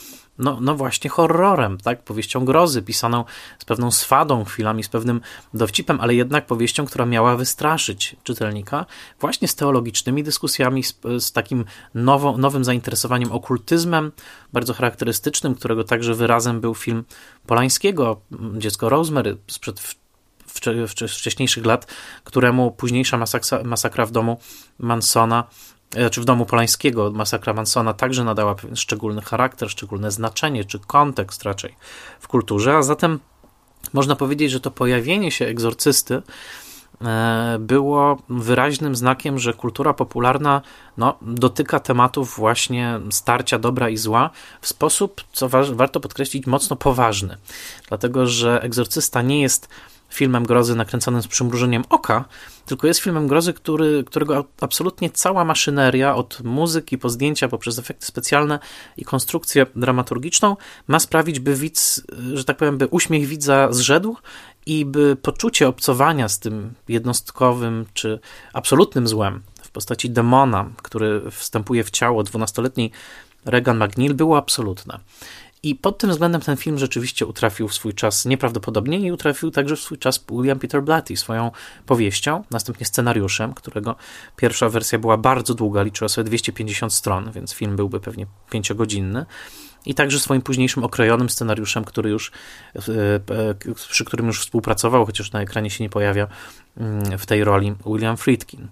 no, 0.41 0.57
no 0.61 0.75
właśnie 0.75 1.09
horrorem, 1.09 1.77
tak? 1.77 2.03
Powieścią 2.03 2.45
grozy, 2.45 2.81
pisaną 2.81 3.25
z 3.59 3.65
pewną 3.65 3.91
swadą 3.91 4.45
chwilami, 4.45 4.83
z 4.83 4.89
pewnym 4.89 5.21
dowcipem, 5.53 6.01
ale 6.01 6.15
jednak 6.15 6.45
powieścią, 6.45 6.85
która 6.85 7.05
miała 7.05 7.35
wystraszyć 7.35 8.15
czytelnika, 8.23 8.85
właśnie 9.19 9.47
z 9.47 9.55
teologicznymi 9.55 10.23
dyskusjami, 10.23 10.83
z, 10.83 10.99
z 11.19 11.31
takim 11.31 11.65
nowo, 11.95 12.37
nowym 12.37 12.63
zainteresowaniem 12.63 13.31
okultyzmem, 13.31 14.11
bardzo 14.53 14.73
charakterystycznym, 14.73 15.55
którego 15.55 15.83
także 15.83 16.13
wyrazem 16.13 16.61
był 16.61 16.75
film 16.75 17.03
Polańskiego, 17.47 18.21
Dziecko 18.57 18.89
Rosemary, 18.89 19.37
sprzed 19.47 19.95
wcześniejszych 21.07 21.65
lat, 21.65 21.87
któremu 22.23 22.71
późniejsza 22.71 23.17
masakra, 23.17 23.63
masakra 23.63 24.05
w 24.05 24.11
domu 24.11 24.39
Mansona 24.79 25.43
Czy 26.11 26.21
w 26.21 26.25
domu 26.25 26.45
Polańskiego 26.45 27.11
masakra 27.11 27.53
Mansona 27.53 27.93
także 27.93 28.23
nadała 28.23 28.55
szczególny 28.73 29.21
charakter, 29.21 29.69
szczególne 29.69 30.11
znaczenie, 30.11 30.65
czy 30.65 30.79
kontekst 30.79 31.43
raczej 31.43 31.75
w 32.19 32.27
kulturze, 32.27 32.77
a 32.77 32.83
zatem 32.83 33.19
można 33.93 34.15
powiedzieć, 34.15 34.51
że 34.51 34.59
to 34.59 34.71
pojawienie 34.71 35.31
się 35.31 35.45
egzorcysty 35.45 36.21
e, 37.01 37.57
było 37.59 38.17
wyraźnym 38.29 38.95
znakiem, 38.95 39.39
że 39.39 39.53
kultura 39.53 39.93
popularna 39.93 40.61
no, 40.97 41.17
dotyka 41.21 41.79
tematów 41.79 42.35
właśnie 42.37 42.99
starcia 43.09 43.59
dobra 43.59 43.89
i 43.89 43.97
zła 43.97 44.29
w 44.61 44.67
sposób, 44.67 45.21
co 45.31 45.49
wa 45.49 45.63
warto 45.63 45.99
podkreślić, 45.99 46.47
mocno 46.47 46.75
poważny. 46.75 47.37
Dlatego, 47.89 48.27
że 48.27 48.61
egzorcysta 48.61 49.21
nie 49.21 49.41
jest 49.41 49.69
filmem 50.11 50.45
grozy 50.45 50.75
nakręconym 50.75 51.21
z 51.21 51.27
przymrużeniem 51.27 51.83
oka, 51.89 52.25
tylko 52.65 52.87
jest 52.87 52.99
filmem 52.99 53.27
grozy, 53.27 53.53
który, 53.53 54.03
którego 54.03 54.45
absolutnie 54.61 55.09
cała 55.09 55.45
maszyneria, 55.45 56.15
od 56.15 56.43
muzyki 56.43 56.97
po 56.97 57.09
zdjęcia, 57.09 57.47
poprzez 57.47 57.79
efekty 57.79 58.05
specjalne 58.05 58.59
i 58.97 59.05
konstrukcję 59.05 59.65
dramaturgiczną, 59.75 60.57
ma 60.87 60.99
sprawić, 60.99 61.39
by 61.39 61.55
widz, 61.55 62.03
że 62.33 62.43
tak 62.43 62.57
powiem, 62.57 62.77
by 62.77 62.87
uśmiech 62.87 63.27
widza 63.27 63.67
zrzedł 63.71 64.17
i 64.65 64.85
by 64.85 65.15
poczucie 65.15 65.67
obcowania 65.67 66.29
z 66.29 66.39
tym 66.39 66.73
jednostkowym 66.87 67.85
czy 67.93 68.19
absolutnym 68.53 69.07
złem 69.07 69.41
w 69.61 69.71
postaci 69.71 70.09
demona, 70.09 70.69
który 70.81 71.31
wstępuje 71.31 71.83
w 71.83 71.91
ciało 71.91 72.23
dwunastoletniej 72.23 72.91
Regan 73.45 73.83
McNeil 73.83 74.13
było 74.13 74.37
absolutne. 74.37 74.99
I 75.63 75.75
pod 75.75 75.97
tym 75.97 76.09
względem 76.09 76.41
ten 76.41 76.57
film 76.57 76.77
rzeczywiście 76.77 77.25
utrafił 77.25 77.67
w 77.67 77.73
swój 77.73 77.93
czas 77.93 78.25
nieprawdopodobnie 78.25 78.99
i 78.99 79.11
utrafił 79.11 79.51
także 79.51 79.75
w 79.75 79.79
swój 79.79 79.97
czas 79.97 80.25
William 80.29 80.59
Peter 80.59 80.83
Blatty 80.83 81.17
swoją 81.17 81.51
powieścią, 81.85 82.43
następnie 82.51 82.85
scenariuszem, 82.85 83.53
którego 83.53 83.95
pierwsza 84.35 84.69
wersja 84.69 84.99
była 84.99 85.17
bardzo 85.17 85.53
długa, 85.53 85.83
liczyła 85.83 86.09
sobie 86.09 86.25
250 86.25 86.93
stron, 86.93 87.31
więc 87.31 87.53
film 87.53 87.75
byłby 87.75 87.99
pewnie 87.99 88.25
pięciogodzinny. 88.49 89.25
i 89.85 89.95
także 89.95 90.19
swoim 90.19 90.41
późniejszym 90.41 90.83
okrojonym 90.83 91.29
scenariuszem, 91.29 91.83
który 91.83 92.09
już, 92.09 92.31
przy 93.89 94.05
którym 94.05 94.27
już 94.27 94.41
współpracował, 94.41 95.05
chociaż 95.05 95.31
na 95.31 95.41
ekranie 95.41 95.69
się 95.69 95.83
nie 95.83 95.89
pojawia 95.89 96.27
mm, 96.77 97.17
w 97.17 97.25
tej 97.25 97.43
roli 97.43 97.75
William 97.85 98.17
Friedkin. 98.17 98.67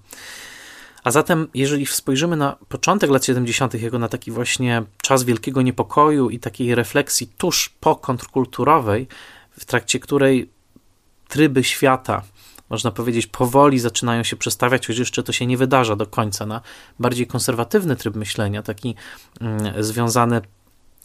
A 1.04 1.12
zatem, 1.12 1.48
jeżeli 1.54 1.86
spojrzymy 1.86 2.36
na 2.36 2.56
początek 2.70 3.10
lat 3.10 3.26
70., 3.26 3.82
jako 3.82 4.00
na 4.00 4.08
taki 4.08 4.32
właśnie 4.32 4.84
czas 5.02 5.24
wielkiego 5.24 5.62
niepokoju 5.62 6.30
i 6.30 6.40
takiej 6.40 6.76
refleksji 6.76 7.28
tuż 7.38 7.70
po 7.80 7.96
kontrkulturowej, 7.96 9.08
w 9.52 9.66
trakcie 9.66 10.00
której 10.00 10.50
tryby 11.28 11.64
świata, 11.64 12.22
można 12.70 12.92
powiedzieć, 12.92 13.28
powoli 13.28 13.80
zaczynają 13.80 14.24
się 14.24 14.36
przestawiać, 14.36 14.88
choć 14.88 14.98
jeszcze 14.98 15.24
to 15.24 15.32
się 15.32 15.46
nie 15.46 15.58
wydarza 15.58 15.96
do 15.96 16.06
końca, 16.06 16.46
na 16.46 16.62
bardziej 17.00 17.28
konserwatywny 17.28 17.96
tryb 17.96 18.16
myślenia, 18.16 18.64
taki 18.64 18.96
mm, 19.42 19.84
związany 19.84 20.42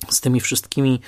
z 0.08 0.20
tymi 0.20 0.40
wszystkimi 0.40 1.00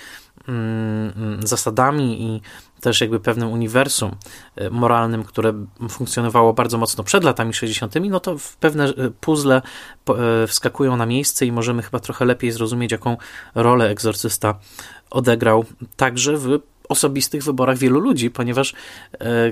mm, 0.48 1.12
mm, 1.16 1.46
zasadami 1.46 2.22
i 2.22 2.40
też 2.80 3.00
jakby 3.00 3.20
pewnym 3.20 3.48
uniwersum 3.48 4.10
e, 4.56 4.70
moralnym, 4.70 5.24
które 5.24 5.52
funkcjonowało 5.88 6.52
bardzo 6.52 6.78
mocno 6.78 7.04
przed 7.04 7.24
latami 7.24 7.54
60., 7.54 7.94
no 8.10 8.20
to 8.20 8.36
pewne 8.60 8.84
e, 8.84 9.10
puzzle 9.20 9.62
e, 10.08 10.46
wskakują 10.46 10.96
na 10.96 11.06
miejsce 11.06 11.46
i 11.46 11.52
możemy 11.52 11.82
chyba 11.82 12.00
trochę 12.00 12.24
lepiej 12.24 12.52
zrozumieć, 12.52 12.92
jaką 12.92 13.16
rolę 13.54 13.90
egzorcysta 13.90 14.58
odegrał 15.10 15.64
także 15.96 16.36
w 16.36 16.58
osobistych 16.88 17.44
wyborach 17.44 17.78
wielu 17.78 18.00
ludzi, 18.00 18.30
ponieważ 18.30 18.74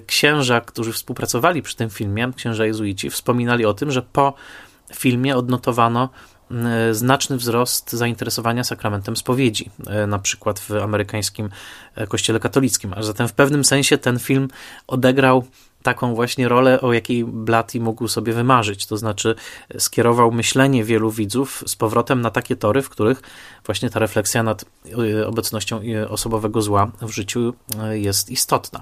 księża, 0.07 0.61
którzy 0.61 0.93
współpracowali 0.93 1.63
przy 1.63 1.77
tym 1.77 1.91
filmie, 1.91 2.33
księża 2.37 2.67
jezuici, 2.67 3.11
wspominali 3.11 3.65
o 3.67 3.75
tym, 3.75 3.91
że 3.91 4.03
po 4.03 4.35
filmie 4.95 5.37
odnotowano 5.37 6.09
znaczny 6.93 7.37
wzrost 7.37 7.93
zainteresowania 7.93 8.65
sakramentem 8.65 9.17
spowiedzi, 9.17 9.71
e, 9.87 10.07
na 10.07 10.19
przykład 10.19 10.61
w 10.61 10.71
amerykańskim 10.71 11.51
e, 11.95 12.07
kościele 12.07 12.41
katolickim. 12.41 12.95
A 12.97 13.03
zatem 13.03 13.29
w 13.29 13.33
pewnym 13.33 13.65
sensie 13.65 13.99
ten 13.99 14.19
film 14.19 14.49
odegrał 14.87 15.45
taką 15.83 16.15
właśnie 16.15 16.49
rolę, 16.49 16.81
o 16.81 16.93
jakiej 16.93 17.25
Blatty 17.25 17.81
mógł 17.81 18.09
sobie 18.09 18.33
wymarzyć. 18.33 18.87
To 18.87 18.97
znaczy 18.97 19.35
skierował 19.79 20.33
myślenie 20.33 20.85
wielu 20.85 21.11
widzów 21.11 21.65
z 21.67 21.77
powrotem 21.77 22.21
na 22.21 22.31
takie 22.31 22.57
tory, 22.57 22.83
w 22.83 22.89
których 22.89 23.23
właśnie 23.67 23.91
ta 23.91 23.99
refleksja 23.99 24.43
nad 24.43 24.65
obecnością 25.27 25.81
osobowego 26.09 26.63
zła 26.63 26.93
w 27.03 27.11
życiu 27.11 27.55
jest 27.91 28.31
istotna. 28.31 28.81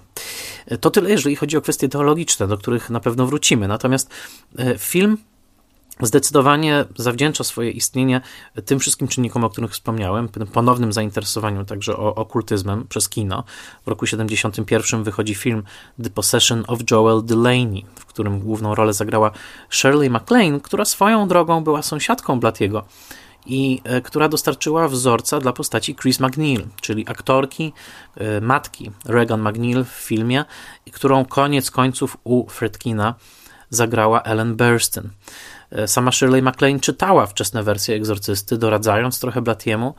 To 0.80 0.90
tyle, 0.90 1.10
jeżeli 1.10 1.36
chodzi 1.36 1.56
o 1.56 1.60
kwestie 1.60 1.88
teologiczne, 1.88 2.48
do 2.48 2.58
których 2.58 2.90
na 2.90 3.00
pewno 3.00 3.26
wrócimy. 3.26 3.68
Natomiast 3.68 4.10
film 4.78 5.18
zdecydowanie 6.00 6.84
zawdzięcza 6.96 7.44
swoje 7.44 7.70
istnienie 7.70 8.20
tym 8.64 8.78
wszystkim 8.78 9.08
czynnikom, 9.08 9.44
o 9.44 9.50
których 9.50 9.70
wspomniałem, 9.70 10.28
ponownym 10.52 10.92
zainteresowaniu 10.92 11.64
także 11.64 11.96
okultyzmem 11.96 12.86
przez 12.88 13.08
kino. 13.08 13.44
W 13.84 13.88
roku 13.88 14.06
71 14.06 15.04
wychodzi 15.04 15.34
film 15.34 15.62
The 16.02 16.10
Possession 16.10 16.64
of 16.66 16.78
Joel 16.90 17.24
Delaney, 17.24 17.86
w 17.94 18.06
którym 18.06 18.40
główną 18.40 18.74
rolę 18.74 18.92
zagrała 18.92 19.30
Shirley 19.70 20.10
MacLaine, 20.10 20.60
która 20.60 20.84
swoją 20.84 21.28
drogą 21.28 21.64
była 21.64 21.82
sąsiadką 21.82 22.40
Blatiego 22.40 22.84
i 23.46 23.80
e, 23.84 24.00
która 24.00 24.28
dostarczyła 24.28 24.88
wzorca 24.88 25.40
dla 25.40 25.52
postaci 25.52 25.94
Chris 25.94 26.20
McNeil, 26.20 26.66
czyli 26.80 27.08
aktorki 27.08 27.72
e, 28.16 28.40
matki 28.40 28.90
Regan 29.04 29.48
McNeil 29.48 29.84
w 29.84 29.88
filmie, 29.88 30.44
którą 30.92 31.24
koniec 31.24 31.70
końców 31.70 32.16
u 32.24 32.48
Fredkina 32.48 33.14
zagrała 33.70 34.22
Ellen 34.22 34.56
Burstyn. 34.56 35.10
E, 35.72 35.88
sama 35.88 36.12
Shirley 36.12 36.42
MacLaine 36.42 36.80
czytała 36.80 37.26
wczesne 37.26 37.62
wersje 37.62 37.94
Egzorcysty, 37.96 38.58
doradzając 38.58 39.20
trochę 39.20 39.42
Blatiemu 39.42 39.94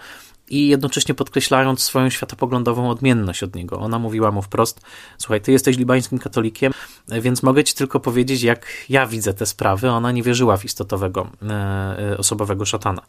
i 0.49 0.67
jednocześnie 0.67 1.15
podkreślając 1.15 1.83
swoją 1.83 2.09
światopoglądową 2.09 2.89
odmienność 2.89 3.43
od 3.43 3.55
niego. 3.55 3.79
Ona 3.79 3.99
mówiła 3.99 4.31
mu 4.31 4.41
wprost: 4.41 4.81
Słuchaj, 5.17 5.41
ty 5.41 5.51
jesteś 5.51 5.77
libańskim 5.77 6.19
katolikiem, 6.19 6.73
więc 7.07 7.43
mogę 7.43 7.63
ci 7.63 7.73
tylko 7.75 7.99
powiedzieć, 7.99 8.41
jak 8.41 8.67
ja 8.89 9.07
widzę 9.07 9.33
te 9.33 9.45
sprawy. 9.45 9.89
Ona 9.89 10.11
nie 10.11 10.23
wierzyła 10.23 10.57
w 10.57 10.65
istotowego, 10.65 11.27
e, 11.41 12.11
e, 12.11 12.17
osobowego 12.17 12.65
szatana. 12.65 13.01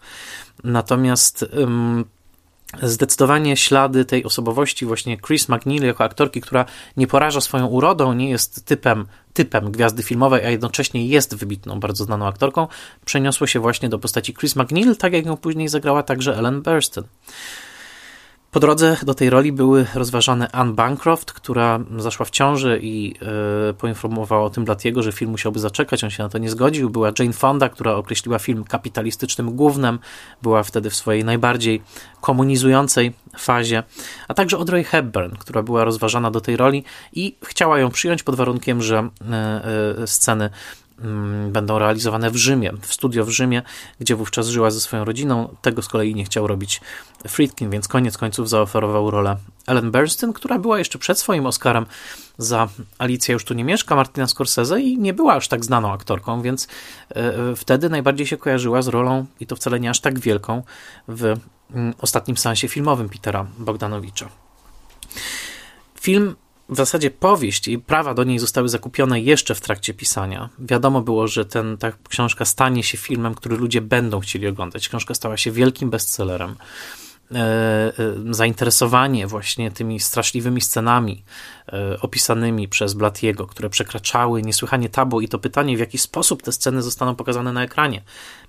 Natomiast 0.64 1.44
zdecydowanie 2.82 3.56
ślady 3.56 4.04
tej 4.04 4.24
osobowości 4.24 4.86
właśnie 4.86 5.18
Chris 5.18 5.48
McNeil 5.48 5.84
jako 5.84 6.04
aktorki, 6.04 6.40
która 6.40 6.64
nie 6.96 7.06
poraża 7.06 7.40
swoją 7.40 7.66
urodą, 7.66 8.12
nie 8.12 8.30
jest 8.30 8.64
typem, 8.64 9.06
typem 9.32 9.72
gwiazdy 9.72 10.02
filmowej, 10.02 10.46
a 10.46 10.50
jednocześnie 10.50 11.06
jest 11.06 11.34
wybitną, 11.34 11.80
bardzo 11.80 12.04
znaną 12.04 12.26
aktorką, 12.26 12.68
przeniosło 13.04 13.46
się 13.46 13.60
właśnie 13.60 13.88
do 13.88 13.98
postaci 13.98 14.34
Chris 14.34 14.56
McNeil, 14.56 14.96
tak 14.96 15.12
jak 15.12 15.26
ją 15.26 15.36
później 15.36 15.68
zagrała 15.68 16.02
także 16.02 16.36
Ellen 16.36 16.62
Burstyn. 16.62 17.04
Po 18.54 18.60
drodze 18.60 18.96
do 19.02 19.14
tej 19.14 19.30
roli 19.30 19.52
były 19.52 19.86
rozważane 19.94 20.50
Anne 20.52 20.72
Bancroft, 20.72 21.32
która 21.32 21.80
zaszła 21.98 22.26
w 22.26 22.30
ciąży 22.30 22.78
i 22.82 23.14
yy, 23.66 23.74
poinformowała 23.78 24.44
o 24.44 24.50
tym 24.50 24.64
Blatiego, 24.64 25.02
że 25.02 25.12
film 25.12 25.30
musiałby 25.30 25.58
zaczekać, 25.58 26.04
on 26.04 26.10
się 26.10 26.22
na 26.22 26.28
to 26.28 26.38
nie 26.38 26.50
zgodził. 26.50 26.90
Była 26.90 27.12
Jane 27.18 27.32
Fonda, 27.32 27.68
która 27.68 27.94
określiła 27.94 28.38
film 28.38 28.64
kapitalistycznym 28.64 29.56
głównym, 29.56 29.98
była 30.42 30.62
wtedy 30.62 30.90
w 30.90 30.96
swojej 30.96 31.24
najbardziej 31.24 31.82
komunizującej 32.20 33.12
fazie, 33.38 33.82
a 34.28 34.34
także 34.34 34.56
Audrey 34.56 34.84
Hepburn, 34.84 35.36
która 35.38 35.62
była 35.62 35.84
rozważana 35.84 36.30
do 36.30 36.40
tej 36.40 36.56
roli 36.56 36.84
i 37.12 37.36
chciała 37.44 37.78
ją 37.78 37.90
przyjąć 37.90 38.22
pod 38.22 38.34
warunkiem, 38.34 38.82
że 38.82 39.08
yy, 39.20 40.00
yy, 40.00 40.06
sceny 40.06 40.50
będą 41.48 41.78
realizowane 41.78 42.30
w 42.30 42.36
Rzymie, 42.36 42.72
w 42.80 42.94
studio 42.94 43.24
w 43.24 43.30
Rzymie, 43.30 43.62
gdzie 44.00 44.16
wówczas 44.16 44.48
żyła 44.48 44.70
ze 44.70 44.80
swoją 44.80 45.04
rodziną. 45.04 45.56
Tego 45.62 45.82
z 45.82 45.88
kolei 45.88 46.14
nie 46.14 46.24
chciał 46.24 46.46
robić 46.46 46.80
Friedkin, 47.28 47.70
więc 47.70 47.88
koniec 47.88 48.18
końców 48.18 48.48
zaoferował 48.48 49.10
rolę 49.10 49.36
Ellen 49.66 49.90
Bernstein, 49.90 50.32
która 50.32 50.58
była 50.58 50.78
jeszcze 50.78 50.98
przed 50.98 51.18
swoim 51.18 51.46
Oscarem 51.46 51.86
za 52.38 52.68
Alicja 52.98 53.32
już 53.32 53.44
tu 53.44 53.54
nie 53.54 53.64
mieszka, 53.64 53.96
Martina 53.96 54.26
Scorsese 54.26 54.80
i 54.80 54.98
nie 54.98 55.14
była 55.14 55.34
aż 55.34 55.48
tak 55.48 55.64
znaną 55.64 55.92
aktorką, 55.92 56.42
więc 56.42 56.68
e, 57.10 57.56
wtedy 57.56 57.88
najbardziej 57.88 58.26
się 58.26 58.36
kojarzyła 58.36 58.82
z 58.82 58.88
rolą, 58.88 59.26
i 59.40 59.46
to 59.46 59.56
wcale 59.56 59.80
nie 59.80 59.90
aż 59.90 60.00
tak 60.00 60.18
wielką, 60.18 60.62
w 61.08 61.24
mm, 61.74 61.94
ostatnim 61.98 62.36
sensie 62.36 62.68
filmowym 62.68 63.08
Petera 63.08 63.46
Bogdanowicza. 63.58 64.28
Film 66.00 66.36
w 66.68 66.76
zasadzie 66.76 67.10
powieść 67.10 67.68
i 67.68 67.78
prawa 67.78 68.14
do 68.14 68.24
niej 68.24 68.38
zostały 68.38 68.68
zakupione 68.68 69.20
jeszcze 69.20 69.54
w 69.54 69.60
trakcie 69.60 69.94
pisania. 69.94 70.48
Wiadomo 70.58 71.00
było, 71.00 71.28
że 71.28 71.44
ten, 71.44 71.76
ta 71.76 71.92
książka 72.08 72.44
stanie 72.44 72.82
się 72.82 72.98
filmem, 72.98 73.34
który 73.34 73.56
ludzie 73.56 73.80
będą 73.80 74.20
chcieli 74.20 74.46
oglądać. 74.46 74.88
Książka 74.88 75.14
stała 75.14 75.36
się 75.36 75.50
wielkim 75.50 75.90
bestsellerem. 75.90 76.56
E, 77.34 77.36
e, 77.38 77.92
zainteresowanie 78.30 79.26
właśnie 79.26 79.70
tymi 79.70 80.00
straszliwymi 80.00 80.60
scenami 80.60 81.24
e, 81.72 82.00
opisanymi 82.00 82.68
przez 82.68 82.94
Blatiego, 82.94 83.46
które 83.46 83.70
przekraczały 83.70 84.42
niesłychanie 84.42 84.88
tabu 84.88 85.20
i 85.20 85.28
to 85.28 85.38
pytanie, 85.38 85.76
w 85.76 85.80
jaki 85.80 85.98
sposób 85.98 86.42
te 86.42 86.52
sceny 86.52 86.82
zostaną 86.82 87.14
pokazane 87.14 87.52
na 87.52 87.62
ekranie. 87.62 88.02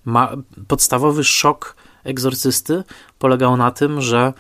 Ma, 0.06 0.32
podstawowy 0.68 1.24
szok 1.24 1.76
egzorcysty 2.04 2.84
polegał 3.20 3.58
na 3.58 3.72
tym, 3.72 4.02
że 4.02 4.34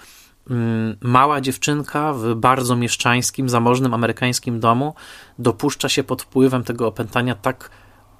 mała 1.01 1.41
dziewczynka 1.41 2.13
w 2.13 2.35
bardzo 2.35 2.75
mieszczańskim, 2.75 3.49
zamożnym 3.49 3.93
amerykańskim 3.93 4.59
domu 4.59 4.93
dopuszcza 5.39 5.89
się 5.89 6.03
pod 6.03 6.21
wpływem 6.21 6.63
tego 6.63 6.87
opętania 6.87 7.35
tak 7.35 7.69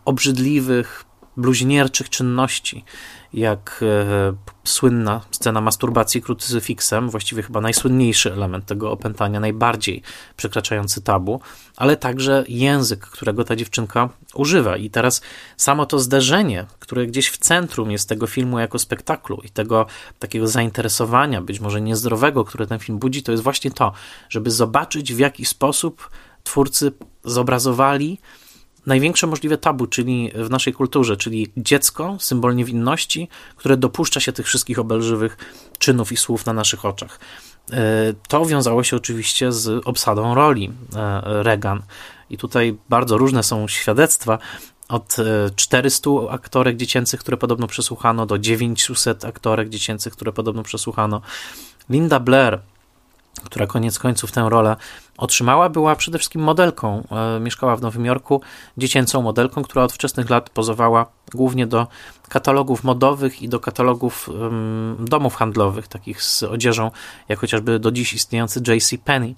obrzydliwych, 0.05 1.05
bluźnierczych 1.38 2.09
czynności, 2.09 2.83
jak 3.35 3.83
e, 3.83 4.33
słynna 4.63 5.21
scena 5.31 5.61
masturbacji 5.61 6.21
krucyfiksem, 6.21 7.09
właściwie 7.09 7.43
chyba 7.43 7.61
najsłynniejszy 7.61 8.33
element 8.33 8.65
tego 8.65 8.91
opętania, 8.91 9.39
najbardziej 9.39 10.01
przekraczający 10.37 11.01
tabu, 11.01 11.41
ale 11.77 11.97
także 11.97 12.43
język, 12.47 12.99
którego 12.99 13.43
ta 13.43 13.55
dziewczynka 13.55 14.09
używa. 14.33 14.77
I 14.77 14.89
teraz 14.89 15.21
samo 15.57 15.85
to 15.85 15.99
zderzenie, 15.99 16.65
które 16.79 17.07
gdzieś 17.07 17.29
w 17.29 17.37
centrum 17.37 17.91
jest 17.91 18.09
tego 18.09 18.27
filmu 18.27 18.59
jako 18.59 18.79
spektaklu 18.79 19.41
i 19.43 19.49
tego 19.49 19.85
takiego 20.19 20.47
zainteresowania, 20.47 21.41
być 21.41 21.59
może 21.59 21.81
niezdrowego, 21.81 22.45
które 22.45 22.67
ten 22.67 22.79
film 22.79 22.99
budzi, 22.99 23.23
to 23.23 23.31
jest 23.31 23.43
właśnie 23.43 23.71
to, 23.71 23.91
żeby 24.29 24.51
zobaczyć 24.51 25.13
w 25.13 25.19
jaki 25.19 25.45
sposób 25.45 26.09
twórcy 26.43 26.91
zobrazowali 27.23 28.19
największe 28.85 29.27
możliwe 29.27 29.57
tabu, 29.57 29.87
czyli 29.87 30.31
w 30.35 30.49
naszej 30.49 30.73
kulturze, 30.73 31.17
czyli 31.17 31.51
dziecko, 31.57 32.17
symbol 32.19 32.55
niewinności, 32.55 33.29
które 33.55 33.77
dopuszcza 33.77 34.19
się 34.19 34.31
tych 34.31 34.45
wszystkich 34.45 34.79
obelżywych 34.79 35.37
czynów 35.79 36.11
i 36.11 36.17
słów 36.17 36.45
na 36.45 36.53
naszych 36.53 36.85
oczach. 36.85 37.19
E, 37.71 38.13
to 38.27 38.45
wiązało 38.45 38.83
się 38.83 38.95
oczywiście 38.95 39.51
z 39.51 39.87
obsadą 39.87 40.35
roli 40.35 40.71
e, 40.95 41.21
Regan. 41.43 41.81
I 42.29 42.37
tutaj 42.37 42.77
bardzo 42.89 43.17
różne 43.17 43.43
są 43.43 43.67
świadectwa, 43.67 44.39
od 44.89 45.15
400 45.55 46.09
e, 46.09 46.31
aktorek 46.31 46.77
dziecięcych, 46.77 47.19
które 47.19 47.37
podobno 47.37 47.67
przesłuchano, 47.67 48.25
do 48.25 48.37
900 48.37 49.25
aktorek 49.25 49.69
dziecięcych, 49.69 50.13
które 50.13 50.31
podobno 50.31 50.63
przesłuchano. 50.63 51.21
Linda 51.89 52.19
Blair, 52.19 52.59
która 53.43 53.67
koniec 53.67 53.99
końców 53.99 54.31
tę 54.31 54.49
rolę 54.49 54.75
otrzymała, 55.17 55.69
była 55.69 55.95
przede 55.95 56.17
wszystkim 56.17 56.41
modelką. 56.41 57.07
E, 57.11 57.39
mieszkała 57.39 57.75
w 57.75 57.81
Nowym 57.81 58.05
Jorku, 58.05 58.41
dziecięcą 58.77 59.21
modelką, 59.21 59.63
która 59.63 59.83
od 59.83 59.93
wczesnych 59.93 60.29
lat 60.29 60.49
pozowała 60.49 61.05
głównie 61.33 61.67
do 61.67 61.87
katalogów 62.29 62.83
modowych 62.83 63.41
i 63.41 63.49
do 63.49 63.59
katalogów 63.59 64.29
domów 64.99 65.35
handlowych, 65.35 65.87
takich 65.87 66.23
z 66.23 66.43
odzieżą, 66.43 66.91
jak 67.29 67.39
chociażby 67.39 67.79
do 67.79 67.91
dziś 67.91 68.13
istniejący 68.13 68.61
J.C. 68.67 68.97
Penney. 68.97 69.35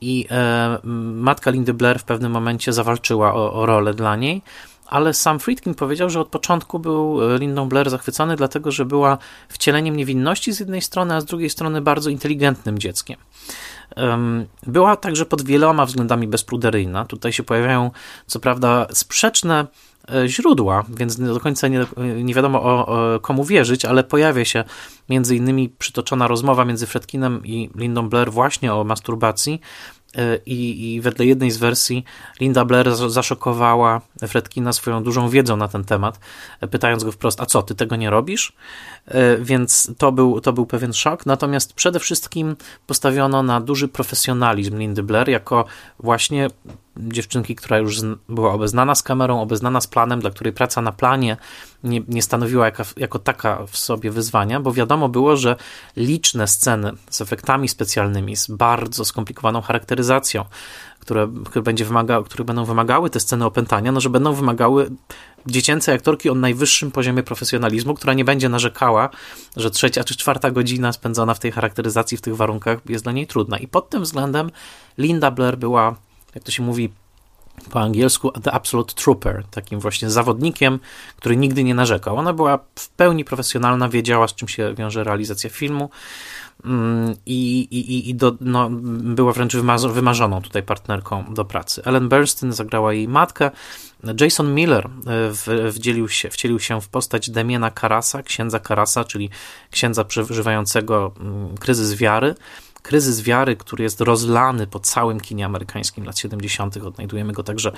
I 0.00 0.26
e, 0.30 0.78
matka 1.14 1.50
Lindy 1.50 1.74
Blair 1.74 1.98
w 1.98 2.04
pewnym 2.04 2.32
momencie 2.32 2.72
zawalczyła 2.72 3.34
o, 3.34 3.52
o 3.52 3.66
rolę 3.66 3.94
dla 3.94 4.16
niej 4.16 4.42
ale 4.88 5.14
sam 5.14 5.38
Friedkin 5.38 5.74
powiedział, 5.74 6.10
że 6.10 6.20
od 6.20 6.28
początku 6.28 6.78
był 6.78 7.34
e, 7.34 7.38
Lindą 7.38 7.68
Blair 7.68 7.90
zachwycony, 7.90 8.36
dlatego 8.36 8.70
że 8.70 8.84
była 8.84 9.18
wcieleniem 9.48 9.96
niewinności 9.96 10.52
z 10.52 10.60
jednej 10.60 10.82
strony, 10.82 11.14
a 11.14 11.20
z 11.20 11.24
drugiej 11.24 11.50
strony 11.50 11.80
bardzo 11.80 12.10
inteligentnym 12.10 12.78
dzieckiem. 12.78 13.16
Była 14.66 14.96
także 14.96 15.26
pod 15.26 15.42
wieloma 15.42 15.86
względami 15.86 16.28
bezpruderyjna. 16.28 17.04
Tutaj 17.04 17.32
się 17.32 17.42
pojawiają, 17.42 17.90
co 18.26 18.40
prawda, 18.40 18.86
sprzeczne 18.92 19.66
e, 20.10 20.28
źródła, 20.28 20.84
więc 20.88 21.16
do 21.16 21.40
końca 21.40 21.68
nie, 21.68 21.86
nie 22.22 22.34
wiadomo 22.34 22.62
o, 22.62 22.86
o, 22.86 23.20
komu 23.20 23.44
wierzyć, 23.44 23.84
ale 23.84 24.04
pojawia 24.04 24.44
się 24.44 24.64
między 25.08 25.36
innymi 25.36 25.68
przytoczona 25.68 26.28
rozmowa 26.28 26.64
między 26.64 26.86
Fredkinem 26.86 27.46
i 27.46 27.70
Lindą 27.74 28.08
Blair 28.08 28.32
właśnie 28.32 28.74
o 28.74 28.84
masturbacji, 28.84 29.60
I, 30.46 30.94
I 30.94 31.00
wedle 31.00 31.26
jednej 31.26 31.50
z 31.50 31.56
wersji 31.58 32.04
Linda 32.40 32.64
Blair 32.64 32.96
zaszokowała 32.96 34.00
Fredkina 34.28 34.72
swoją 34.72 35.02
dużą 35.02 35.28
wiedzą 35.28 35.56
na 35.56 35.68
ten 35.68 35.84
temat, 35.84 36.20
e, 36.60 36.68
pytając 36.68 37.04
go 37.04 37.12
wprost, 37.12 37.40
a 37.40 37.46
co, 37.46 37.62
ty 37.62 37.74
tego 37.74 37.96
nie 37.96 38.10
robisz? 38.10 38.52
E, 39.06 39.36
więc 39.36 39.90
to 39.98 40.12
był, 40.12 40.40
to 40.40 40.52
był 40.52 40.66
pewien 40.66 40.92
szok. 40.92 41.26
Natomiast 41.26 41.72
przede 41.72 41.98
wszystkim 42.00 42.56
postawiono 42.86 43.42
na 43.42 43.60
duży 43.60 43.88
profesjonalizm 43.88 44.78
Lindy 44.78 45.02
Blair 45.02 45.28
jako 45.28 45.64
właśnie 45.98 46.48
dziewczynki, 46.98 47.56
która 47.56 47.78
już 47.78 48.00
była 48.28 48.52
obeznana 48.52 48.94
z 48.94 49.02
kamerą, 49.02 49.40
obeznana 49.40 49.80
z 49.80 49.86
planem, 49.86 50.20
dla 50.20 50.30
której 50.30 50.52
praca 50.52 50.82
na 50.82 50.92
planie 50.92 51.36
nie, 51.84 52.02
nie 52.08 52.22
stanowiła 52.22 52.64
jako, 52.64 52.82
jako 52.96 53.18
taka 53.18 53.66
w 53.66 53.76
sobie 53.76 54.10
wyzwania, 54.10 54.60
bo 54.60 54.72
wiadomo 54.72 55.08
było, 55.08 55.36
że 55.36 55.56
liczne 55.96 56.48
sceny 56.48 56.92
z 57.10 57.20
efektami 57.20 57.68
specjalnymi, 57.68 58.36
z 58.36 58.46
bardzo 58.46 59.04
skomplikowaną 59.04 59.60
charakteryzacją, 59.60 60.44
które, 61.00 61.28
które, 61.44 61.62
będzie 61.62 61.84
wymaga, 61.84 62.22
które 62.22 62.44
będą 62.44 62.64
wymagały 62.64 63.10
te 63.10 63.20
sceny 63.20 63.44
opętania, 63.44 63.92
no 63.92 64.00
że 64.00 64.10
będą 64.10 64.32
wymagały 64.32 64.90
dziecięcej 65.46 65.94
aktorki 65.94 66.30
o 66.30 66.34
najwyższym 66.34 66.90
poziomie 66.90 67.22
profesjonalizmu, 67.22 67.94
która 67.94 68.14
nie 68.14 68.24
będzie 68.24 68.48
narzekała, 68.48 69.10
że 69.56 69.70
trzecia 69.70 70.04
czy 70.04 70.16
czwarta 70.16 70.50
godzina 70.50 70.92
spędzona 70.92 71.34
w 71.34 71.38
tej 71.38 71.52
charakteryzacji, 71.52 72.16
w 72.16 72.20
tych 72.20 72.36
warunkach 72.36 72.78
jest 72.88 73.04
dla 73.04 73.12
niej 73.12 73.26
trudna. 73.26 73.58
I 73.58 73.68
pod 73.68 73.90
tym 73.90 74.02
względem 74.02 74.50
Linda 74.98 75.30
Blair 75.30 75.58
była 75.58 75.96
jak 76.34 76.44
to 76.44 76.50
się 76.50 76.62
mówi 76.62 76.90
po 77.70 77.80
angielsku, 77.80 78.30
The 78.30 78.52
Absolute 78.52 78.94
Trooper, 78.94 79.44
takim 79.50 79.80
właśnie 79.80 80.10
zawodnikiem, 80.10 80.78
który 81.16 81.36
nigdy 81.36 81.64
nie 81.64 81.74
narzekał. 81.74 82.16
Ona 82.16 82.32
była 82.32 82.58
w 82.74 82.88
pełni 82.88 83.24
profesjonalna, 83.24 83.88
wiedziała, 83.88 84.28
z 84.28 84.34
czym 84.34 84.48
się 84.48 84.74
wiąże 84.74 85.04
realizacja 85.04 85.50
filmu 85.50 85.90
mm, 86.64 87.14
i, 87.26 87.60
i, 87.60 88.10
i 88.10 88.14
do, 88.14 88.36
no, 88.40 88.70
była 88.90 89.32
wręcz 89.32 89.56
wymarzoną 89.88 90.42
tutaj 90.42 90.62
partnerką 90.62 91.24
do 91.34 91.44
pracy. 91.44 91.82
Ellen 91.84 92.08
Bernstein 92.08 92.52
zagrała 92.52 92.92
jej 92.92 93.08
matkę. 93.08 93.50
Jason 94.20 94.54
Miller 94.54 94.88
e, 95.06 95.70
wdzielił 95.70 96.08
się, 96.08 96.30
wcielił 96.30 96.60
się 96.60 96.80
w 96.80 96.88
postać 96.88 97.30
Demiena 97.30 97.70
Karasa, 97.70 98.22
księdza 98.22 98.58
Karasa, 98.58 99.04
czyli 99.04 99.30
księdza 99.70 100.04
przeżywającego 100.04 101.12
mm, 101.20 101.56
kryzys 101.56 101.94
wiary 101.94 102.34
kryzys 102.88 103.22
wiary, 103.22 103.56
który 103.56 103.84
jest 103.84 104.00
rozlany 104.00 104.66
po 104.66 104.80
całym 104.80 105.20
kinie 105.20 105.46
amerykańskim 105.46 106.04
lat 106.04 106.18
70. 106.18 106.76
Odnajdujemy 106.76 107.32
go 107.32 107.42
także 107.42 107.72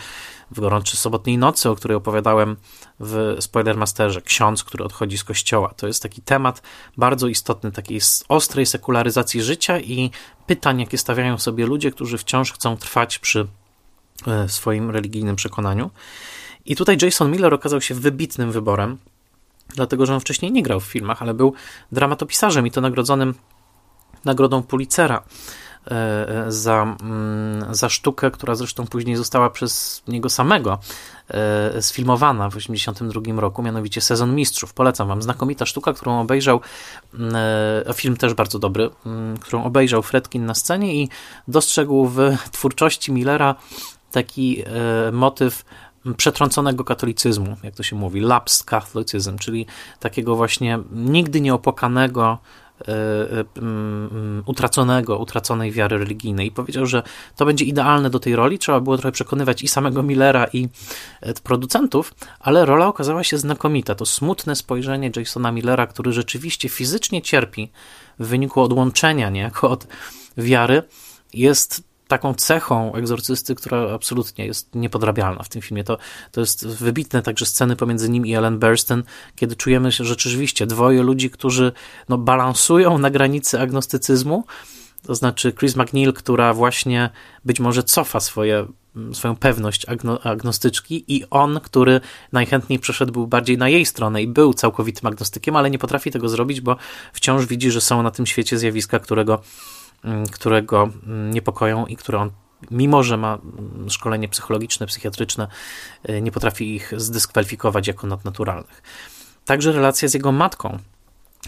w 0.51 0.61
Gorączej 0.61 0.97
Sobotniej 0.97 1.39
Nocy, 1.39 1.71
o 1.71 1.77
której 1.77 1.97
opowiadałem 1.97 2.57
w 3.01 3.37
Spoilermasterze. 3.41 4.23
Ksiądz, 4.23 4.65
który 4.65 4.85
odchodzi 4.85 5.19
z 5.19 5.25
kościoła. 5.25 5.75
To 5.77 5.87
jest 5.87 6.03
taki 6.03 6.23
temat 6.23 6.63
bardzo 6.97 7.27
istotny, 7.27 7.73
takiej 7.73 8.01
ostrej 8.29 8.67
sekularyzacji 8.67 9.43
życia 9.43 9.79
i 9.79 10.11
pytań, 10.47 10.81
jakie 10.81 10.99
stawiają 10.99 11.39
sobie 11.39 11.67
ludzie, 11.67 11.91
którzy 11.91 12.19
wciąż 12.19 12.53
chcą 12.53 12.77
trwać 12.77 13.19
przy 13.19 13.47
e, 14.27 14.49
swoim 14.49 14.91
religijnym 14.91 15.37
przekonaniu. 15.37 15.91
I 16.65 16.77
tutaj 16.77 16.97
Jason 17.03 17.31
Miller 17.31 17.55
okazał 17.55 17.81
się 17.81 17.95
wybitnym 17.95 18.53
wyborem, 18.53 18.99
dlatego 19.75 20.07
że 20.07 20.15
on 20.15 20.21
wcześniej 20.21 20.53
nie 20.53 20.63
grał 20.63 20.81
w 20.81 20.85
filmach, 20.85 21.23
ale 21.23 21.35
był 21.35 21.55
dramatopisarzem 21.93 22.67
i 22.67 22.71
to 22.71 22.81
nagrodzonym 22.81 23.35
nagrodą 24.25 24.63
Pulitzera 24.63 25.23
e, 25.91 25.91
e, 26.47 26.53
za, 26.53 26.97
mm, 27.01 27.75
za 27.75 27.89
sztukę, 27.89 28.31
która 28.31 28.55
zresztą 28.55 28.87
później 28.87 29.17
została 29.17 29.51
przez 29.51 30.03
niego 30.09 30.29
samego 30.29 30.79
e, 31.29 31.83
sfilmowana 31.83 32.51
w 32.51 32.55
1982 32.55 33.41
roku, 33.41 33.63
mianowicie 33.63 34.01
Sezon 34.01 34.35
Mistrzów. 34.35 34.75
Polecam 34.75 35.09
wam. 35.09 35.23
Znakomita 35.23 35.67
sztuka, 35.67 35.93
którą 35.93 36.21
obejrzał, 36.21 36.61
film 37.95 38.17
też 38.17 38.35
bardzo 38.35 38.59
dobry, 38.59 38.91
mm, 39.07 39.37
którą 39.37 39.65
obejrzał 39.65 40.03
Fredkin 40.03 40.47
na 40.47 40.55
scenie 40.55 40.95
i 40.95 41.09
dostrzegł 41.49 42.07
w 42.07 42.19
twórczości 42.51 43.13
Millera 43.13 43.55
taki 44.13 44.65
motyw 45.13 45.65
przetrąconego 46.17 46.85
katolicyzmu, 46.85 47.57
jak 47.63 47.75
to 47.75 47.83
się 47.83 47.97
mówi, 47.97 48.21
lapsed 48.21 48.67
Catholicism, 48.67 49.39
czyli 49.39 49.67
takiego 50.01 50.37
właśnie 50.37 50.79
nigdy 50.93 51.41
nieopłakanego 51.41 52.39
utraconego, 54.47 55.19
utraconej 55.19 55.73
wiary 55.73 55.99
religijnej 55.99 56.47
i 56.47 56.51
powiedział, 56.51 56.87
że 56.87 57.03
to 57.37 57.47
będzie 57.47 57.65
idealne 57.65 58.11
do 58.11 58.21
tej 58.21 58.37
roli. 58.37 58.59
Trzeba 58.59 58.81
było 58.81 58.97
trochę 58.97 59.13
przekonywać 59.13 59.63
i 59.63 59.69
samego 59.69 60.03
Millera, 60.03 60.47
i 60.53 60.69
e, 61.21 61.35
producentów, 61.35 62.15
ale 62.41 62.65
rola 62.65 62.87
okazała 62.87 63.25
się 63.25 63.39
znakomita. 63.39 63.95
To 63.95 64.07
smutne 64.07 64.57
spojrzenie 64.57 65.11
Jasona 65.17 65.53
Millera, 65.53 65.87
który 65.87 66.13
rzeczywiście 66.13 66.69
fizycznie 66.69 67.23
cierpi 67.23 67.71
w 68.19 68.27
wyniku 68.27 68.61
odłączenia 68.61 69.31
niejako 69.31 69.71
od 69.71 69.87
wiary, 70.37 70.83
jest 71.33 71.90
taką 72.11 72.35
cechą 72.35 72.95
egzorcysty, 72.95 73.55
która 73.55 73.95
absolutnie 73.95 74.47
jest 74.47 74.75
niepodrabialna 74.75 75.43
w 75.43 75.49
tym 75.49 75.63
filmie. 75.63 75.85
To, 75.85 75.99
to 76.33 76.41
jest 76.41 76.67
wybitne 76.67 77.23
także 77.23 77.47
sceny 77.47 77.77
pomiędzy 77.77 78.11
nim 78.11 78.27
i 78.27 78.35
Ellen 78.35 78.59
Burstyn, 78.59 79.03
kiedy 79.37 79.57
czujemy 79.57 79.93
się, 79.93 80.05
rzeczywiście 80.05 80.67
dwoje 80.67 81.03
ludzi, 81.03 81.31
którzy 81.31 81.73
no, 82.09 82.19
balansują 82.19 82.99
na 82.99 83.11
granicy 83.11 83.61
agnostycyzmu, 83.61 84.45
to 85.07 85.15
znaczy 85.15 85.53
Chris 85.53 85.77
McNeil, 85.77 86.13
która 86.13 86.55
właśnie 86.55 87.11
być 87.45 87.61
może 87.61 87.83
cofa 87.83 88.21
swoje, 88.21 88.67
swoją 89.13 89.37
pewność 89.37 89.89
agno, 89.89 90.21
agnostyczki 90.21 91.05
i 91.09 91.25
on, 91.31 91.61
który 91.61 92.01
najchętniej 92.33 92.79
przeszedł 92.79 93.27
bardziej 93.27 93.59
na 93.59 93.69
jej 93.69 93.87
stronę 93.87 94.23
i 94.23 94.29
był 94.29 94.55
całkowitym 94.55 95.07
agnostykiem, 95.07 95.57
ale 95.57 95.71
nie 95.71 95.79
potrafi 95.79 96.11
tego 96.11 96.29
zrobić, 96.29 96.61
bo 96.61 96.77
wciąż 97.13 97.47
widzi, 97.47 97.71
że 97.71 97.81
są 97.81 98.03
na 98.03 98.11
tym 98.11 98.27
świecie 98.27 98.59
zjawiska, 98.59 98.99
którego 98.99 99.43
Mm, 100.05 100.27
którego 100.27 100.91
mm, 101.07 101.31
niepokoją 101.31 101.87
i 101.87 101.97
które 101.97 102.19
on, 102.19 102.31
mimo 102.71 103.03
że 103.03 103.17
ma 103.17 103.35
mm, 103.35 103.91
szkolenie 103.91 104.29
psychologiczne, 104.29 104.87
psychiatryczne, 104.87 105.49
y, 106.11 106.23
nie 106.23 106.33
potrafi 106.33 106.75
ich 106.75 106.93
zdyskwalifikować 106.97 107.87
jako 107.87 108.07
nadnaturalnych. 108.07 108.83
Także 109.45 109.73
relacja 109.73 110.09
z 110.09 110.15
jego 110.15 110.33
matką, 110.33 110.79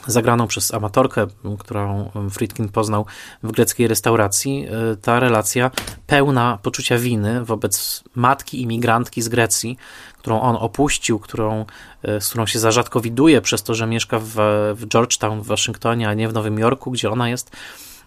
zagraną 0.06 0.46
przez 0.46 0.74
amatorkę, 0.74 1.26
którą 1.58 2.10
Friedkin 2.30 2.68
poznał 2.68 3.06
w 3.42 3.52
greckiej 3.52 3.88
restauracji, 3.88 4.66
y, 4.92 4.96
ta 4.96 5.20
relacja 5.20 5.70
pełna 6.06 6.58
poczucia 6.62 6.98
winy 6.98 7.44
wobec 7.44 8.04
matki 8.14 8.62
imigrantki 8.62 9.22
z 9.22 9.28
Grecji, 9.28 9.76
którą 10.18 10.40
on 10.40 10.56
opuścił, 10.56 11.18
którą, 11.18 11.64
y, 12.08 12.20
z 12.20 12.28
którą 12.28 12.46
się 12.46 12.58
za 12.58 12.70
rzadko 12.70 13.00
widuje 13.00 13.40
przez 13.40 13.62
to, 13.62 13.74
że 13.74 13.86
mieszka 13.86 14.18
w, 14.18 14.32
w 14.74 14.86
Georgetown 14.88 15.42
w 15.42 15.46
Waszyngtonie, 15.46 16.08
a 16.08 16.14
nie 16.14 16.28
w 16.28 16.32
Nowym 16.32 16.58
Jorku, 16.58 16.90
gdzie 16.90 17.10
ona 17.10 17.28
jest 17.28 17.50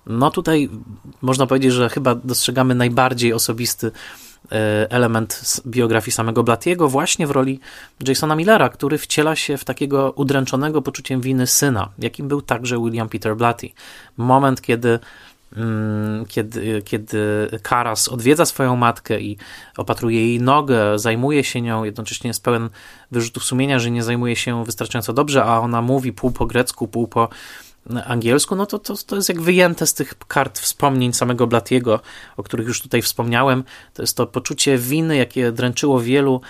no 0.07 0.31
tutaj 0.31 0.69
można 1.21 1.47
powiedzieć, 1.47 1.73
że 1.73 1.89
chyba 1.89 2.15
dostrzegamy 2.15 2.75
najbardziej 2.75 3.33
osobisty 3.33 3.91
e, 4.51 4.91
element 4.91 5.61
biografii 5.67 6.11
samego 6.11 6.43
Blatiego 6.43 6.89
właśnie 6.89 7.27
w 7.27 7.31
roli 7.31 7.59
Jasona 8.07 8.35
Millera, 8.35 8.69
który 8.69 8.97
wciela 8.97 9.35
się 9.35 9.57
w 9.57 9.65
takiego 9.65 10.11
udręczonego 10.11 10.81
poczuciem 10.81 11.21
winy 11.21 11.47
syna, 11.47 11.89
jakim 11.99 12.27
był 12.27 12.41
także 12.41 12.77
William 12.83 13.09
Peter 13.09 13.35
Blatty. 13.37 13.69
Moment, 14.17 14.61
kiedy 14.61 14.99
mm, 15.57 16.25
kiedy, 16.25 16.81
kiedy 16.81 17.49
Karas 17.63 18.07
odwiedza 18.07 18.45
swoją 18.45 18.75
matkę 18.75 19.21
i 19.21 19.37
opatruje 19.77 20.27
jej 20.27 20.41
nogę, 20.41 20.99
zajmuje 20.99 21.43
się 21.43 21.61
nią, 21.61 21.83
jednocześnie 21.83 22.27
jest 22.27 22.43
pełen 22.43 22.69
wyrzutów 23.11 23.43
sumienia, 23.43 23.79
że 23.79 23.91
nie 23.91 24.03
zajmuje 24.03 24.35
się 24.35 24.65
wystarczająco 24.65 25.13
dobrze, 25.13 25.43
a 25.43 25.59
ona 25.59 25.81
mówi 25.81 26.13
pół 26.13 26.31
po 26.31 26.45
grecku, 26.45 26.87
pół 26.87 27.07
po 27.07 27.29
angielsku, 28.05 28.55
no 28.55 28.65
to, 28.65 28.79
to, 28.79 28.93
to 28.97 29.15
jest 29.15 29.29
jak 29.29 29.41
wyjęte 29.41 29.87
z 29.87 29.93
tych 29.93 30.17
kart 30.27 30.59
wspomnień 30.59 31.13
samego 31.13 31.47
Blatiego, 31.47 31.99
o 32.37 32.43
których 32.43 32.67
już 32.67 32.81
tutaj 32.81 33.01
wspomniałem. 33.01 33.63
To 33.93 34.03
jest 34.03 34.17
to 34.17 34.27
poczucie 34.27 34.77
winy, 34.77 35.17
jakie 35.17 35.51
dręczyło 35.51 36.01
wielu 36.01 36.41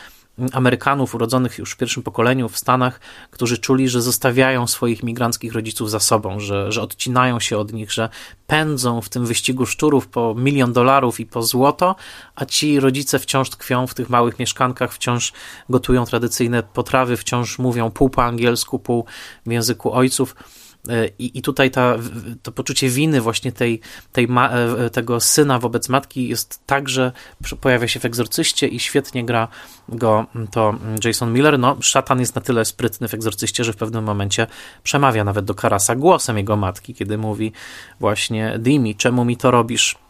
Amerykanów 0.51 1.15
urodzonych 1.15 1.57
już 1.57 1.71
w 1.71 1.77
pierwszym 1.77 2.03
pokoleniu 2.03 2.49
w 2.49 2.57
Stanach, 2.57 2.99
którzy 3.31 3.57
czuli, 3.57 3.89
że 3.89 4.01
zostawiają 4.01 4.67
swoich 4.67 5.03
migranckich 5.03 5.53
rodziców 5.53 5.91
za 5.91 5.99
sobą, 5.99 6.39
że, 6.39 6.71
że 6.71 6.81
odcinają 6.81 7.39
się 7.39 7.57
od 7.57 7.73
nich, 7.73 7.91
że 7.91 8.09
pędzą 8.47 9.01
w 9.01 9.09
tym 9.09 9.25
wyścigu 9.25 9.65
szczurów 9.65 10.07
po 10.07 10.35
milion 10.37 10.73
dolarów 10.73 11.19
i 11.19 11.25
po 11.25 11.43
złoto, 11.43 11.95
a 12.35 12.45
ci 12.45 12.79
rodzice 12.79 13.19
wciąż 13.19 13.49
tkwią 13.49 13.87
w 13.87 13.93
tych 13.93 14.09
małych 14.09 14.39
mieszkankach, 14.39 14.93
wciąż 14.93 15.33
gotują 15.69 16.05
tradycyjne 16.05 16.63
potrawy, 16.63 17.17
wciąż 17.17 17.59
mówią 17.59 17.91
pół 17.91 18.09
po 18.09 18.23
angielsku, 18.23 18.79
pół 18.79 19.05
w 19.45 19.51
języku 19.51 19.93
ojców. 19.93 20.35
E, 20.89 21.09
I, 21.19 21.37
I 21.37 21.41
tutaj 21.41 21.71
ta, 21.71 21.95
to 22.43 22.51
poczucie 22.51 22.89
winy 22.89 23.21
właśnie 23.21 23.51
tej, 23.51 23.79
tej 24.11 24.27
ma, 24.27 24.49
e, 24.49 24.89
tego 24.89 25.19
syna 25.19 25.59
wobec 25.59 25.89
matki 25.89 26.27
jest 26.27 26.65
także, 26.65 27.11
pojawia 27.61 27.87
się 27.87 27.99
w 27.99 28.05
Egzorcyście 28.05 28.67
i 28.67 28.79
świetnie 28.79 29.25
gra 29.25 29.47
go 29.89 30.25
to 30.51 30.75
Jason 31.03 31.33
Miller. 31.33 31.59
No, 31.59 31.77
szatan 31.81 32.19
jest 32.19 32.35
na 32.35 32.41
tyle 32.41 32.65
sprytny 32.65 33.07
w 33.07 33.13
Egzorcyście, 33.13 33.63
że 33.63 33.73
w 33.73 33.77
pewnym 33.77 34.03
momencie 34.03 34.47
przemawia 34.83 35.23
nawet 35.23 35.45
do 35.45 35.55
Karasa 35.55 35.95
głosem 35.95 36.37
jego 36.37 36.55
matki, 36.55 36.93
kiedy 36.93 37.17
mówi 37.17 37.51
właśnie 37.99 38.55
Dimi, 38.59 38.95
czemu 38.95 39.25
mi 39.25 39.37
to 39.37 39.51
robisz? 39.51 40.04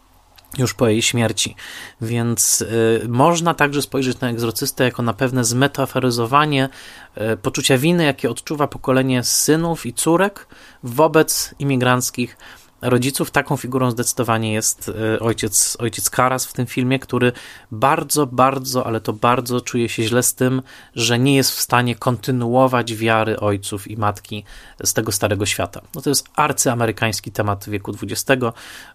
Już 0.58 0.74
po 0.74 0.88
jej 0.88 1.02
śmierci. 1.02 1.56
Więc 2.00 2.60
y, 2.60 3.06
można 3.08 3.54
także 3.54 3.82
spojrzeć 3.82 4.20
na 4.20 4.30
egzorcystę 4.30 4.84
jako 4.84 5.02
na 5.02 5.12
pewne 5.12 5.44
zmetaforyzowanie 5.44 6.68
y, 7.16 7.36
poczucia 7.36 7.78
winy, 7.78 8.04
jakie 8.04 8.30
odczuwa 8.30 8.66
pokolenie 8.66 9.24
synów 9.24 9.86
i 9.86 9.92
córek 9.92 10.46
wobec 10.82 11.54
imigranckich 11.58 12.36
rodziców. 12.82 13.30
Taką 13.30 13.56
figurą 13.56 13.90
zdecydowanie 13.90 14.52
jest 14.52 14.88
e, 15.14 15.20
ojciec, 15.20 15.76
ojciec 15.80 16.10
Karas 16.10 16.46
w 16.46 16.52
tym 16.52 16.66
filmie, 16.66 16.98
który 16.98 17.32
bardzo, 17.70 18.26
bardzo, 18.26 18.86
ale 18.86 19.00
to 19.00 19.12
bardzo 19.12 19.60
czuje 19.60 19.88
się 19.88 20.02
źle 20.02 20.22
z 20.22 20.34
tym, 20.34 20.62
że 20.94 21.18
nie 21.18 21.36
jest 21.36 21.50
w 21.50 21.60
stanie 21.60 21.94
kontynuować 21.94 22.94
wiary 22.94 23.40
ojców 23.40 23.88
i 23.88 23.96
matki 23.96 24.44
z 24.84 24.94
tego 24.94 25.12
starego 25.12 25.46
świata. 25.46 25.80
No 25.94 26.00
to 26.02 26.10
jest 26.10 26.28
arcyamerykański 26.34 27.32
temat 27.32 27.68
wieku 27.68 27.92
XX. 28.02 28.42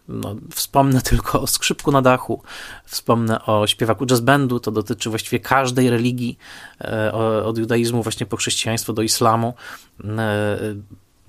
No, 0.08 0.36
wspomnę 0.56 1.02
tylko 1.12 1.42
o 1.42 1.48
skrzypku 1.48 1.92
na 1.92 2.02
dachu, 2.02 2.44
wspomnę 2.86 3.46
o 3.46 3.68
śpiewaku 3.68 4.06
jazz 4.06 4.20
bandu, 4.20 4.60
to 4.60 4.72
dotyczy 4.72 5.10
właściwie 5.10 5.40
każdej 5.40 5.90
religii, 5.90 6.38
e, 6.82 7.14
od 7.46 7.58
judaizmu 7.58 8.04
właśnie 8.04 8.26
po 8.26 8.38
chrześcijaństwo 8.38 8.94
do 8.94 9.02
islamu 9.02 9.54
e, 10.04 10.58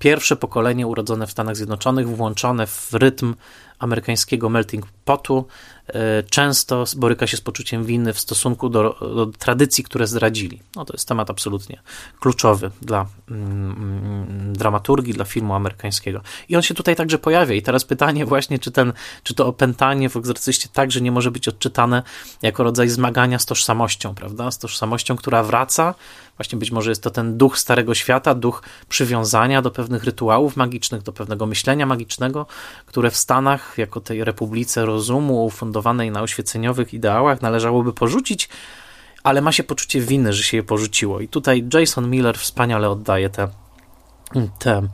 pierwsze 0.03 0.35
pokolenie 0.35 0.87
urodzone 0.87 1.27
w 1.27 1.31
Stanach 1.31 1.55
Zjednoczonych, 1.55 2.07
włączone 2.07 2.67
w 2.67 2.93
rytm 2.93 3.35
amerykańskiego 3.79 4.49
melting 4.49 4.85
potu, 5.05 5.45
e, 5.87 6.23
często 6.23 6.83
boryka 6.97 7.27
się 7.27 7.37
z 7.37 7.41
poczuciem 7.41 7.85
winy 7.85 8.13
w 8.13 8.19
stosunku 8.19 8.69
do, 8.69 8.95
do 9.01 9.25
tradycji, 9.25 9.83
które 9.83 10.07
zdradzili. 10.07 10.61
No 10.75 10.85
to 10.85 10.93
jest 10.93 11.07
temat 11.07 11.29
absolutnie 11.29 11.81
kluczowy 12.19 12.71
dla 12.81 13.05
mm, 13.31 13.71
mm, 13.71 14.53
dramaturgii, 14.53 15.13
dla 15.13 15.25
filmu 15.25 15.53
amerykańskiego. 15.53 16.21
I 16.49 16.55
on 16.55 16.61
się 16.61 16.73
tutaj 16.73 16.95
także 16.95 17.17
pojawia. 17.17 17.55
I 17.55 17.61
teraz 17.61 17.85
pytanie 17.85 18.25
właśnie, 18.33 18.59
czy, 18.59 18.71
ten, 18.71 18.93
czy 19.23 19.33
to 19.33 19.47
opętanie 19.47 20.09
w 20.09 20.17
egzorcyście 20.17 20.69
także 20.73 21.01
nie 21.01 21.11
może 21.11 21.31
być 21.31 21.47
odczytane 21.47 22.03
jako 22.41 22.63
rodzaj 22.63 22.89
zmagania 22.89 23.39
z 23.39 23.45
tożsamością, 23.45 24.15
prawda? 24.15 24.51
Z 24.51 24.57
tożsamością, 24.57 25.15
która 25.15 25.43
wraca. 25.43 25.95
Właśnie 26.37 26.59
być 26.59 26.71
może 26.71 26.91
jest 26.91 27.03
to 27.03 27.09
ten 27.09 27.37
duch 27.37 27.57
Starego 27.57 27.95
Świata, 27.95 28.35
duch 28.35 28.63
przywiązania 28.89 29.61
do 29.61 29.71
pewnych 29.71 30.03
rytuałów 30.03 30.55
magicznych, 30.55 31.01
do 31.01 31.13
pewnego 31.13 31.45
myślenia 31.45 31.85
magicznego, 31.85 32.45
które 32.85 33.11
w 33.11 33.17
Stanach 33.17 33.77
jako 33.77 34.01
tej 34.01 34.23
republice 34.23 34.85
rozumu 34.85 35.45
ufundowanej 35.45 36.11
na 36.11 36.21
oświeceniowych 36.21 36.93
ideałach 36.93 37.41
należałoby 37.41 37.93
porzucić, 37.93 38.49
ale 39.23 39.41
ma 39.41 39.51
się 39.51 39.63
poczucie 39.63 40.01
winy, 40.01 40.33
że 40.33 40.43
się 40.43 40.57
je 40.57 40.63
porzuciło. 40.63 41.19
I 41.19 41.27
tutaj 41.27 41.67
Jason 41.73 42.09
Miller 42.09 42.37
wspaniale 42.37 42.89
oddaje 42.89 43.29
te, 43.29 43.47
te 44.59 44.87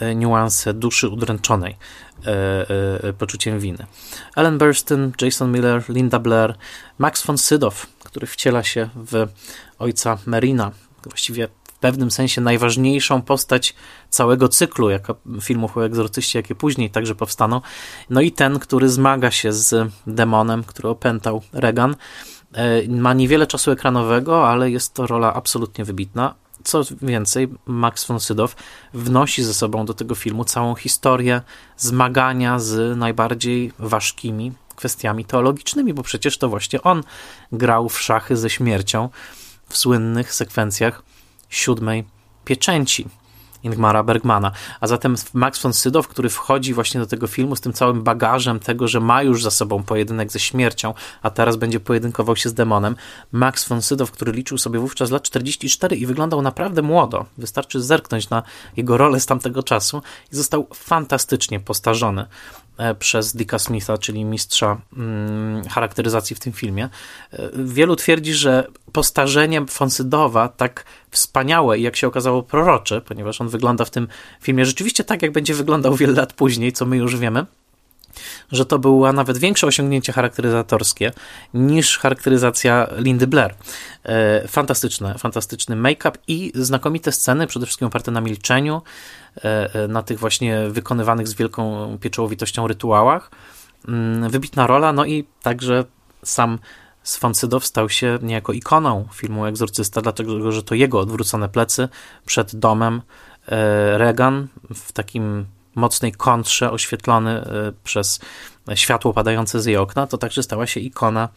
e, 0.00 0.14
niuanse 0.14 0.74
duszy 0.74 1.08
udręczonej 1.08 1.76
e, 2.26 2.30
e, 3.08 3.12
poczuciem 3.12 3.60
winy. 3.60 3.86
Ellen 4.36 4.58
Burstyn, 4.58 5.12
Jason 5.22 5.52
Miller, 5.52 5.84
Linda 5.88 6.18
Blair, 6.18 6.54
Max 6.98 7.26
von 7.26 7.38
Sydow, 7.38 7.86
który 8.10 8.26
wciela 8.26 8.62
się 8.62 8.88
w 8.94 9.26
ojca 9.78 10.18
Merina, 10.26 10.70
właściwie 11.04 11.48
pewnym 11.80 12.10
sensie 12.10 12.40
najważniejszą 12.40 13.22
postać 13.22 13.74
całego 14.10 14.48
cyklu 14.48 14.90
jako 14.90 15.16
filmów 15.40 15.76
o 15.76 15.84
egzorcyście, 15.84 16.38
jakie 16.38 16.54
później 16.54 16.90
także 16.90 17.14
powstaną. 17.14 17.60
No 18.10 18.20
i 18.20 18.32
ten, 18.32 18.58
który 18.58 18.88
zmaga 18.88 19.30
się 19.30 19.52
z 19.52 19.92
demonem, 20.06 20.64
który 20.64 20.88
opętał 20.88 21.42
Regan. 21.52 21.96
E, 22.52 22.88
ma 22.88 23.14
niewiele 23.14 23.46
czasu 23.46 23.70
ekranowego, 23.70 24.48
ale 24.48 24.70
jest 24.70 24.94
to 24.94 25.06
rola 25.06 25.34
absolutnie 25.34 25.84
wybitna. 25.84 26.34
Co 26.64 26.82
więcej, 27.02 27.48
Max 27.66 28.04
von 28.04 28.20
Sydow 28.20 28.56
wnosi 28.94 29.42
ze 29.42 29.54
sobą 29.54 29.86
do 29.86 29.94
tego 29.94 30.14
filmu 30.14 30.44
całą 30.44 30.74
historię 30.74 31.42
zmagania 31.76 32.58
z 32.58 32.98
najbardziej 32.98 33.72
ważkimi 33.78 34.52
kwestiami 34.80 35.24
teologicznymi, 35.24 35.94
bo 35.94 36.02
przecież 36.02 36.38
to 36.38 36.48
właśnie 36.48 36.82
on 36.82 37.02
grał 37.52 37.88
w 37.88 38.00
szachy 38.00 38.36
ze 38.36 38.50
śmiercią 38.50 39.08
w 39.68 39.76
słynnych 39.76 40.34
sekwencjach 40.34 41.02
siódmej 41.50 42.04
pieczęci 42.44 43.08
Ingmara 43.62 44.02
Bergmana. 44.02 44.52
A 44.80 44.86
zatem 44.86 45.14
Max 45.34 45.62
von 45.62 45.72
Sydow, 45.72 46.08
który 46.08 46.28
wchodzi 46.28 46.74
właśnie 46.74 47.00
do 47.00 47.06
tego 47.06 47.26
filmu 47.26 47.56
z 47.56 47.60
tym 47.60 47.72
całym 47.72 48.02
bagażem 48.02 48.60
tego, 48.60 48.88
że 48.88 49.00
ma 49.00 49.22
już 49.22 49.42
za 49.42 49.50
sobą 49.50 49.82
pojedynek 49.82 50.32
ze 50.32 50.40
śmiercią, 50.40 50.94
a 51.22 51.30
teraz 51.30 51.56
będzie 51.56 51.80
pojedynkował 51.80 52.36
się 52.36 52.48
z 52.48 52.54
demonem. 52.54 52.96
Max 53.32 53.68
von 53.68 53.82
Sydow, 53.82 54.10
który 54.10 54.32
liczył 54.32 54.58
sobie 54.58 54.78
wówczas 54.78 55.10
lat 55.10 55.22
44 55.22 55.96
i 55.96 56.06
wyglądał 56.06 56.42
naprawdę 56.42 56.82
młodo. 56.82 57.26
Wystarczy 57.38 57.82
zerknąć 57.82 58.30
na 58.30 58.42
jego 58.76 58.96
rolę 58.96 59.20
z 59.20 59.26
tamtego 59.26 59.62
czasu 59.62 60.02
i 60.32 60.36
został 60.36 60.68
fantastycznie 60.74 61.60
postarzony. 61.60 62.26
E, 62.80 62.94
przez 62.94 63.36
Dicka 63.36 63.58
Smitha, 63.58 63.98
czyli 63.98 64.24
mistrza 64.24 64.80
mm, 64.96 65.64
charakteryzacji 65.64 66.36
w 66.36 66.40
tym 66.40 66.52
filmie. 66.52 66.88
E, 67.32 67.50
wielu 67.54 67.96
twierdzi, 67.96 68.34
że 68.34 68.66
postarzenie 68.92 69.66
Fonsydowa 69.66 70.48
tak 70.48 70.84
wspaniałe 71.10 71.78
i 71.78 71.82
jak 71.82 71.96
się 71.96 72.06
okazało 72.06 72.42
prorocze, 72.42 73.00
ponieważ 73.00 73.40
on 73.40 73.48
wygląda 73.48 73.84
w 73.84 73.90
tym 73.90 74.08
filmie 74.40 74.66
rzeczywiście 74.66 75.04
tak, 75.04 75.22
jak 75.22 75.32
będzie 75.32 75.54
wyglądał 75.54 75.94
wiele 75.94 76.12
lat 76.12 76.32
później, 76.32 76.72
co 76.72 76.86
my 76.86 76.96
już 76.96 77.16
wiemy, 77.16 77.46
że 78.52 78.66
to 78.66 78.78
było 78.78 79.12
nawet 79.12 79.38
większe 79.38 79.66
osiągnięcie 79.66 80.12
charakteryzatorskie 80.12 81.12
niż 81.54 81.98
charakteryzacja 81.98 82.88
Lindy 82.96 83.26
Blair. 83.26 83.54
E, 84.04 84.48
fantastyczne, 84.48 85.18
fantastyczny 85.18 85.76
make-up 85.76 86.18
i 86.28 86.52
znakomite 86.54 87.12
sceny, 87.12 87.46
przede 87.46 87.66
wszystkim 87.66 87.88
oparte 87.88 88.10
na 88.10 88.20
milczeniu, 88.20 88.82
na 89.88 90.02
tych 90.02 90.18
właśnie 90.18 90.68
wykonywanych 90.70 91.28
z 91.28 91.34
wielką 91.34 91.98
pieczołowitością 92.00 92.66
rytuałach. 92.66 93.30
Mm, 93.88 94.30
wybitna 94.30 94.66
rola, 94.66 94.92
no 94.92 95.04
i 95.04 95.24
także 95.42 95.84
sam 96.24 96.58
Sfancydow 97.02 97.66
stał 97.66 97.88
się 97.88 98.18
niejako 98.22 98.52
ikoną 98.52 99.08
filmu 99.12 99.46
Egzorcysta, 99.46 100.00
dlatego 100.02 100.52
że 100.52 100.62
to 100.62 100.74
jego 100.74 101.00
odwrócone 101.00 101.48
plecy 101.48 101.88
przed 102.26 102.56
domem 102.56 103.02
Regan 103.96 104.48
w 104.74 104.92
takim 104.92 105.46
mocnej 105.74 106.12
kontrze 106.12 106.70
oświetlony 106.70 107.30
e, 107.30 107.72
przez 107.84 108.20
światło 108.74 109.12
padające 109.12 109.60
z 109.60 109.66
jej 109.66 109.76
okna, 109.76 110.06
to 110.06 110.18
także 110.18 110.42
stała 110.42 110.66
się 110.66 110.80
ikona 110.80 111.28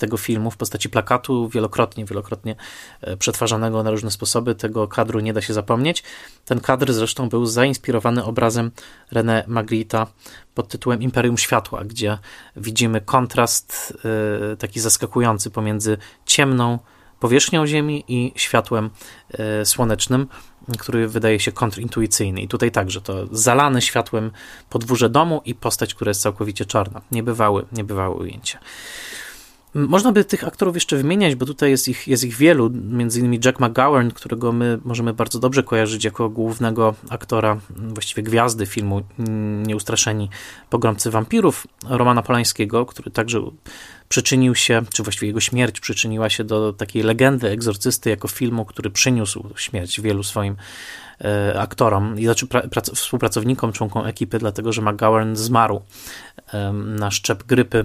tego 0.00 0.16
filmu 0.16 0.50
w 0.50 0.56
postaci 0.56 0.90
plakatu, 0.90 1.48
wielokrotnie, 1.48 2.04
wielokrotnie 2.04 2.56
e, 3.00 3.16
przetwarzanego 3.16 3.82
na 3.82 3.90
różne 3.90 4.10
sposoby. 4.10 4.54
Tego 4.54 4.88
kadru 4.88 5.20
nie 5.20 5.32
da 5.32 5.40
się 5.40 5.54
zapomnieć. 5.54 6.02
Ten 6.44 6.60
kadr 6.60 6.92
zresztą 6.92 7.28
był 7.28 7.46
zainspirowany 7.46 8.24
obrazem 8.24 8.70
René 9.12 9.42
Magritte 9.46 10.06
pod 10.54 10.68
tytułem 10.68 11.02
Imperium 11.02 11.38
Światła, 11.38 11.84
gdzie 11.84 12.18
widzimy 12.56 13.00
kontrast 13.00 13.98
e, 14.52 14.56
taki 14.56 14.80
zaskakujący 14.80 15.50
pomiędzy 15.50 15.96
ciemną 16.26 16.78
powierzchnią 17.20 17.66
Ziemi 17.66 18.04
i 18.08 18.32
światłem 18.36 18.90
słonecznym 19.64 20.26
który 20.78 21.08
wydaje 21.08 21.40
się 21.40 21.52
kontrintuicyjny. 21.52 22.40
I 22.40 22.48
tutaj 22.48 22.70
także 22.70 23.00
to 23.00 23.26
zalane 23.32 23.82
światłem 23.82 24.30
podwórze 24.70 25.10
domu 25.10 25.42
i 25.44 25.54
postać, 25.54 25.94
która 25.94 26.10
jest 26.10 26.22
całkowicie 26.22 26.64
czarna. 26.64 27.00
Niebywałe, 27.10 27.62
niebywałe 27.72 28.14
ujęcie. 28.14 28.58
Można 29.74 30.12
by 30.12 30.24
tych 30.24 30.44
aktorów 30.44 30.74
jeszcze 30.74 30.96
wymieniać, 30.96 31.34
bo 31.34 31.46
tutaj 31.46 31.70
jest 31.70 31.88
ich, 31.88 32.08
jest 32.08 32.24
ich 32.24 32.36
wielu, 32.36 32.70
między 32.70 33.20
innymi 33.20 33.40
Jack 33.44 33.60
McGowan, 33.60 34.10
którego 34.10 34.52
my 34.52 34.78
możemy 34.84 35.12
bardzo 35.12 35.38
dobrze 35.38 35.62
kojarzyć 35.62 36.04
jako 36.04 36.28
głównego 36.28 36.94
aktora, 37.08 37.60
właściwie 37.70 38.22
gwiazdy 38.22 38.66
filmu 38.66 39.02
Nieustraszeni 39.66 40.30
pogromcy 40.70 41.10
wampirów 41.10 41.66
Romana 41.88 42.22
Polańskiego, 42.22 42.86
który 42.86 43.10
także 43.10 43.40
przyczynił 44.08 44.54
się, 44.54 44.82
czy 44.92 45.02
właściwie 45.02 45.26
jego 45.26 45.40
śmierć 45.40 45.80
przyczyniła 45.80 46.30
się 46.30 46.44
do 46.44 46.72
takiej 46.72 47.02
legendy 47.02 47.48
egzorcysty 47.48 48.10
jako 48.10 48.28
filmu, 48.28 48.64
który 48.64 48.90
przyniósł 48.90 49.44
śmierć 49.56 50.00
wielu 50.00 50.22
swoim 50.22 50.56
e, 51.20 51.60
aktorom, 51.60 52.18
i 52.18 52.24
znaczy 52.24 52.46
pra, 52.46 52.62
współpracownikom, 52.94 53.72
członkom 53.72 54.06
ekipy, 54.06 54.38
dlatego 54.38 54.72
że 54.72 54.82
McGowan 54.82 55.36
zmarł 55.36 55.80
na 56.74 57.10
szczep 57.10 57.44
grypy 57.44 57.84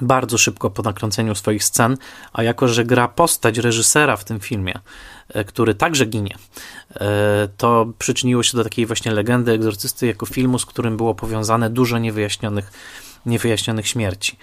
bardzo 0.00 0.38
szybko 0.38 0.70
po 0.70 0.82
nakręceniu 0.82 1.34
swoich 1.34 1.64
scen, 1.64 1.96
a 2.32 2.42
jako, 2.42 2.68
że 2.68 2.84
gra 2.84 3.08
postać 3.08 3.58
reżysera 3.58 4.16
w 4.16 4.24
tym 4.24 4.40
filmie, 4.40 4.78
e, 5.28 5.44
który 5.44 5.74
także 5.74 6.06
ginie, 6.06 6.34
e, 6.94 7.48
to 7.56 7.86
przyczyniło 7.98 8.42
się 8.42 8.56
do 8.56 8.64
takiej 8.64 8.86
właśnie 8.86 9.12
legendy 9.12 9.52
egzorcysty 9.52 10.06
jako 10.06 10.26
filmu, 10.26 10.58
z 10.58 10.66
którym 10.66 10.96
było 10.96 11.14
powiązane 11.14 11.70
dużo 11.70 11.98
niewyjaśnionych, 11.98 12.72
niewyjaśnionych 13.26 13.88
śmierci. 13.88 14.36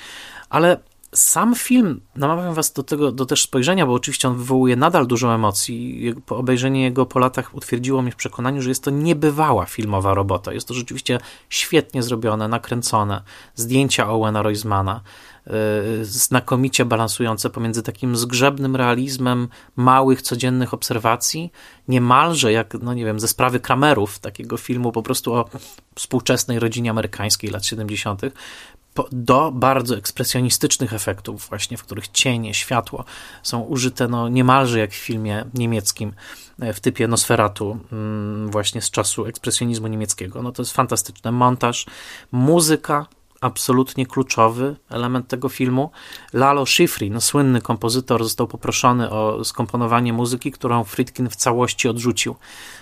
Ale 0.50 0.78
sam 1.14 1.56
film, 1.56 2.02
namawiam 2.16 2.54
was 2.54 2.74
do 2.74 2.84
tego, 2.84 3.12
do 3.12 3.26
też 3.26 3.44
spojrzenia, 3.44 3.86
bo 3.86 3.94
oczywiście 3.94 4.28
on 4.28 4.38
wywołuje 4.38 4.76
nadal 4.76 5.08
dużo 5.08 5.36
emocji. 5.36 6.14
Obejrzenie 6.30 6.84
jego 6.84 7.06
po 7.06 7.20
latach 7.20 7.56
utwierdziło 7.56 8.02
mnie 8.02 8.12
w 8.12 8.16
przekonaniu, 8.16 8.62
że 8.62 8.70
jest 8.70 8.84
to 8.84 8.92
niebywała 8.92 9.66
filmowa 9.66 10.14
robota. 10.14 10.54
Jest 10.54 10.68
to 10.68 10.74
rzeczywiście 10.74 11.20
świetnie 11.50 12.04
zrobione, 12.04 12.48
nakręcone. 12.48 13.22
Zdjęcia 13.56 14.10
Owena 14.10 14.42
Roizmana, 14.42 15.02
yy, 15.04 15.33
znakomicie 16.02 16.86
balansujące 16.86 17.50
pomiędzy 17.50 17.84
takim 17.84 18.16
zgrzebnym 18.16 18.76
realizmem 18.76 19.48
małych, 19.76 20.22
codziennych 20.22 20.74
obserwacji, 20.74 21.52
niemalże 21.88 22.52
jak, 22.52 22.74
no 22.74 22.94
nie 22.94 23.06
wiem, 23.06 23.20
ze 23.20 23.28
sprawy 23.28 23.60
Kramerów, 23.60 24.20
takiego 24.20 24.58
filmu 24.58 24.92
po 24.92 25.04
prostu 25.04 25.34
o 25.34 25.50
współczesnej 25.96 26.60
rodzinie 26.60 26.90
amerykańskiej 26.90 27.50
lat 27.50 27.66
70., 27.66 28.22
do 29.12 29.52
bardzo 29.52 29.98
ekspresjonistycznych 29.98 30.94
efektów, 30.94 31.48
właśnie 31.50 31.78
w 31.78 31.84
których 31.84 32.08
cienie, 32.08 32.54
światło 32.54 33.06
są 33.44 33.62
użyte 33.62 34.08
no, 34.08 34.30
niemalże 34.30 34.80
jak 34.80 34.92
w 34.92 34.96
filmie 34.96 35.46
niemieckim 35.54 36.14
e, 36.60 36.74
w 36.74 36.80
typie 36.80 37.08
Nosferatu, 37.08 37.80
mm, 37.92 38.52
właśnie 38.52 38.82
z 38.82 38.92
czasu 38.92 39.26
ekspresjonizmu 39.26 39.88
niemieckiego. 39.88 40.42
No 40.42 40.52
to 40.52 40.62
jest 40.62 40.74
fantastyczne. 40.74 41.32
Montaż, 41.32 41.86
muzyka, 42.32 43.06
absolutnie 43.44 44.06
kluczowy 44.06 44.76
element 44.90 45.28
tego 45.28 45.50
filmu. 45.50 45.92
Lalo 46.34 46.66
Schifrin, 46.66 47.22
słynny 47.22 47.62
kompozytor, 47.62 48.24
został 48.24 48.48
poproszony 48.48 49.10
o 49.10 49.44
skomponowanie 49.44 50.14
muzyki, 50.14 50.52
którą 50.52 50.84
Friedkin 50.84 51.30
w 51.30 51.36
całości 51.36 51.90
odrzucił. 51.90 52.36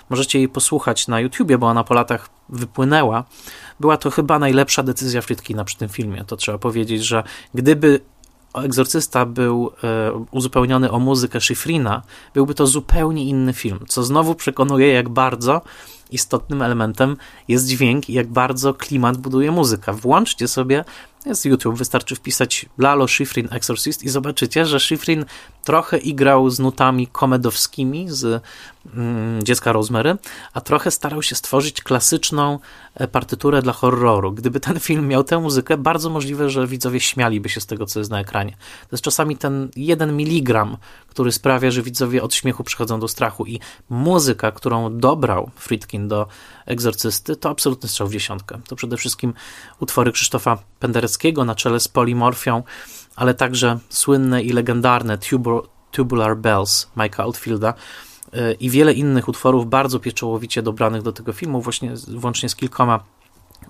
Możecie 0.09 0.39
jej 0.39 0.49
posłuchać 0.49 1.07
na 1.07 1.20
YouTubie, 1.20 1.57
bo 1.57 1.68
ona 1.68 1.84
po 1.84 1.93
latach 1.93 2.30
wypłynęła. 2.49 3.24
Była 3.80 3.97
to 3.97 4.12
chyba 4.12 4.39
najlepsza 4.39 4.84
decyzja 4.84 5.22
Friedkina 5.22 5.64
przy 5.64 5.78
tym 5.78 5.89
filmie. 5.89 6.24
To 6.28 6.36
trzeba 6.36 6.57
powiedzieć, 6.57 7.05
że 7.05 7.24
gdyby 7.53 7.99
Egzorcysta 8.53 9.26
był 9.26 9.72
e, 9.84 10.26
uzupełniony 10.32 10.91
o 10.91 10.99
muzykę 10.99 11.41
Schifrina, 11.41 12.01
byłby 12.34 12.53
to 12.55 12.68
zupełnie 12.68 13.26
inny 13.26 13.53
film, 13.53 13.80
co 13.88 14.03
znowu 14.03 14.36
przekonuje, 14.36 14.88
jak 14.88 15.09
bardzo 15.09 15.62
istotnym 16.12 16.62
elementem 16.62 17.18
jest 17.47 17.68
dźwięk 17.68 18.09
i 18.09 18.14
jak 18.14 18.28
bardzo 18.28 18.74
klimat 18.74 19.18
buduje 19.18 19.51
muzyka. 19.51 19.93
Włączcie 19.93 20.47
sobie 20.47 20.86
jest 21.26 21.46
YouTube, 21.46 21.78
wystarczy 21.78 22.16
wpisać 22.16 22.66
Lalo 22.78 23.08
Schifrin 23.08 23.48
Exorcist 23.52 24.04
i 24.04 24.10
zobaczycie, 24.10 24.66
że 24.66 24.80
Schifrin 24.80 25.26
trochę 25.64 25.98
igrał 25.98 26.50
z 26.50 26.60
nutami 26.60 27.08
komedowskimi 27.08 28.06
z 28.10 28.44
mm, 28.94 29.44
Dziecka 29.44 29.72
Rosemary, 29.72 30.18
a 30.54 30.62
trochę 30.62 30.92
starał 30.92 31.24
się 31.24 31.36
stworzyć 31.36 31.82
klasyczną 31.82 32.60
e, 32.96 33.08
partyturę 33.08 33.62
dla 33.62 33.74
horroru. 33.74 34.32
Gdyby 34.32 34.60
ten 34.60 34.80
film 34.80 35.08
miał 35.08 35.24
tę 35.24 35.40
muzykę, 35.40 35.78
bardzo 35.78 36.10
możliwe, 36.10 36.50
że 36.50 36.68
widzowie 36.68 37.00
śmialiby 37.00 37.50
się 37.50 37.62
z 37.62 37.66
tego, 37.66 37.86
co 37.86 38.00
jest 38.00 38.12
na 38.12 38.20
ekranie. 38.20 38.52
To 38.52 38.88
jest 38.92 39.04
czasami 39.04 39.38
ten 39.38 39.70
jeden 39.76 40.16
miligram, 40.16 40.78
który 41.08 41.32
sprawia, 41.32 41.72
że 41.72 41.82
widzowie 41.82 42.24
od 42.24 42.34
śmiechu 42.34 42.64
przychodzą 42.64 43.00
do 43.00 43.08
strachu 43.08 43.46
i 43.46 43.60
muzyka, 43.90 44.52
którą 44.52 44.98
dobrał 44.98 45.52
Friedkin 45.56 46.08
do 46.08 46.28
Egzorcysty, 46.66 47.36
to 47.36 47.49
absolutny 47.49 47.89
strzał 47.89 48.07
w 48.07 48.12
dziesiątkę. 48.12 48.59
To 48.68 48.76
przede 48.76 48.97
wszystkim 48.97 49.34
utwory 49.80 50.12
Krzysztofa 50.12 50.57
Pendereckiego 50.80 51.45
na 51.45 51.55
czele 51.55 51.80
z 51.80 51.88
Polimorfią, 51.88 52.64
ale 53.16 53.34
także 53.34 53.80
słynne 53.89 54.43
i 54.43 54.53
legendarne 54.53 55.18
Tubular 55.91 56.38
Bells 56.38 56.88
Mike'a 56.97 57.26
Oldfielda 57.26 57.74
y, 58.34 58.53
i 58.59 58.70
wiele 58.70 58.93
innych 58.93 59.28
utworów 59.28 59.70
bardzo 59.70 59.99
pieczołowicie 59.99 60.62
dobranych 60.62 61.01
do 61.01 61.12
tego 61.12 61.34
filmu, 61.34 61.62
właśnie 61.62 61.93
włącznie 62.07 62.49
z 62.49 62.55
kilkoma 62.55 63.03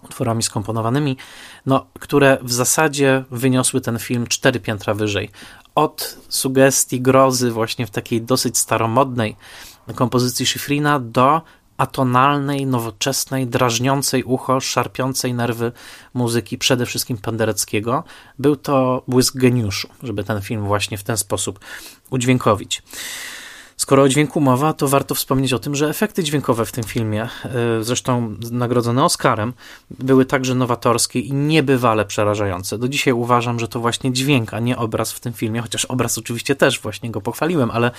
utworami 0.03 0.43
skomponowanymi, 0.43 1.17
no, 1.65 1.85
które 1.99 2.37
w 2.41 2.53
zasadzie 2.53 3.23
wyniosły 3.31 3.81
ten 3.81 3.99
film 3.99 4.27
cztery 4.27 4.59
piętra 4.59 4.93
wyżej. 4.93 5.29
Od 5.75 6.17
sugestii 6.29 7.01
grozy 7.01 7.51
właśnie 7.51 7.87
w 7.87 7.89
takiej 7.91 8.21
dosyć 8.21 8.57
staromodnej 8.57 9.35
kompozycji 9.95 10.45
Schifrina 10.45 10.99
do 10.99 11.41
atonalnej, 11.81 12.65
nowoczesnej, 12.65 13.47
drażniącej 13.47 14.23
ucho, 14.23 14.59
szarpiącej 14.59 15.33
nerwy 15.33 15.71
muzyki, 16.13 16.57
przede 16.57 16.85
wszystkim 16.85 17.17
Pendereckiego. 17.17 18.03
Był 18.39 18.55
to 18.55 19.03
błysk 19.07 19.37
geniuszu, 19.37 19.89
żeby 20.03 20.23
ten 20.23 20.41
film 20.41 20.65
właśnie 20.65 20.97
w 20.97 21.03
ten 21.03 21.17
sposób 21.17 21.59
udźwiękowić. 22.09 22.83
Skoro 23.81 24.03
o 24.03 24.09
dźwięku 24.09 24.41
mowa, 24.41 24.73
to 24.73 24.87
warto 24.87 25.15
wspomnieć 25.15 25.53
o 25.53 25.59
tym, 25.59 25.75
że 25.75 25.89
efekty 25.89 26.23
dźwiękowe 26.23 26.65
w 26.65 26.71
tym 26.71 26.83
filmie, 26.83 27.23
e, 27.23 27.49
zresztą 27.83 28.35
nagrodzone 28.51 29.03
Oscarem, 29.03 29.53
były 29.89 30.25
także 30.25 30.55
nowatorskie 30.55 31.19
i 31.19 31.33
niebywale 31.33 32.05
przerażające. 32.05 32.77
Do 32.77 32.87
dzisiaj 32.87 33.13
uważam, 33.13 33.59
że 33.59 33.67
to 33.67 33.79
właśnie 33.79 34.13
dźwięk, 34.13 34.53
a 34.53 34.59
nie 34.59 34.77
obraz 34.77 35.13
w 35.13 35.19
tym 35.19 35.33
filmie, 35.33 35.61
chociaż 35.61 35.85
obraz 35.85 36.17
oczywiście 36.17 36.55
też 36.55 36.79
właśnie 36.79 37.11
go 37.11 37.21
pochwaliłem, 37.21 37.71
ale 37.71 37.91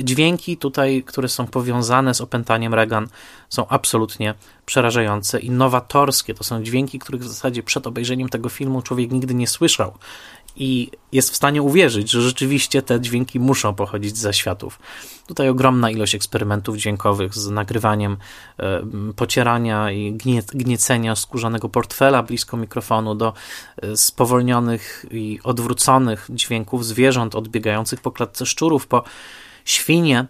dźwięki 0.00 0.56
tutaj, 0.56 1.02
które 1.06 1.28
są 1.28 1.46
powiązane 1.46 2.14
z 2.14 2.20
opętaniem 2.20 2.74
Reagan, 2.74 3.08
są 3.48 3.68
absolutnie 3.68 4.34
przerażające 4.66 5.40
i 5.40 5.50
nowatorskie. 5.50 6.34
To 6.34 6.44
są 6.44 6.62
dźwięki, 6.62 6.98
których 6.98 7.22
w 7.22 7.28
zasadzie 7.28 7.62
przed 7.62 7.86
obejrzeniem 7.86 8.28
tego 8.28 8.48
filmu 8.48 8.82
człowiek 8.82 9.10
nigdy 9.10 9.34
nie 9.34 9.46
słyszał 9.46 9.92
i 10.56 10.90
jest 11.12 11.30
w 11.30 11.36
stanie 11.36 11.62
uwierzyć, 11.62 12.10
że 12.10 12.22
rzeczywiście 12.22 12.82
te 12.82 13.00
dźwięki 13.00 13.40
muszą 13.40 13.74
pochodzić 13.74 14.16
z 14.16 14.20
zaświatów. 14.20 14.78
Tutaj 15.26 15.48
ogromna 15.48 15.90
ilość 15.90 16.14
eksperymentów 16.14 16.76
dźwiękowych 16.76 17.34
z 17.34 17.50
nagrywaniem 17.50 18.16
pocierania 19.16 19.90
i 19.90 20.12
gnie, 20.12 20.42
gniecenia 20.54 21.16
skórzanego 21.16 21.68
portfela 21.68 22.22
blisko 22.22 22.56
mikrofonu 22.56 23.14
do 23.14 23.32
e, 23.82 23.96
spowolnionych 23.96 25.06
i 25.10 25.40
odwróconych 25.44 26.26
dźwięków 26.30 26.86
zwierząt 26.86 27.34
odbiegających 27.34 28.00
po 28.00 28.10
klatce 28.10 28.46
szczurów, 28.46 28.86
po 28.86 29.04
świnie 29.64 30.26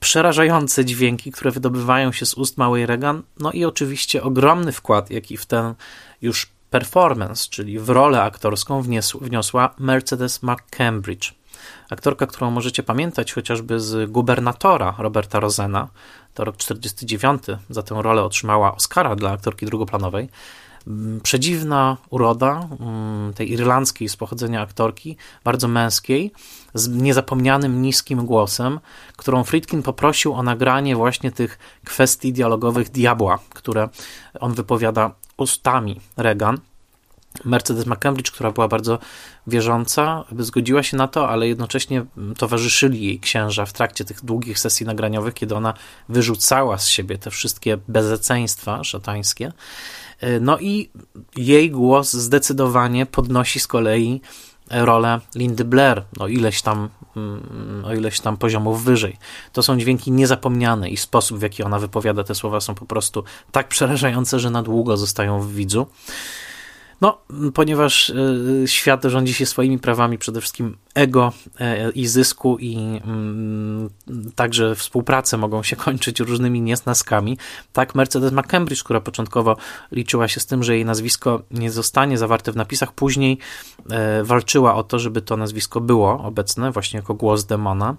przerażające 0.00 0.84
dźwięki, 0.84 1.32
które 1.32 1.50
wydobywają 1.50 2.12
się 2.12 2.26
z 2.26 2.34
ust 2.34 2.58
małej 2.58 2.86
Regan, 2.86 3.22
no 3.40 3.52
i 3.52 3.64
oczywiście 3.64 4.22
ogromny 4.22 4.72
wkład, 4.72 5.10
jaki 5.10 5.36
w 5.36 5.46
ten 5.46 5.74
już 6.22 6.55
performance, 6.70 7.48
czyli 7.50 7.78
w 7.78 7.88
rolę 7.88 8.22
aktorską 8.22 8.82
wniosła 9.20 9.74
Mercedes 9.78 10.42
McCambridge. 10.42 11.34
Aktorka, 11.90 12.26
którą 12.26 12.50
możecie 12.50 12.82
pamiętać 12.82 13.32
chociażby 13.32 13.80
z 13.80 14.10
gubernatora 14.10 14.94
Roberta 14.98 15.40
Rosena, 15.40 15.88
to 16.34 16.44
rok 16.44 16.56
49, 16.56 17.42
za 17.70 17.82
tę 17.82 18.02
rolę 18.02 18.22
otrzymała 18.22 18.74
Oscara 18.74 19.16
dla 19.16 19.30
aktorki 19.30 19.66
drugoplanowej. 19.66 20.28
Mm, 20.86 21.20
przedziwna 21.20 21.96
uroda 22.10 22.68
mm, 22.80 23.34
tej 23.34 23.52
irlandzkiej 23.52 24.08
z 24.08 24.16
pochodzenia 24.16 24.60
aktorki, 24.62 25.16
bardzo 25.44 25.68
męskiej, 25.68 26.32
z 26.74 26.88
niezapomnianym 26.88 27.82
niskim 27.82 28.26
głosem, 28.26 28.80
którą 29.16 29.44
Friedkin 29.44 29.82
poprosił 29.82 30.34
o 30.34 30.42
nagranie 30.42 30.96
właśnie 30.96 31.32
tych 31.32 31.58
kwestii 31.84 32.32
dialogowych 32.32 32.90
diabła, 32.90 33.38
które 33.50 33.88
on 34.40 34.54
wypowiada 34.54 35.10
ustami 35.36 36.00
Reagan. 36.16 36.58
Mercedes 37.44 37.86
McCambridge, 37.86 38.30
która 38.30 38.52
była 38.52 38.68
bardzo 38.68 38.98
wierząca, 39.46 40.24
zgodziła 40.38 40.82
się 40.82 40.96
na 40.96 41.08
to, 41.08 41.28
ale 41.28 41.48
jednocześnie 41.48 42.04
towarzyszyli 42.38 43.04
jej 43.04 43.20
księża 43.20 43.66
w 43.66 43.72
trakcie 43.72 44.04
tych 44.04 44.24
długich 44.24 44.58
sesji 44.58 44.86
nagraniowych, 44.86 45.34
kiedy 45.34 45.54
ona 45.54 45.74
wyrzucała 46.08 46.78
z 46.78 46.88
siebie 46.88 47.18
te 47.18 47.30
wszystkie 47.30 47.78
bezeceństwa 47.88 48.84
szatańskie. 48.84 49.52
No 50.40 50.58
i 50.58 50.90
jej 51.36 51.70
głos 51.70 52.12
zdecydowanie 52.12 53.06
podnosi 53.06 53.60
z 53.60 53.66
kolei 53.66 54.20
rolę 54.70 55.20
Lindy 55.34 55.64
Blair, 55.64 56.04
o 56.18 56.28
ileś 56.28 56.62
tam, 56.62 56.88
o 57.84 57.94
ileś 57.94 58.20
tam 58.20 58.36
poziomów 58.36 58.84
wyżej. 58.84 59.16
To 59.52 59.62
są 59.62 59.78
dźwięki 59.78 60.12
niezapomniane 60.12 60.88
i 60.88 60.96
sposób, 60.96 61.38
w 61.38 61.42
jaki 61.42 61.62
ona 61.62 61.78
wypowiada 61.78 62.24
te 62.24 62.34
słowa 62.34 62.60
są 62.60 62.74
po 62.74 62.86
prostu 62.86 63.24
tak 63.52 63.68
przerażające, 63.68 64.40
że 64.40 64.50
na 64.50 64.62
długo 64.62 64.96
zostają 64.96 65.40
w 65.40 65.52
widzu. 65.52 65.86
No, 67.00 67.18
ponieważ 67.54 68.08
y, 68.08 68.64
świat 68.66 69.04
rządzi 69.04 69.34
się 69.34 69.46
swoimi 69.46 69.78
prawami, 69.78 70.18
przede 70.18 70.40
wszystkim 70.40 70.76
ego 70.96 71.32
e, 71.60 71.90
i 71.90 72.06
zysku 72.06 72.58
i 72.60 73.00
mm, 73.04 73.90
także 74.34 74.74
współprace 74.74 75.36
mogą 75.36 75.62
się 75.62 75.76
kończyć 75.86 76.20
różnymi 76.20 76.60
niesnaskami. 76.60 77.38
Tak 77.72 77.94
Mercedes 77.94 78.32
McCambridge, 78.32 78.82
która 78.82 79.00
początkowo 79.00 79.56
liczyła 79.92 80.28
się 80.28 80.40
z 80.40 80.46
tym, 80.46 80.62
że 80.62 80.74
jej 80.74 80.84
nazwisko 80.84 81.42
nie 81.50 81.70
zostanie 81.70 82.18
zawarte 82.18 82.52
w 82.52 82.56
napisach, 82.56 82.92
później 82.92 83.38
e, 83.90 84.24
walczyła 84.24 84.74
o 84.74 84.82
to, 84.82 84.98
żeby 84.98 85.22
to 85.22 85.36
nazwisko 85.36 85.80
było 85.80 86.22
obecne 86.24 86.70
właśnie 86.70 86.96
jako 86.96 87.14
głos 87.14 87.44
demona. 87.44 87.96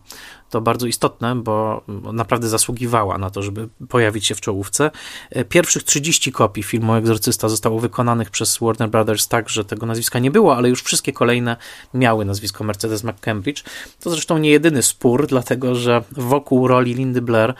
To 0.49 0.61
bardzo 0.61 0.87
istotne, 0.87 1.35
bo 1.35 1.81
naprawdę 2.13 2.49
zasługiwała 2.49 3.17
na 3.17 3.29
to, 3.29 3.43
żeby 3.43 3.69
pojawić 3.89 4.25
się 4.25 4.35
w 4.35 4.41
czołówce. 4.41 4.91
E, 5.29 5.45
pierwszych 5.45 5.83
30 5.83 6.31
kopii 6.31 6.63
filmu 6.63 6.93
Egzorcysta 6.93 7.49
zostało 7.49 7.79
wykonanych 7.79 8.29
przez 8.29 8.57
Warner 8.61 8.89
Brothers 8.89 9.27
tak, 9.27 9.49
że 9.49 9.65
tego 9.65 9.85
nazwiska 9.85 10.19
nie 10.19 10.31
było, 10.31 10.57
ale 10.57 10.69
już 10.69 10.83
wszystkie 10.83 11.13
kolejne 11.13 11.57
miały 11.93 12.25
nazwisko 12.25 12.63
Mercedes 12.63 12.86
McCambridge. 13.03 13.63
To 13.99 14.09
zresztą 14.09 14.37
nie 14.37 14.49
jedyny 14.49 14.83
spór, 14.83 15.27
dlatego 15.27 15.75
że 15.75 16.03
wokół 16.11 16.67
roli 16.67 16.93
Lindy 16.93 17.21
Blair 17.21 17.53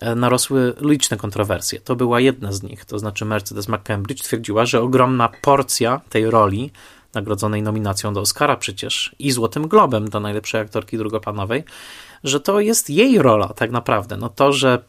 e, 0.00 0.14
narosły 0.14 0.74
liczne 0.80 1.16
kontrowersje. 1.16 1.80
To 1.80 1.96
była 1.96 2.20
jedna 2.20 2.52
z 2.52 2.62
nich, 2.62 2.84
to 2.84 2.98
znaczy 2.98 3.24
Mercedes 3.24 3.68
McCambridge 3.68 4.22
twierdziła, 4.22 4.66
że 4.66 4.80
ogromna 4.80 5.28
porcja 5.42 6.00
tej 6.08 6.30
roli, 6.30 6.70
nagrodzonej 7.14 7.62
nominacją 7.62 8.14
do 8.14 8.20
Oscara 8.20 8.56
przecież 8.56 9.14
i 9.18 9.30
Złotym 9.30 9.68
Globem 9.68 10.10
do 10.10 10.20
najlepszej 10.20 10.60
aktorki 10.60 10.98
drugoplanowej, 10.98 11.64
że 12.24 12.40
to 12.40 12.60
jest 12.60 12.90
jej 12.90 13.18
rola 13.18 13.48
tak 13.48 13.70
naprawdę. 13.70 14.16
No 14.16 14.28
to, 14.28 14.52
że 14.52 14.82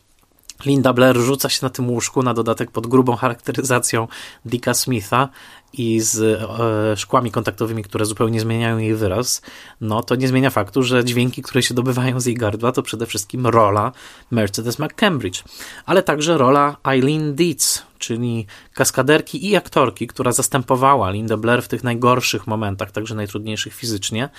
Linda 0.65 0.93
Blair 0.93 1.17
rzuca 1.17 1.49
się 1.49 1.59
na 1.61 1.69
tym 1.69 1.89
łóżku, 1.89 2.23
na 2.23 2.33
dodatek 2.33 2.71
pod 2.71 2.87
grubą 2.87 3.15
charakteryzacją 3.15 4.07
Dicka 4.45 4.73
Smitha 4.73 5.29
i 5.73 5.99
z 5.99 6.19
e, 6.19 6.97
szkłami 6.97 7.31
kontaktowymi, 7.31 7.83
które 7.83 8.05
zupełnie 8.05 8.41
zmieniają 8.41 8.77
jej 8.77 8.95
wyraz, 8.95 9.41
no 9.81 10.03
to 10.03 10.15
nie 10.15 10.27
zmienia 10.27 10.49
faktu, 10.49 10.83
że 10.83 11.05
dźwięki, 11.05 11.41
które 11.41 11.63
się 11.63 11.73
dobywają 11.73 12.19
z 12.19 12.25
jej 12.25 12.35
gardła, 12.35 12.71
to 12.71 12.83
przede 12.83 13.05
wszystkim 13.05 13.47
rola 13.47 13.91
Mercedes 14.31 14.79
McCambridge, 14.79 15.43
ale 15.85 16.03
także 16.03 16.37
rola 16.37 16.77
Eileen 16.87 17.35
Dietz, 17.35 17.85
czyli 17.97 18.45
kaskaderki 18.73 19.49
i 19.49 19.55
aktorki, 19.55 20.07
która 20.07 20.31
zastępowała 20.31 21.11
Linda 21.11 21.37
Blair 21.37 21.63
w 21.63 21.67
tych 21.67 21.83
najgorszych 21.83 22.47
momentach, 22.47 22.91
także 22.91 23.15
najtrudniejszych 23.15 23.73
fizycznie, 23.73 24.29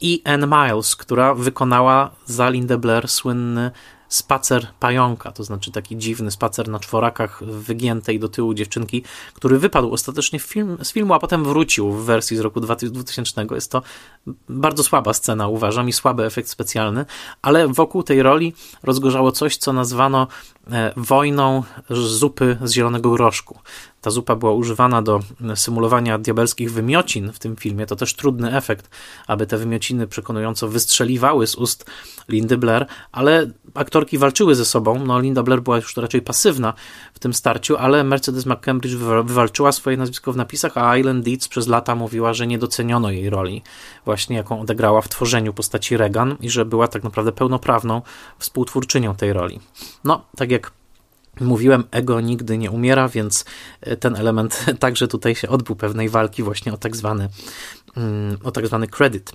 i 0.00 0.22
Anne 0.24 0.46
Miles, 0.46 0.96
która 0.96 1.34
wykonała 1.34 2.10
za 2.26 2.50
Linda 2.50 2.78
Blair 2.78 3.08
słynny 3.08 3.70
spacer 4.10 4.66
pająka, 4.80 5.32
to 5.32 5.44
znaczy 5.44 5.72
taki 5.72 5.96
dziwny 5.96 6.30
spacer 6.30 6.68
na 6.68 6.80
czworakach 6.80 7.44
wygiętej 7.44 8.20
do 8.20 8.28
tyłu 8.28 8.54
dziewczynki, 8.54 9.02
który 9.34 9.58
wypadł 9.58 9.92
ostatecznie 9.92 10.38
film, 10.38 10.76
z 10.82 10.92
filmu, 10.92 11.14
a 11.14 11.18
potem 11.18 11.44
wrócił 11.44 11.92
w 11.92 12.04
wersji 12.04 12.36
z 12.36 12.40
roku 12.40 12.60
2000. 12.60 13.46
Jest 13.50 13.72
to 13.72 13.82
bardzo 14.48 14.84
słaba 14.84 15.12
scena, 15.12 15.48
uważam, 15.48 15.88
i 15.88 15.92
słaby 15.92 16.24
efekt 16.24 16.48
specjalny, 16.48 17.04
ale 17.42 17.68
wokół 17.68 18.02
tej 18.02 18.22
roli 18.22 18.54
rozgorzało 18.82 19.32
coś, 19.32 19.56
co 19.56 19.72
nazwano 19.72 20.26
e, 20.72 20.92
wojną 20.96 21.62
zupy 21.90 22.56
z 22.62 22.72
zielonego 22.72 23.10
groszku. 23.10 23.58
Ta 24.00 24.10
zupa 24.10 24.36
była 24.36 24.52
używana 24.52 25.02
do 25.02 25.20
symulowania 25.54 26.18
diabelskich 26.18 26.72
wymiocin 26.72 27.32
w 27.32 27.38
tym 27.38 27.56
filmie. 27.56 27.86
To 27.86 27.96
też 27.96 28.14
trudny 28.14 28.56
efekt, 28.56 28.90
aby 29.26 29.46
te 29.46 29.58
wymiociny 29.58 30.06
przekonująco 30.06 30.68
wystrzeliwały 30.68 31.46
z 31.46 31.54
ust 31.54 31.90
Lindy 32.28 32.58
Blair, 32.58 32.86
ale 33.12 33.50
aktorki 33.74 34.18
walczyły 34.18 34.54
ze 34.54 34.64
sobą. 34.64 35.06
No, 35.06 35.20
Linda 35.20 35.42
Blair 35.42 35.62
była 35.62 35.76
już 35.76 35.96
raczej 35.96 36.22
pasywna 36.22 36.74
w 37.20 37.22
tym 37.22 37.34
starciu, 37.34 37.76
ale 37.76 38.04
Mercedes 38.04 38.46
McCambridge 38.46 38.94
wywalczyła 39.24 39.72
swoje 39.72 39.96
nazwisko 39.96 40.32
w 40.32 40.36
napisach, 40.36 40.78
a 40.78 40.96
Island 40.96 41.24
Deeds 41.24 41.48
przez 41.48 41.68
lata 41.68 41.94
mówiła, 41.94 42.34
że 42.34 42.46
nie 42.46 42.58
doceniono 42.58 43.10
jej 43.10 43.30
roli, 43.30 43.62
właśnie 44.04 44.36
jaką 44.36 44.60
odegrała 44.60 45.00
w 45.00 45.08
tworzeniu 45.08 45.52
postaci 45.52 45.96
Regan 45.96 46.36
i 46.40 46.50
że 46.50 46.64
była 46.64 46.88
tak 46.88 47.04
naprawdę 47.04 47.32
pełnoprawną 47.32 48.02
współtwórczynią 48.38 49.14
tej 49.14 49.32
roli. 49.32 49.60
No, 50.04 50.24
tak 50.36 50.50
jak 50.50 50.72
Mówiłem, 51.40 51.84
ego 51.90 52.20
nigdy 52.20 52.58
nie 52.58 52.70
umiera, 52.70 53.08
więc 53.08 53.44
e, 53.80 53.96
ten 53.96 54.16
element 54.16 54.66
także 54.78 55.08
tutaj 55.08 55.34
się 55.34 55.48
odbył 55.48 55.76
pewnej 55.76 56.08
walki 56.08 56.42
właśnie 56.42 56.72
o 56.72 56.76
tak 56.76 56.96
zwany, 56.96 57.28
mm, 57.96 58.38
o 58.44 58.50
tak 58.50 58.66
zwany 58.66 58.86
credit. 58.86 59.32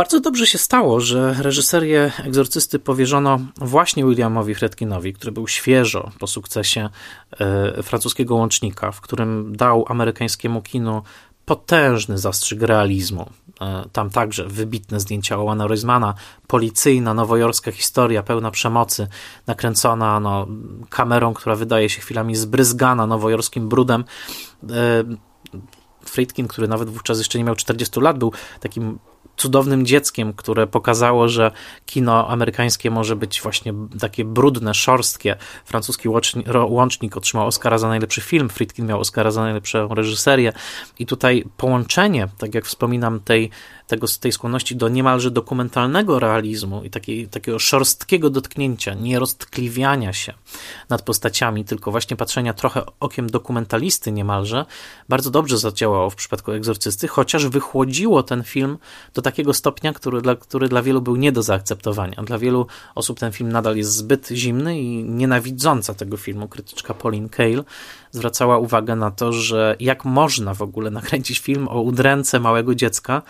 Bardzo 0.00 0.20
dobrze 0.20 0.46
się 0.46 0.58
stało, 0.58 1.00
że 1.00 1.34
reżyserię 1.38 2.12
Egzorcysty 2.24 2.78
powierzono 2.78 3.40
właśnie 3.56 4.04
Williamowi 4.04 4.54
Fredkinowi, 4.54 5.12
który 5.12 5.32
był 5.32 5.48
świeżo 5.48 6.10
po 6.18 6.26
sukcesie 6.26 6.88
e, 7.40 7.82
francuskiego 7.82 8.34
łącznika, 8.34 8.92
w 8.92 9.00
którym 9.00 9.56
dał 9.56 9.84
amerykańskiemu 9.88 10.62
kinu 10.62 11.02
potężny 11.44 12.18
zastrzyk 12.18 12.62
realizmu. 12.62 13.30
E, 13.60 13.84
tam 13.92 14.10
także 14.10 14.44
wybitne 14.48 15.00
zdjęcia 15.00 15.38
Owana 15.38 15.66
Roizmana, 15.66 16.14
policyjna, 16.46 17.14
nowojorska 17.14 17.72
historia 17.72 18.22
pełna 18.22 18.50
przemocy, 18.50 19.08
nakręcona 19.46 20.20
no, 20.20 20.46
kamerą, 20.90 21.34
która 21.34 21.56
wydaje 21.56 21.88
się 21.88 22.00
chwilami 22.00 22.36
zbryzgana 22.36 23.06
nowojorskim 23.06 23.68
brudem. 23.68 24.04
E, 24.70 25.04
Friedkin, 26.04 26.48
który 26.48 26.68
nawet 26.68 26.90
wówczas 26.90 27.18
jeszcze 27.18 27.38
nie 27.38 27.44
miał 27.44 27.56
40 27.56 28.00
lat, 28.00 28.18
był 28.18 28.32
takim 28.60 28.98
cudownym 29.40 29.86
dzieckiem, 29.86 30.32
które 30.32 30.66
pokazało, 30.66 31.28
że 31.28 31.50
kino 31.86 32.28
amerykańskie 32.28 32.90
może 32.90 33.16
być 33.16 33.42
właśnie 33.42 33.74
takie 34.00 34.24
brudne, 34.24 34.74
szorstkie. 34.74 35.36
Francuski 35.64 36.08
łącznik 36.68 37.16
otrzymał 37.16 37.46
Oscara 37.46 37.78
za 37.78 37.88
najlepszy 37.88 38.20
film, 38.20 38.48
Friedkin 38.48 38.86
miał 38.86 39.00
Oscara 39.00 39.30
za 39.30 39.40
najlepszą 39.40 39.94
reżyserię 39.94 40.52
i 40.98 41.06
tutaj 41.06 41.44
połączenie, 41.56 42.28
tak 42.38 42.54
jak 42.54 42.64
wspominam, 42.64 43.20
tej 43.20 43.50
tego, 43.90 44.06
tej 44.20 44.32
skłonności 44.32 44.76
do 44.76 44.88
niemalże 44.88 45.30
dokumentalnego 45.30 46.18
realizmu 46.18 46.84
i 46.84 46.90
takiej, 46.90 47.28
takiego 47.28 47.58
szorstkiego 47.58 48.30
dotknięcia, 48.30 48.94
nie 48.94 49.18
roztkliwiania 49.18 50.12
się 50.12 50.34
nad 50.88 51.02
postaciami, 51.02 51.64
tylko 51.64 51.90
właśnie 51.90 52.16
patrzenia 52.16 52.54
trochę 52.54 52.82
okiem 53.00 53.30
dokumentalisty 53.30 54.12
niemalże, 54.12 54.66
bardzo 55.08 55.30
dobrze 55.30 55.58
zadziałało 55.58 56.10
w 56.10 56.14
przypadku 56.14 56.52
Egzorcysty, 56.52 57.08
chociaż 57.08 57.46
wychłodziło 57.46 58.22
ten 58.22 58.42
film 58.42 58.78
do 59.14 59.22
takiego 59.22 59.54
stopnia, 59.54 59.92
który 59.92 60.22
dla, 60.22 60.36
który 60.36 60.68
dla 60.68 60.82
wielu 60.82 61.00
był 61.00 61.16
nie 61.16 61.32
do 61.32 61.42
zaakceptowania. 61.42 62.22
Dla 62.22 62.38
wielu 62.38 62.66
osób 62.94 63.18
ten 63.18 63.32
film 63.32 63.52
nadal 63.52 63.76
jest 63.76 63.92
zbyt 63.92 64.28
zimny 64.28 64.80
i 64.80 65.04
nienawidząca 65.04 65.94
tego 65.94 66.16
filmu 66.16 66.48
krytyczka 66.48 66.94
Pauline 66.94 67.28
Kael 67.28 67.64
zwracała 68.10 68.58
uwagę 68.58 68.96
na 68.96 69.10
to, 69.10 69.32
że 69.32 69.76
jak 69.80 70.04
można 70.04 70.54
w 70.54 70.62
ogóle 70.62 70.90
nakręcić 70.90 71.38
film 71.38 71.68
o 71.68 71.80
udręce 71.80 72.40
małego 72.40 72.74
dziecka, 72.74 73.22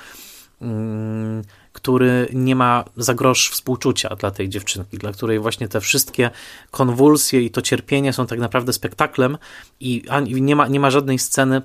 który 1.72 2.28
nie 2.32 2.56
ma 2.56 2.84
za 2.96 3.14
grosz 3.14 3.50
współczucia 3.50 4.16
dla 4.16 4.30
tej 4.30 4.48
dziewczynki, 4.48 4.98
dla 4.98 5.12
której 5.12 5.38
właśnie 5.38 5.68
te 5.68 5.80
wszystkie 5.80 6.30
konwulsje 6.70 7.42
i 7.42 7.50
to 7.50 7.62
cierpienie 7.62 8.12
są 8.12 8.26
tak 8.26 8.38
naprawdę 8.38 8.72
spektaklem 8.72 9.38
i 9.80 10.02
nie 10.40 10.56
ma, 10.56 10.68
nie 10.68 10.80
ma 10.80 10.90
żadnej 10.90 11.18
sceny, 11.18 11.62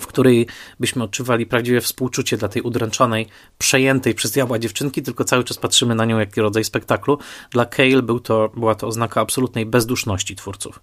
w 0.00 0.06
której 0.06 0.46
byśmy 0.80 1.04
odczuwali 1.04 1.46
prawdziwe 1.46 1.80
współczucie 1.80 2.36
dla 2.36 2.48
tej 2.48 2.62
udręczonej, 2.62 3.26
przejętej 3.58 4.14
przez 4.14 4.30
diabła 4.30 4.58
dziewczynki, 4.58 5.02
tylko 5.02 5.24
cały 5.24 5.44
czas 5.44 5.58
patrzymy 5.58 5.94
na 5.94 6.04
nią 6.04 6.18
jak 6.18 6.36
rodzaj 6.36 6.64
spektaklu. 6.64 7.18
Dla 7.50 7.66
Kale 7.66 8.02
był 8.02 8.20
to, 8.20 8.50
była 8.54 8.74
to 8.74 8.86
oznaka 8.86 9.20
absolutnej 9.20 9.66
bezduszności 9.66 10.36
twórców. 10.36 10.80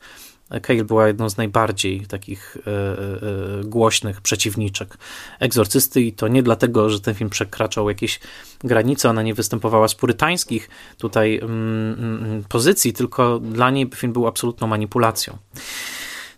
Cale 0.61 0.83
była 0.83 1.07
jedną 1.07 1.29
z 1.29 1.37
najbardziej 1.37 2.01
takich 2.01 2.57
e, 2.57 2.71
e, 2.71 3.63
głośnych 3.63 4.21
przeciwniczek 4.21 4.97
egzorcysty 5.39 6.01
i 6.01 6.13
to 6.13 6.27
nie 6.27 6.43
dlatego, 6.43 6.89
że 6.89 6.99
ten 6.99 7.15
film 7.15 7.29
przekraczał 7.29 7.89
jakieś 7.89 8.19
granice, 8.59 9.09
ona 9.09 9.21
nie 9.23 9.33
występowała 9.33 9.87
z 9.87 9.95
purytańskich 9.95 10.69
tutaj 10.97 11.39
mm, 11.43 11.93
mm, 11.99 12.43
pozycji, 12.43 12.93
tylko 12.93 13.39
dla 13.39 13.69
niej 13.69 13.89
film 13.95 14.13
był 14.13 14.27
absolutną 14.27 14.67
manipulacją. 14.67 15.37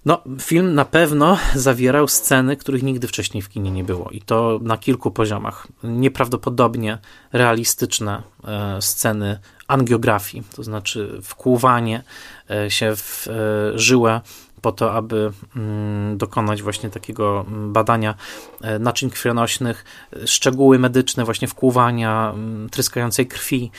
No, 0.06 0.24
film 0.42 0.76
na 0.76 0.86
pewno 0.86 1.38
zawierał 1.56 2.08
sceny, 2.08 2.58
których 2.58 2.84
nigdy 2.84 3.08
wcześniej 3.08 3.42
w 3.42 3.50
kinie 3.50 3.72
nie 3.72 3.84
było 3.84 4.10
i 4.10 4.22
to 4.22 4.60
na 4.62 4.78
kilku 4.78 5.12
poziomach. 5.12 5.68
Nieprawdopodobnie 5.84 6.98
realistyczne 7.34 8.24
e, 8.44 8.82
sceny 8.82 9.40
angiografii, 9.70 10.44
to 10.56 10.64
znaczy 10.64 11.20
wkłuwanie 11.24 12.04
e, 12.50 12.72
się 12.72 12.96
w 12.96 13.28
e, 13.28 13.80
żyłę 13.80 14.22
po 14.62 14.72
to, 14.72 14.94
aby 14.94 15.32
mm, 15.56 16.18
dokonać 16.18 16.62
właśnie 16.62 16.90
takiego 16.90 17.46
mm, 17.48 17.74
badania 17.74 18.16
e, 18.62 18.80
naczyń 18.80 19.10
krwionośnych, 19.10 19.86
szczegóły 20.26 20.80
medyczne, 20.80 21.26
właśnie 21.26 21.48
wkłuwania, 21.48 22.32
mm, 22.34 22.70
tryskającej 22.70 23.28
krwi, 23.28 23.72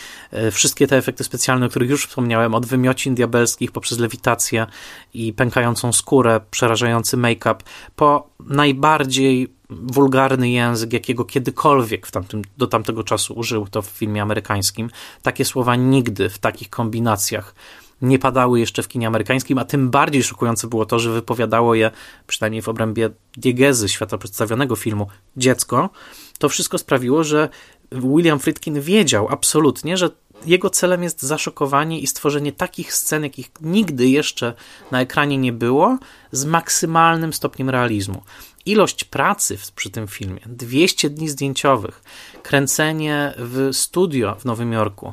wszystkie 0.53 0.87
te 0.87 0.97
efekty 0.97 1.25
specjalne, 1.25 1.67
o 1.67 1.69
których 1.69 1.91
już 1.91 2.07
wspomniałem, 2.07 2.55
od 2.55 2.67
wymiocin 2.67 3.15
diabelskich 3.15 3.73
poprzez 3.73 3.99
lewitację 3.99 4.67
i 5.15 5.33
pękającą 5.33 5.93
skórę, 5.93 6.41
przerażający 6.51 7.17
make-up, 7.17 7.57
po 7.97 8.31
najbardziej 8.41 9.49
wulgarny 9.71 10.51
język, 10.51 10.93
jakiego 10.93 11.25
kiedykolwiek 11.25 12.07
w 12.07 12.11
tamtym, 12.11 12.43
do 12.59 12.67
tamtego 12.67 13.05
czasu 13.05 13.35
użył 13.35 13.67
to 13.67 13.83
w 13.83 13.87
filmie 13.87 14.23
amerykańskim. 14.23 14.91
Takie 15.23 15.45
słowa 15.45 15.77
nigdy 15.77 16.29
w 16.29 16.39
takich 16.39 16.71
kombinacjach 16.71 17.55
nie 18.03 18.19
padały 18.19 18.61
jeszcze 18.61 18.83
w 18.83 18.89
kinie 18.89 19.07
amerykańskim, 19.07 19.59
a 19.59 19.65
tym 19.65 19.91
bardziej 19.91 20.23
szokujące 20.23 20.67
było 20.69 20.87
to, 20.87 20.99
że 20.99 21.13
wypowiadało 21.13 21.75
je, 21.75 21.91
przynajmniej 22.27 22.63
w 22.63 22.69
obrębie 22.69 23.11
diegezy 23.37 23.89
świata 23.89 24.19
przedstawionego 24.19 24.77
filmu, 24.77 25.07
dziecko. 25.37 25.91
To 26.39 26.49
wszystko 26.49 26.79
sprawiło, 26.79 27.25
że 27.25 27.49
William 27.93 28.39
Friedkin 28.39 28.81
wiedział 28.81 29.29
absolutnie, 29.31 29.97
że 29.97 30.11
jego 30.47 30.71
celem 30.71 31.03
jest 31.03 31.23
zaszokowanie 31.23 32.01
i 32.01 32.07
stworzenie 32.07 32.53
takich 32.53 32.95
scen, 32.95 33.23
jakich 33.23 33.51
nigdy 33.61 34.09
jeszcze 34.09 34.55
na 34.91 35.01
ekranie 35.01 35.39
nie 35.39 35.53
było, 35.53 35.99
z 36.33 36.45
maksymalnym 36.45 37.33
stopniem 37.33 37.71
realizmu. 37.71 38.23
Ilość 38.67 39.05
pracy 39.05 39.59
przy 39.75 39.91
tym 39.91 40.07
filmie, 40.09 40.41
200 40.47 41.11
dni 41.11 41.29
zdjęciowych, 41.29 42.03
kręcenie 42.43 43.35
w 43.37 43.69
studio 43.73 44.35
w 44.35 44.45
Nowym 44.45 44.73
Jorku, 44.73 45.13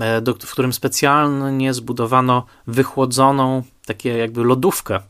e, 0.00 0.22
w 0.46 0.50
którym 0.52 0.72
specjalnie 0.72 1.74
zbudowano 1.74 2.46
wychłodzoną, 2.66 3.62
takie 3.86 4.18
jakby 4.18 4.44
lodówkę 4.44 5.00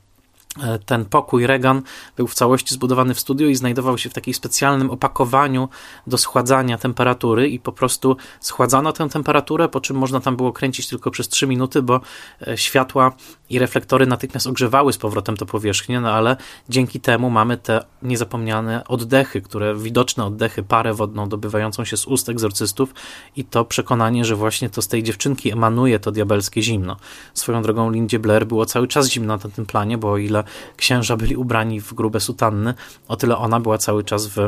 ten 0.86 1.04
pokój 1.04 1.46
Regan 1.46 1.82
był 2.16 2.26
w 2.26 2.34
całości 2.34 2.74
zbudowany 2.74 3.14
w 3.14 3.20
studiu 3.20 3.48
i 3.48 3.54
znajdował 3.54 3.98
się 3.98 4.10
w 4.10 4.14
takim 4.14 4.34
specjalnym 4.34 4.90
opakowaniu 4.90 5.68
do 6.06 6.18
schładzania 6.18 6.78
temperatury 6.78 7.48
i 7.48 7.58
po 7.58 7.72
prostu 7.72 8.16
schładzano 8.40 8.92
tę 8.92 9.08
temperaturę, 9.08 9.68
po 9.68 9.80
czym 9.80 9.96
można 9.96 10.20
tam 10.20 10.36
było 10.36 10.52
kręcić 10.52 10.88
tylko 10.88 11.10
przez 11.10 11.28
3 11.28 11.46
minuty, 11.46 11.82
bo 11.82 12.00
e, 12.46 12.58
światła 12.58 13.12
i 13.50 13.58
reflektory 13.58 14.06
natychmiast 14.06 14.46
ogrzewały 14.46 14.92
z 14.92 14.98
powrotem 14.98 15.36
tę 15.36 15.46
powierzchnię, 15.46 16.00
no 16.00 16.10
ale 16.10 16.36
dzięki 16.68 17.00
temu 17.00 17.30
mamy 17.30 17.56
te 17.56 17.84
niezapomniane 18.02 18.84
oddechy, 18.88 19.42
które 19.42 19.74
widoczne 19.76 20.24
oddechy, 20.24 20.62
parę 20.62 20.94
wodną 20.94 21.28
dobywającą 21.28 21.84
się 21.84 21.96
z 21.96 22.06
ust 22.06 22.28
egzorcystów 22.28 22.94
i 23.36 23.44
to 23.44 23.64
przekonanie, 23.64 24.24
że 24.24 24.36
właśnie 24.36 24.70
to 24.70 24.82
z 24.82 24.88
tej 24.88 25.02
dziewczynki 25.02 25.52
emanuje 25.52 26.00
to 26.00 26.12
diabelskie 26.12 26.62
zimno. 26.62 26.96
Swoją 27.34 27.62
drogą 27.62 27.90
Lindzie 27.90 28.18
Blair 28.18 28.46
było 28.46 28.66
cały 28.66 28.88
czas 28.88 29.08
zimno 29.08 29.36
na 29.36 29.50
tym 29.50 29.66
planie, 29.66 29.98
bo 29.98 30.10
o 30.10 30.18
ile 30.18 30.39
księża 30.76 31.16
byli 31.16 31.36
ubrani 31.36 31.80
w 31.80 31.94
grube 31.94 32.20
sutanny, 32.20 32.74
o 33.08 33.16
tyle 33.16 33.36
ona 33.36 33.60
była 33.60 33.78
cały 33.78 34.04
czas 34.04 34.26
w 34.26 34.38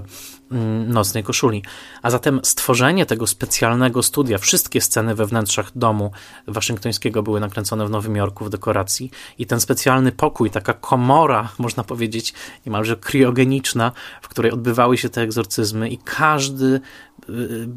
mm, 0.51 0.93
nocnej 0.93 1.24
koszuli. 1.24 1.62
A 2.03 2.11
zatem 2.11 2.40
stworzenie 2.43 3.07
tego 3.07 3.26
specjalnego 3.26 4.03
studia, 4.03 4.38
wszystkie 4.38 4.80
sceny 4.80 5.14
we 5.14 5.26
wnętrzach 5.26 5.70
domu 5.78 6.11
waszyngtońskiego 6.47 7.22
były 7.22 7.40
nakręcone 7.40 7.86
w 7.86 7.90
Nowym 7.90 8.16
Jorku 8.16 8.45
w 8.45 8.51
dekoracji 8.51 9.11
i 9.38 9.47
ten 9.47 9.61
specjalny 9.61 10.12
pokój, 10.12 10.51
taka 10.51 10.72
komora, 10.72 11.49
można 11.59 11.84
powiedzieć, 11.84 12.34
niemalże 12.66 12.97
kriogeniczna, 12.97 13.93
w 14.22 14.28
której 14.28 14.53
odbywały 14.53 14.99
się 14.99 15.09
te 15.09 15.20
egzorcyzmy 15.20 15.88
i 15.88 15.99
każdy 15.99 16.80
y, 17.28 17.32
y, 17.32 17.68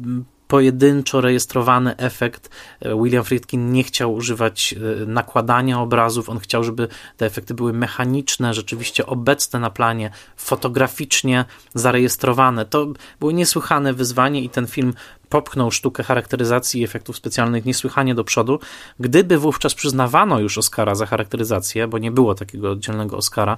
pojedynczo 0.48 1.20
rejestrowany 1.20 1.96
efekt. 1.96 2.50
E, 2.80 3.02
William 3.02 3.24
Friedkin 3.24 3.72
nie 3.72 3.84
chciał 3.84 4.14
używać 4.14 4.74
e, 5.02 5.06
nakładania 5.06 5.80
obrazów, 5.80 6.28
on 6.28 6.38
chciał, 6.38 6.64
żeby 6.64 6.88
te 7.16 7.26
efekty 7.26 7.54
były 7.54 7.72
mechaniczne, 7.72 8.54
rzeczywiście 8.54 9.06
obecne 9.06 9.60
na 9.60 9.70
planie, 9.70 10.10
fotograficznie 10.36 11.44
zarejestrowane. 11.74 12.64
To 12.64 12.86
było 13.20 13.30
niesłychane 13.30 13.92
wyzwanie 13.92 14.42
i 14.42 14.48
ten 14.48 14.66
film 14.66 14.94
popchnął 15.28 15.70
sztukę 15.70 16.02
charakteryzacji 16.02 16.80
i 16.80 16.84
efektów 16.84 17.16
specjalnych 17.16 17.64
niesłychanie 17.64 18.14
do 18.14 18.24
przodu. 18.24 18.60
Gdyby 19.00 19.38
wówczas 19.38 19.74
przyznawano 19.74 20.40
już 20.40 20.58
Oscara 20.58 20.94
za 20.94 21.06
charakteryzację, 21.06 21.88
bo 21.88 21.98
nie 21.98 22.10
było 22.10 22.34
takiego 22.34 22.70
oddzielnego 22.70 23.16
Oscara, 23.16 23.56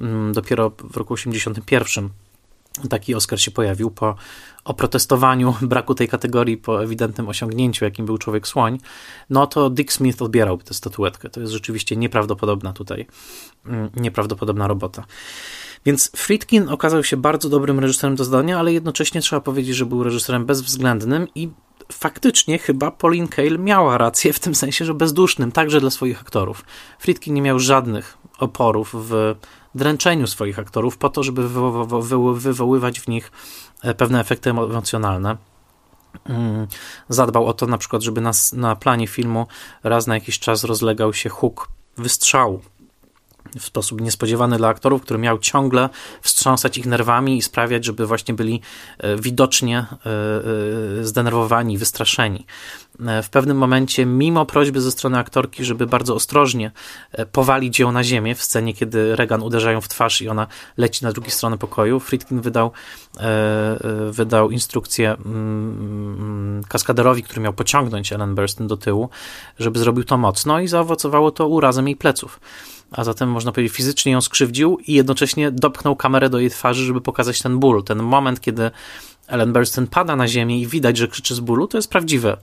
mm, 0.00 0.32
dopiero 0.32 0.70
w 0.70 0.96
roku 0.96 1.16
1981 1.16 2.23
taki 2.88 3.14
Oscar 3.14 3.40
się 3.40 3.50
pojawił 3.50 3.90
po 3.90 4.14
oprotestowaniu 4.64 5.54
braku 5.62 5.94
tej 5.94 6.08
kategorii, 6.08 6.56
po 6.56 6.84
ewidentnym 6.84 7.28
osiągnięciu, 7.28 7.84
jakim 7.84 8.06
był 8.06 8.18
Człowiek 8.18 8.48
Słoń, 8.48 8.78
no 9.30 9.46
to 9.46 9.70
Dick 9.70 9.92
Smith 9.92 10.22
odbierałby 10.22 10.64
tę 10.64 10.74
statuetkę. 10.74 11.30
To 11.30 11.40
jest 11.40 11.52
rzeczywiście 11.52 11.96
nieprawdopodobna 11.96 12.72
tutaj, 12.72 13.06
mm, 13.66 13.90
nieprawdopodobna 13.96 14.68
robota. 14.68 15.04
Więc 15.86 16.10
Friedkin 16.16 16.68
okazał 16.68 17.04
się 17.04 17.16
bardzo 17.16 17.48
dobrym 17.48 17.80
reżyserem 17.80 18.16
do 18.16 18.24
zdania, 18.24 18.58
ale 18.58 18.72
jednocześnie 18.72 19.20
trzeba 19.20 19.40
powiedzieć, 19.40 19.76
że 19.76 19.86
był 19.86 20.02
reżyserem 20.02 20.46
bezwzględnym 20.46 21.28
i 21.34 21.50
faktycznie 21.92 22.58
chyba 22.58 22.90
Pauline 22.90 23.28
Kael 23.28 23.58
miała 23.58 23.98
rację 23.98 24.32
w 24.32 24.40
tym 24.40 24.54
sensie, 24.54 24.84
że 24.84 24.94
bezdusznym, 24.94 25.52
także 25.52 25.80
dla 25.80 25.90
swoich 25.90 26.20
aktorów. 26.20 26.64
Friedkin 26.98 27.34
nie 27.34 27.42
miał 27.42 27.58
żadnych 27.58 28.18
oporów 28.38 28.94
w 29.08 29.34
dręczeniu 29.74 30.26
swoich 30.26 30.58
aktorów 30.58 30.98
po 30.98 31.08
to, 31.08 31.22
żeby 31.22 31.48
wywoływać 32.34 33.00
w 33.00 33.08
nich 33.08 33.32
e, 33.82 33.94
pewne 33.94 34.20
efekty 34.20 34.50
emocjonalne. 34.50 35.36
Mm, 36.24 36.66
zadbał 37.08 37.46
o 37.46 37.52
to 37.52 37.66
na 37.66 37.78
przykład, 37.78 38.02
żeby 38.02 38.20
na, 38.20 38.30
na 38.52 38.76
planie 38.76 39.06
filmu 39.06 39.46
raz 39.82 40.06
na 40.06 40.14
jakiś 40.14 40.38
czas 40.38 40.64
rozlegał 40.64 41.14
się 41.14 41.28
huk 41.28 41.68
wystrzału 41.96 42.60
w 43.58 43.64
sposób 43.64 44.00
niespodziewany 44.00 44.56
dla 44.56 44.68
aktorów, 44.68 45.02
który 45.02 45.18
miał 45.18 45.38
ciągle 45.38 45.88
wstrząsać 46.22 46.78
ich 46.78 46.86
nerwami 46.86 47.36
i 47.36 47.42
sprawiać, 47.42 47.84
żeby 47.84 48.06
właśnie 48.06 48.34
byli 48.34 48.60
e, 48.98 49.16
widocznie 49.16 49.78
e, 49.78 50.10
e, 51.00 51.04
zdenerwowani, 51.04 51.78
wystraszeni. 51.78 52.46
W 53.22 53.28
pewnym 53.28 53.56
momencie, 53.56 54.06
mimo 54.06 54.46
prośby 54.46 54.80
ze 54.80 54.90
strony 54.90 55.18
aktorki, 55.18 55.64
żeby 55.64 55.86
bardzo 55.86 56.14
ostrożnie 56.14 56.70
powalić 57.32 57.78
ją 57.78 57.92
na 57.92 58.04
ziemię 58.04 58.34
w 58.34 58.42
scenie, 58.42 58.74
kiedy 58.74 59.16
Regan 59.16 59.42
uderzają 59.42 59.80
w 59.80 59.88
twarz 59.88 60.22
i 60.22 60.28
ona 60.28 60.46
leci 60.76 61.04
na 61.04 61.12
drugą 61.12 61.30
stronę 61.30 61.58
pokoju, 61.58 62.00
Friedkin 62.00 62.40
wydał, 62.40 62.70
wydał 64.10 64.50
instrukcję 64.50 65.10
mm, 65.10 65.26
mm, 65.26 66.64
kaskaderowi, 66.68 67.22
który 67.22 67.40
miał 67.40 67.52
pociągnąć 67.52 68.12
Ellen 68.12 68.34
Burstyn 68.34 68.66
do 68.66 68.76
tyłu, 68.76 69.08
żeby 69.58 69.78
zrobił 69.78 70.04
to 70.04 70.18
mocno 70.18 70.60
i 70.60 70.68
zaowocowało 70.68 71.30
to 71.30 71.48
urazem 71.48 71.86
jej 71.86 71.96
pleców 71.96 72.40
a 72.96 73.04
zatem 73.04 73.30
można 73.30 73.52
powiedzieć 73.52 73.76
fizycznie 73.76 74.12
ją 74.12 74.20
skrzywdził 74.20 74.78
i 74.86 74.92
jednocześnie 74.92 75.50
dopchnął 75.50 75.96
kamerę 75.96 76.30
do 76.30 76.38
jej 76.38 76.50
twarzy, 76.50 76.84
żeby 76.84 77.00
pokazać 77.00 77.42
ten 77.42 77.58
ból. 77.58 77.84
Ten 77.84 78.02
moment, 78.02 78.40
kiedy 78.40 78.70
Ellen 79.26 79.52
Burstyn 79.52 79.86
pada 79.86 80.16
na 80.16 80.28
ziemię 80.28 80.60
i 80.60 80.66
widać, 80.66 80.96
że 80.96 81.08
krzyczy 81.08 81.34
z 81.34 81.40
bólu, 81.40 81.66
to 81.66 81.78
jest 81.78 81.90
prawdziwy, 81.90 82.36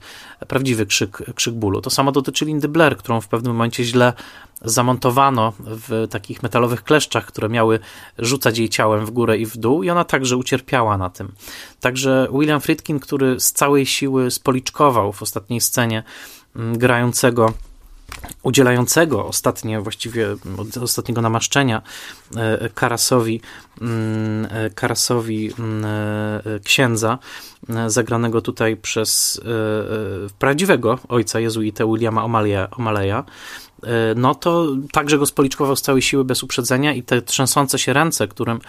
prawdziwy 0.48 0.86
krzyk, 0.86 1.22
krzyk 1.34 1.54
bólu. 1.54 1.80
To 1.80 1.90
samo 1.90 2.12
dotyczy 2.12 2.44
Lindy 2.44 2.68
Blair, 2.68 2.96
którą 2.96 3.20
w 3.20 3.28
pewnym 3.28 3.52
momencie 3.52 3.84
źle 3.84 4.12
zamontowano 4.62 5.52
w 5.58 6.06
takich 6.10 6.42
metalowych 6.42 6.84
kleszczach, 6.84 7.26
które 7.26 7.48
miały 7.48 7.78
rzucać 8.18 8.58
jej 8.58 8.68
ciałem 8.68 9.06
w 9.06 9.10
górę 9.10 9.38
i 9.38 9.46
w 9.46 9.56
dół 9.56 9.82
i 9.82 9.90
ona 9.90 10.04
także 10.04 10.36
ucierpiała 10.36 10.98
na 10.98 11.10
tym. 11.10 11.32
Także 11.80 12.28
William 12.32 12.60
Friedkin, 12.60 13.00
który 13.00 13.40
z 13.40 13.52
całej 13.52 13.86
siły 13.86 14.30
spoliczkował 14.30 15.12
w 15.12 15.22
ostatniej 15.22 15.60
scenie 15.60 16.02
mm, 16.56 16.78
grającego 16.78 17.52
udzielającego 18.42 19.26
ostatnie, 19.26 19.80
właściwie 19.80 20.26
ostatniego 20.82 21.22
namaszczenia 21.22 21.82
Karasowi, 22.74 23.40
mm, 23.80 24.48
e, 24.50 24.70
Karasowi 24.70 25.52
mm, 25.58 25.84
e, 25.84 26.60
księdza, 26.60 27.18
zagranego 27.86 28.40
tutaj 28.40 28.76
przez 28.76 29.40
prawdziwego 30.38 30.98
ojca 31.08 31.40
jezuitę 31.40 31.86
Williama 31.86 32.22
O'Malley'a, 32.22 33.22
E, 33.86 34.14
no 34.16 34.34
to 34.34 34.66
także 34.92 35.18
go 35.18 35.26
spoliczkował 35.26 35.76
z 35.76 35.82
całej 35.82 36.02
siły 36.02 36.24
bez 36.24 36.42
uprzedzenia 36.42 36.92
i 36.92 37.02
te 37.02 37.22
trzęsące 37.22 37.78
się 37.78 37.92
ręce, 37.92 38.28
którym 38.28 38.60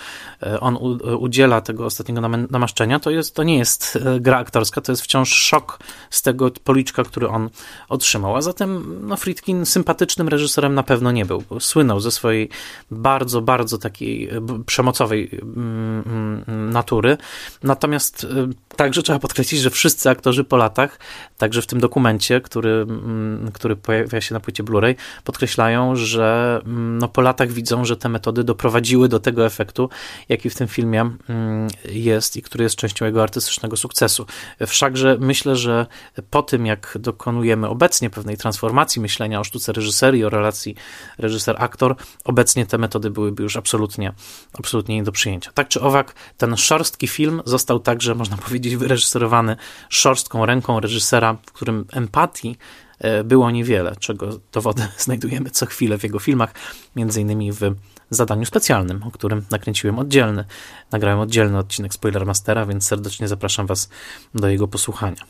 e, 0.43 0.59
on 0.59 0.77
udziela 1.19 1.61
tego 1.61 1.85
ostatniego 1.85 2.21
namaszczenia, 2.49 2.99
to, 2.99 3.09
jest, 3.09 3.35
to 3.35 3.43
nie 3.43 3.57
jest 3.57 3.99
e, 4.05 4.19
gra 4.19 4.37
aktorska, 4.37 4.81
to 4.81 4.91
jest 4.91 5.01
wciąż 5.01 5.29
szok 5.29 5.79
z 6.09 6.21
tego 6.21 6.51
policzka, 6.63 7.03
który 7.03 7.29
on 7.29 7.49
otrzymał. 7.89 8.35
A 8.35 8.41
zatem 8.41 8.99
no, 9.07 9.17
Friedkin 9.17 9.65
sympatycznym 9.65 10.27
reżyserem 10.27 10.75
na 10.75 10.83
pewno 10.83 11.11
nie 11.11 11.25
był. 11.25 11.43
Słynął 11.59 11.99
ze 11.99 12.11
swojej 12.11 12.49
bardzo, 12.91 13.41
bardzo 13.41 13.52
takiej 13.81 14.29
przemocowej 14.65 15.29
mm, 15.41 16.03
mm, 16.47 16.69
natury. 16.69 17.17
Natomiast 17.63 18.27
także 18.75 19.03
trzeba 19.03 19.19
podkreślić, 19.19 19.61
że 19.61 19.69
wszyscy 19.69 20.09
aktorzy 20.09 20.43
po 20.43 20.57
latach, 20.57 20.99
także 21.37 21.61
w 21.61 21.67
tym 21.67 21.79
dokumencie, 21.79 22.41
który, 22.41 22.71
mm, 22.71 23.51
który 23.53 23.75
pojawia 23.75 24.21
się 24.21 24.33
na 24.33 24.39
płycie 24.39 24.63
Blu-ray, 24.63 24.95
podkreślają, 25.23 25.95
że 25.95 26.59
mm, 26.65 26.97
no, 26.97 27.07
po 27.07 27.21
latach 27.21 27.51
widzą, 27.51 27.85
że 27.85 27.97
te 27.97 28.09
metody 28.09 28.43
doprowadziły 28.43 29.07
do 29.07 29.19
tego 29.19 29.45
efektu, 29.45 29.89
jaki 30.29 30.49
w 30.49 30.55
tym 30.55 30.67
filmie 30.67 31.01
mm, 31.01 31.67
jest 31.91 32.37
i 32.37 32.41
który 32.41 32.63
jest 32.63 32.75
częścią 32.75 33.05
jego 33.05 33.23
artystycznego 33.23 33.77
sukcesu. 33.77 34.25
Wszakże 34.67 35.17
myślę, 35.19 35.55
że 35.55 35.85
po 36.29 36.43
tym, 36.43 36.65
jak 36.65 36.97
dokonujemy 36.99 37.67
obecnie 37.67 38.09
pewnej 38.09 38.37
transformacji 38.37 39.01
myślenia 39.01 39.39
o 39.39 39.43
sztuce 39.43 39.73
reżyserii, 39.73 40.25
o 40.25 40.29
relacji 40.29 40.75
reżyser-aktor, 41.17 41.95
obecnie 42.23 42.65
te 42.65 42.77
metody 42.77 43.09
byłyby 43.09 43.42
już 43.43 43.57
absolutnie, 43.57 44.13
absolutnie 44.53 44.95
nie 44.95 45.03
do 45.03 45.11
przyjęcia. 45.11 45.51
Tak 45.53 45.67
czy 45.67 45.81
owak, 45.81 46.15
ten 46.37 46.57
szorstki 46.57 47.07
film 47.07 47.41
został 47.45 47.79
także, 47.79 48.15
można 48.15 48.37
powiedzieć, 48.45 48.75
wyreżyserowany 48.75 49.55
szorstką 49.89 50.45
ręką 50.45 50.79
reżysera, 50.79 51.37
w 51.45 51.51
którym 51.51 51.85
empatii 51.91 52.57
E, 53.03 53.23
było 53.23 53.51
niewiele, 53.51 53.95
czego 53.99 54.39
dowody 54.51 54.87
znajdujemy 54.97 55.49
co 55.49 55.65
chwilę 55.65 55.97
w 55.97 56.03
jego 56.03 56.19
filmach, 56.19 56.53
między 56.95 57.21
innymi 57.21 57.51
w 57.51 57.75
zadaniu 58.09 58.45
specjalnym, 58.45 59.03
o 59.03 59.11
którym 59.11 59.45
nakręciłem 59.51 59.99
oddzielny, 59.99 60.45
nagrałem 60.91 61.19
oddzielny 61.19 61.57
odcinek 61.57 61.93
Spoilermastera, 61.93 62.65
więc 62.65 62.87
serdecznie 62.87 63.27
zapraszam 63.27 63.67
Was 63.67 63.89
do 64.35 64.47
jego 64.49 64.67
posłuchania. 64.67 65.25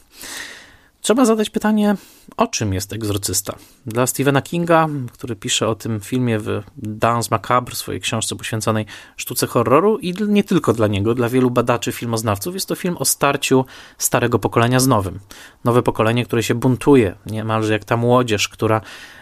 Trzeba 1.03 1.25
zadać 1.25 1.49
pytanie, 1.49 1.95
o 2.37 2.47
czym 2.47 2.73
jest 2.73 2.93
egzorcysta? 2.93 3.55
Dla 3.85 4.07
Stephena 4.07 4.41
Kinga, 4.41 4.87
który 5.11 5.35
pisze 5.35 5.67
o 5.67 5.75
tym 5.75 5.99
filmie 5.99 6.39
w 6.39 6.61
Dance 6.77 7.27
Macabre, 7.31 7.75
swojej 7.75 8.01
książce 8.01 8.35
poświęconej 8.35 8.85
sztuce 9.17 9.47
horroru 9.47 9.97
i 9.97 10.13
nie 10.27 10.43
tylko 10.43 10.73
dla 10.73 10.87
niego, 10.87 11.15
dla 11.15 11.29
wielu 11.29 11.51
badaczy, 11.51 11.91
filmoznawców, 11.91 12.53
jest 12.53 12.67
to 12.67 12.75
film 12.75 12.97
o 12.97 13.05
starciu 13.05 13.65
starego 13.97 14.39
pokolenia 14.39 14.79
z 14.79 14.87
nowym. 14.87 15.19
Nowe 15.63 15.81
pokolenie, 15.81 16.25
które 16.25 16.43
się 16.43 16.55
buntuje, 16.55 17.15
niemalże 17.25 17.73
jak 17.73 17.85
ta 17.85 17.97
młodzież, 17.97 18.49
która 18.49 18.81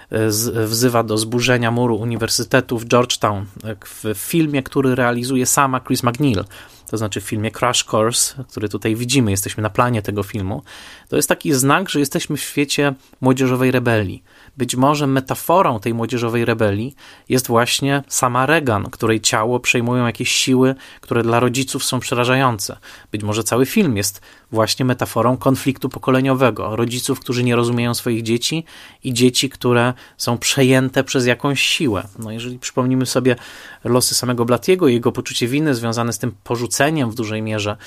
e, 0.09 0.27
wzywa 0.65 1.03
do 1.03 1.17
zburzenia 1.17 1.71
muru 1.71 1.95
Uniwersytetu 1.95 2.79
w 2.79 2.86
Georgetown 2.86 3.45
w 3.86 4.13
filmie, 4.15 4.63
który 4.63 4.95
realizuje 4.95 5.45
sama 5.45 5.79
Chris 5.79 6.03
McNeil 6.03 6.43
to 6.91 6.97
znaczy 6.97 7.21
w 7.21 7.23
filmie 7.23 7.51
Crash 7.51 7.85
Course, 7.93 8.43
który 8.49 8.69
tutaj 8.69 8.95
widzimy, 8.95 9.31
jesteśmy 9.31 9.63
na 9.63 9.69
planie 9.69 10.01
tego 10.01 10.23
filmu, 10.23 10.63
to 11.09 11.15
jest 11.15 11.29
taki 11.29 11.53
znak, 11.53 11.89
że 11.89 11.99
jesteśmy 11.99 12.37
w 12.37 12.41
świecie 12.41 12.93
młodzieżowej 13.21 13.71
rebelii. 13.71 14.23
Być 14.57 14.75
może 14.75 15.07
metaforą 15.07 15.79
tej 15.79 15.93
młodzieżowej 15.93 16.45
rebelii 16.45 16.95
jest 17.29 17.47
właśnie 17.47 18.03
sama 18.07 18.45
Reagan, 18.45 18.89
której 18.89 19.21
ciało 19.21 19.59
przejmują 19.59 20.05
jakieś 20.05 20.31
siły, 20.31 20.75
które 21.01 21.23
dla 21.23 21.39
rodziców 21.39 21.83
są 21.83 21.99
przerażające. 21.99 22.77
Być 23.11 23.23
może 23.23 23.43
cały 23.43 23.65
film 23.65 23.97
jest 23.97 24.21
właśnie 24.51 24.85
metaforą 24.85 25.37
konfliktu 25.37 25.89
pokoleniowego. 25.89 26.75
Rodziców, 26.75 27.19
którzy 27.19 27.43
nie 27.43 27.55
rozumieją 27.55 27.93
swoich 27.93 28.23
dzieci 28.23 28.63
i 29.03 29.13
dzieci, 29.13 29.49
które 29.49 29.93
są 30.17 30.37
przejęte 30.37 31.03
przez 31.03 31.25
jakąś 31.25 31.61
siłę. 31.61 32.07
No 32.19 32.31
jeżeli 32.31 32.59
przypomnimy 32.59 33.05
sobie 33.05 33.35
losy 33.83 34.15
samego 34.15 34.45
Blatiego 34.45 34.87
i 34.87 34.93
jego 34.93 35.11
poczucie 35.11 35.47
winy 35.47 35.75
związane 35.75 36.13
z 36.13 36.19
tym 36.19 36.31
porzuceniem 36.43 37.11
w 37.11 37.15
dużej 37.15 37.41
mierze 37.41 37.77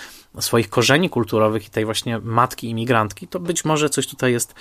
swoich 0.41 0.71
korzeni 0.71 1.11
kulturowych 1.11 1.67
i 1.67 1.71
tej 1.71 1.85
właśnie 1.85 2.19
matki 2.19 2.71
imigrantki, 2.71 3.29
to 3.29 3.41
być 3.41 3.65
może 3.65 3.91
coś 3.91 4.07
tutaj 4.07 4.33
jest, 4.33 4.55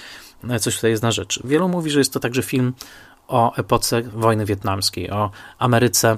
coś 0.59 0.75
tutaj 0.75 0.91
jest 0.91 1.03
na 1.03 1.11
rzecz. 1.11 1.39
Wielu 1.43 1.69
mówi, 1.69 1.89
że 1.89 1.99
jest 1.99 2.13
to 2.13 2.19
także 2.19 2.43
film 2.43 2.73
o 3.27 3.55
epoce 3.55 4.01
wojny 4.01 4.45
wietnamskiej, 4.45 5.11
o 5.11 5.31
Ameryce 5.59 6.17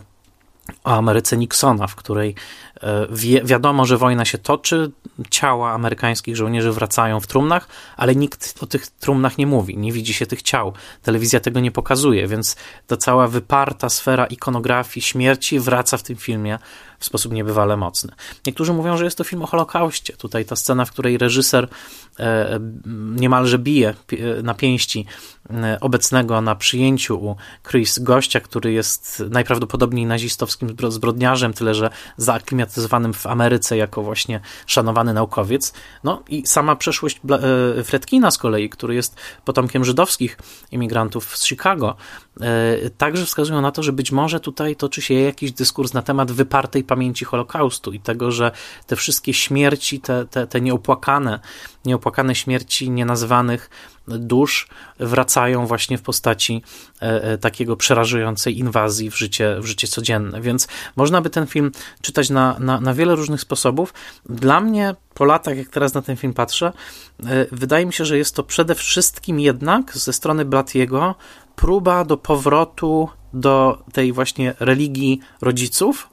o 0.84 0.92
Ameryce 0.92 1.38
Nixona, 1.38 1.88
w 1.88 1.96
której 1.96 2.36
e, 2.82 3.08
wi 3.10 3.42
wiadomo, 3.44 3.86
że 3.86 3.98
wojna 3.98 4.26
się 4.26 4.38
toczy, 4.38 4.92
ciała 5.30 5.72
amerykańskich 5.72 6.36
żołnierzy 6.36 6.72
wracają 6.72 7.20
w 7.20 7.28
trumnach, 7.28 7.68
ale 7.98 8.16
nikt 8.16 8.64
o 8.64 8.66
tych 8.66 8.88
trumnach 8.88 9.38
nie 9.38 9.48
mówi, 9.48 9.78
nie 9.78 9.92
widzi 9.92 10.14
się 10.14 10.26
tych 10.26 10.42
ciał. 10.42 10.74
Telewizja 11.02 11.40
tego 11.40 11.60
nie 11.60 11.72
pokazuje, 11.72 12.28
więc 12.28 12.56
ta 12.88 12.98
cała 12.98 13.28
wyparta 13.28 13.90
sfera 13.90 14.26
ikonografii 14.26 15.04
śmierci 15.04 15.60
wraca 15.60 15.98
w 15.98 16.04
tym 16.04 16.16
filmie 16.16 16.60
w 17.00 17.06
sposób 17.06 17.34
niebywale 17.34 17.78
mocny. 17.78 18.14
Niektórzy 18.46 18.74
mówią, 18.74 18.98
że 18.98 19.06
jest 19.06 19.18
to 19.18 19.24
film 19.24 19.42
o 19.42 19.46
Holokauście. 19.46 20.14
Tutaj 20.14 20.46
ta 20.46 20.56
scena, 20.56 20.86
w 20.86 20.92
której 20.92 21.18
reżyser 21.18 21.68
e, 22.20 22.60
niemalże 23.16 23.60
bije 23.60 23.94
na 24.44 24.54
pięści 24.54 25.06
e, 25.10 25.35
obecnego 25.82 26.42
na 26.42 26.56
przyjęciu 26.56 27.26
u 27.26 27.36
Chris 27.70 28.00
gościa, 28.00 28.40
który 28.40 28.72
jest 28.72 29.24
najprawdopodobniej 29.30 30.06
nazistowskim 30.06 30.76
zbrodniarzem, 30.90 31.54
tyle 31.54 31.76
że 31.76 31.90
zaaklimatyzowanym 32.18 33.14
w 33.14 33.28
Ameryce 33.28 33.78
jako 33.78 34.04
właśnie 34.04 34.40
szanowany 34.66 35.14
naukowiec. 35.14 35.74
No 36.04 36.24
i 36.30 36.48
sama 36.48 36.76
przeszłość 36.76 37.22
e, 37.78 37.84
Fredkina 37.84 38.32
z 38.32 38.38
kolei, 38.38 38.70
który 38.70 38.96
jest 38.96 39.16
potomkiem 39.46 39.86
żydowskich 39.86 40.38
imigrantów 40.72 41.38
z 41.38 41.46
Chicago, 41.46 41.96
także 42.98 43.26
wskazują 43.26 43.62
na 43.62 43.72
to, 43.72 43.84
że 43.84 43.94
być 43.94 44.12
może 44.12 44.40
tutaj 44.40 44.76
toczy 44.76 45.02
się 45.02 45.14
jakiś 45.14 45.52
dyskurs 45.52 45.94
na 45.94 46.02
temat 46.02 46.32
wypartej 46.32 46.84
pamięci 46.84 47.26
Holokaustu 47.26 47.94
i 47.94 48.00
tego, 48.00 48.32
że 48.32 48.52
te 48.88 48.96
wszystkie 48.96 49.34
śmierci, 49.34 50.00
te, 50.00 50.26
te, 50.26 50.48
te 50.48 50.62
nieopłakane, 50.62 51.40
nieopłakane 51.86 52.36
śmierci 52.36 52.90
nienazwanych 52.90 53.70
dusz 54.08 54.68
wracają 55.00 55.68
właśnie 55.68 55.98
w 55.98 56.02
postaci 56.02 56.64
e, 57.02 57.24
e, 57.24 57.38
takiego 57.38 57.78
przerażającej 57.78 58.60
inwazji 58.60 59.12
w 59.12 59.18
życie, 59.18 59.58
w 59.60 59.66
życie 59.66 59.88
codzienne. 59.88 60.42
Więc 60.42 60.68
można 60.96 61.22
by 61.22 61.30
ten 61.30 61.48
film 61.48 61.72
czytać 62.02 62.30
na, 62.30 62.60
na, 62.60 62.82
na 62.82 62.94
wiele 62.94 63.16
różnych 63.16 63.42
sposobów. 63.42 63.94
Dla 64.26 64.62
mnie, 64.62 64.96
po 65.14 65.26
latach, 65.26 65.58
jak 65.58 65.70
teraz 65.70 65.94
na 65.94 66.02
ten 66.02 66.16
film 66.16 66.34
patrzę, 66.34 66.74
e, 67.26 67.46
wydaje 67.52 67.86
mi 67.86 67.94
się, 67.94 68.06
że 68.06 68.18
jest 68.18 68.36
to 68.36 68.44
przede 68.44 68.76
wszystkim 68.76 69.40
jednak 69.40 69.98
ze 69.98 70.14
strony 70.14 70.46
Blatiego 70.46 71.16
próba 71.56 72.06
do 72.06 72.18
powrotu 72.18 73.10
do 73.34 73.84
tej 73.94 74.14
właśnie 74.14 74.54
religii 74.60 75.20
rodziców, 75.42 76.10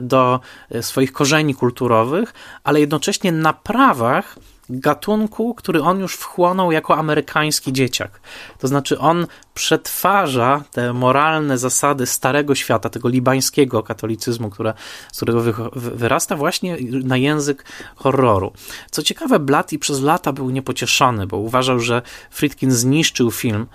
do 0.00 0.40
swoich 0.80 1.12
korzeni 1.12 1.54
kulturowych, 1.54 2.34
ale 2.64 2.80
jednocześnie 2.80 3.32
na 3.32 3.52
prawach 3.52 4.36
gatunku, 4.70 5.54
który 5.54 5.82
on 5.82 6.00
już 6.00 6.14
wchłonął 6.14 6.72
jako 6.72 6.96
amerykański 6.96 7.72
dzieciak. 7.72 8.20
To 8.58 8.68
znaczy 8.68 8.98
on 8.98 9.26
przetwarza 9.54 10.64
te 10.70 10.92
moralne 10.92 11.58
zasady 11.58 12.06
starego 12.06 12.54
świata, 12.54 12.90
tego 12.90 13.08
libańskiego 13.08 13.82
katolicyzmu, 13.82 14.50
które, 14.50 14.74
z 15.12 15.16
którego 15.16 15.40
wy, 15.40 15.52
wyrasta 15.74 16.36
właśnie 16.36 16.76
na 17.04 17.16
język 17.16 17.64
horroru. 17.96 18.52
Co 18.90 19.02
ciekawe, 19.02 19.38
Blatty 19.38 19.78
przez 19.78 20.00
lata 20.00 20.32
był 20.32 20.50
niepocieszony, 20.50 21.26
bo 21.26 21.36
uważał, 21.36 21.80
że 21.80 22.02
Friedkin 22.30 22.70
zniszczył 22.70 23.30
film 23.30 23.66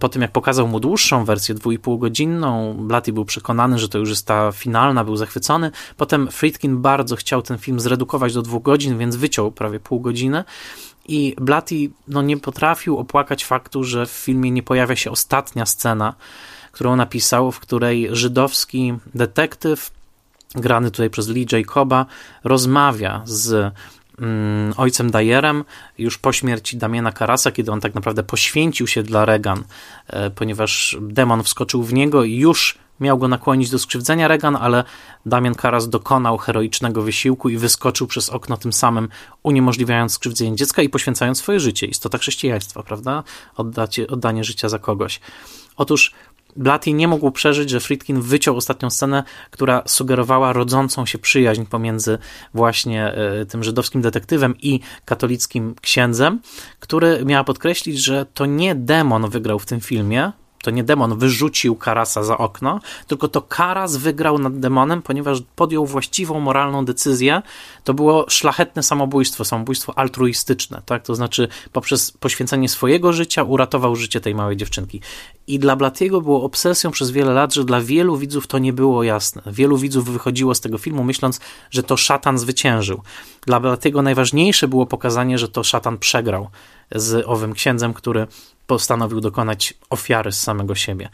po 0.00 0.08
tym, 0.08 0.22
jak 0.22 0.32
pokazał 0.32 0.68
mu 0.68 0.80
dłuższą 0.80 1.24
wersję, 1.24 1.54
dwójpółgodzinną. 1.54 2.74
Blatty 2.78 3.12
był 3.12 3.24
przekonany, 3.24 3.78
że 3.78 3.88
to 3.88 3.98
już 3.98 4.08
jest 4.10 4.26
ta 4.26 4.52
finalna, 4.52 5.04
był 5.04 5.16
zachwycony. 5.16 5.70
Potem 5.96 6.28
Friedkin 6.30 6.82
bardzo 6.82 7.16
chciał 7.16 7.42
ten 7.42 7.58
film 7.58 7.80
zredukować 7.80 8.34
do 8.34 8.42
dwóch 8.42 8.62
godzin, 8.62 8.98
więc 8.98 9.16
wyciął 9.16 9.52
prawie 9.52 9.80
pół 9.80 10.00
godziny. 10.00 10.44
I 11.08 11.36
Blatty 11.40 11.74
no, 12.08 12.22
nie 12.22 12.36
potrafił 12.36 12.98
opłakać 12.98 13.44
faktu, 13.44 13.84
że 13.84 14.06
w 14.06 14.10
filmie 14.10 14.50
nie 14.50 14.62
pojawia 14.62 14.96
się 14.96 15.10
ostatnia 15.10 15.66
scena, 15.66 16.14
którą 16.72 16.96
napisał, 16.96 17.52
w 17.52 17.60
której 17.60 18.08
żydowski 18.12 18.94
detektyw, 19.14 19.90
grany 20.54 20.90
tutaj 20.90 21.10
przez 21.10 21.28
Lee 21.28 21.46
Jacoba, 21.52 22.06
rozmawia 22.44 23.22
z 23.24 23.72
ojcem 24.76 25.10
Dajerem 25.10 25.64
już 25.98 26.18
po 26.18 26.32
śmierci 26.32 26.76
Damiena 26.76 27.12
Karasa, 27.12 27.52
kiedy 27.52 27.72
on 27.72 27.80
tak 27.80 27.94
naprawdę 27.94 28.22
poświęcił 28.22 28.86
się 28.86 29.02
dla 29.02 29.24
Regan, 29.24 29.64
e, 30.06 30.30
ponieważ 30.30 30.96
demon 31.00 31.42
wskoczył 31.42 31.82
w 31.82 31.92
niego 31.92 32.24
i 32.24 32.36
już 32.36 32.78
miał 33.00 33.18
go 33.18 33.28
nakłonić 33.28 33.70
do 33.70 33.78
skrzywdzenia 33.78 34.28
Regan, 34.28 34.56
ale 34.56 34.84
Damian 35.26 35.54
Karas 35.54 35.88
dokonał 35.88 36.38
heroicznego 36.38 37.02
wysiłku 37.02 37.48
i 37.48 37.56
wyskoczył 37.56 38.06
przez 38.06 38.30
okno, 38.30 38.56
tym 38.56 38.72
samym 38.72 39.08
uniemożliwiając 39.42 40.12
skrzywdzenie 40.12 40.56
dziecka 40.56 40.82
i 40.82 40.88
poświęcając 40.88 41.38
swoje 41.38 41.60
życie. 41.60 41.86
Istota 41.86 42.18
chrześcijaństwa, 42.18 42.82
prawda? 42.82 43.22
Oddacie, 43.56 44.06
oddanie 44.06 44.44
życia 44.44 44.68
za 44.68 44.78
kogoś. 44.78 45.20
Otóż 45.76 46.12
Blatty 46.56 46.92
nie 46.92 47.08
mógł 47.08 47.30
przeżyć, 47.30 47.70
że 47.70 47.80
Friedkin 47.80 48.20
wyciął 48.20 48.56
ostatnią 48.56 48.90
scenę, 48.90 49.22
która 49.50 49.82
sugerowała 49.86 50.52
rodzącą 50.52 51.06
się 51.06 51.18
przyjaźń 51.18 51.64
pomiędzy 51.64 52.18
właśnie 52.54 53.06
e, 53.06 53.46
tym 53.46 53.64
żydowskim 53.64 54.02
detektywem 54.02 54.54
i 54.62 54.80
katolickim 55.04 55.74
księdzem, 55.80 56.40
który 56.80 57.24
miała 57.24 57.44
podkreślić, 57.44 58.04
że 58.04 58.26
to 58.34 58.46
nie 58.46 58.74
demon 58.74 59.30
wygrał 59.30 59.58
w 59.58 59.66
tym 59.66 59.80
filmie, 59.80 60.32
to 60.62 60.70
nie 60.70 60.84
demon 60.84 61.18
wyrzucił 61.18 61.76
Karasa 61.76 62.22
za 62.22 62.38
okno, 62.38 62.80
tylko 63.06 63.28
to 63.28 63.42
Karas 63.42 63.96
wygrał 63.96 64.38
nad 64.38 64.60
demonem, 64.60 65.02
ponieważ 65.02 65.42
podjął 65.56 65.86
właściwą 65.86 66.40
moralną 66.40 66.84
decyzję. 66.84 67.42
To 67.84 67.94
było 67.94 68.26
szlachetne 68.28 68.82
samobójstwo, 68.82 69.44
samobójstwo 69.44 69.98
altruistyczne, 69.98 70.82
tak? 70.86 71.02
To 71.02 71.14
znaczy 71.14 71.48
poprzez 71.72 72.10
poświęcenie 72.10 72.68
swojego 72.68 73.12
życia 73.12 73.42
uratował 73.42 73.96
życie 73.96 74.20
tej 74.20 74.34
małej 74.34 74.56
dziewczynki. 74.56 75.00
I 75.46 75.58
dla 75.58 75.76
Blatiego 75.76 76.20
było 76.20 76.42
obsesją 76.42 76.90
przez 76.90 77.10
wiele 77.10 77.32
lat, 77.32 77.54
że 77.54 77.64
dla 77.64 77.80
wielu 77.80 78.16
widzów 78.16 78.46
to 78.46 78.58
nie 78.58 78.72
było 78.72 79.02
jasne. 79.02 79.42
Wielu 79.46 79.76
widzów 79.76 80.10
wychodziło 80.10 80.54
z 80.54 80.60
tego 80.60 80.78
filmu 80.78 81.04
myśląc, 81.04 81.40
że 81.70 81.82
to 81.82 81.96
szatan 81.96 82.38
zwyciężył. 82.38 83.02
Dla 83.46 83.60
Blatiego 83.60 84.02
najważniejsze 84.02 84.68
było 84.68 84.86
pokazanie, 84.86 85.38
że 85.38 85.48
to 85.48 85.64
szatan 85.64 85.98
przegrał 85.98 86.48
z 86.94 87.24
owym 87.26 87.52
księdzem, 87.52 87.94
który 87.94 88.26
postanowił 88.66 89.20
dokonać 89.20 89.74
ofiary 89.90 90.32
z 90.32 90.40
samego 90.40 90.74
siebie. 90.74 91.08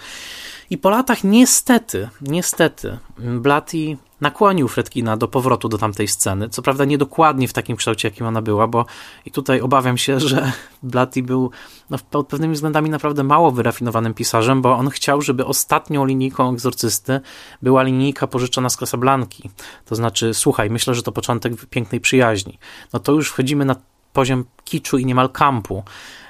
I 0.71 0.79
po 0.79 0.91
latach 0.91 1.25
niestety, 1.25 2.09
niestety, 2.21 2.99
Blatty 3.19 3.97
nakłonił 4.21 4.69
Fredkina 4.69 5.17
do 5.17 5.29
powrotu 5.29 5.69
do 5.69 5.79
tamtej 5.79 6.09
sceny. 6.09 6.49
Co 6.49 6.63
prawda 6.63 6.85
niedokładnie 6.85 7.49
w 7.49 7.53
takim 7.53 7.77
kształcie, 7.77 8.09
jakim 8.09 8.27
ona 8.27 8.43
była, 8.43 8.67
bo 8.67 8.87
i 9.25 9.31
tutaj 9.31 9.61
obawiam 9.61 9.99
się, 9.99 10.21
że 10.31 10.53
Blatty 10.83 11.23
był 11.23 11.51
no, 11.91 11.99
pod 12.11 12.29
pewnymi 12.29 12.55
względami 12.55 12.91
naprawdę 12.91 13.25
mało 13.25 13.51
wyrafinowanym 13.51 14.15
pisarzem, 14.15 14.63
bo 14.63 14.77
on 14.77 14.91
chciał, 14.91 15.23
żeby 15.23 15.47
ostatnią 15.47 16.05
linijką 16.05 16.53
egzorcysty 16.53 17.21
była 17.63 17.83
linijka 17.83 18.27
pożyczona 18.27 18.69
z 18.69 18.77
Casablanki. 18.77 19.51
To 19.85 19.95
znaczy, 19.95 20.35
słuchaj, 20.35 20.71
myślę, 20.71 20.95
że 20.95 21.03
to 21.03 21.13
początek 21.13 21.67
pięknej 21.71 22.01
przyjaźni. 22.01 22.59
No 22.93 22.99
to 23.01 23.13
już 23.13 23.31
wchodzimy 23.31 23.65
na 23.65 23.77
poziom 24.13 24.45
kiczu 24.65 24.99
i 24.99 25.07
niemal 25.07 25.31
kampu. 25.31 25.85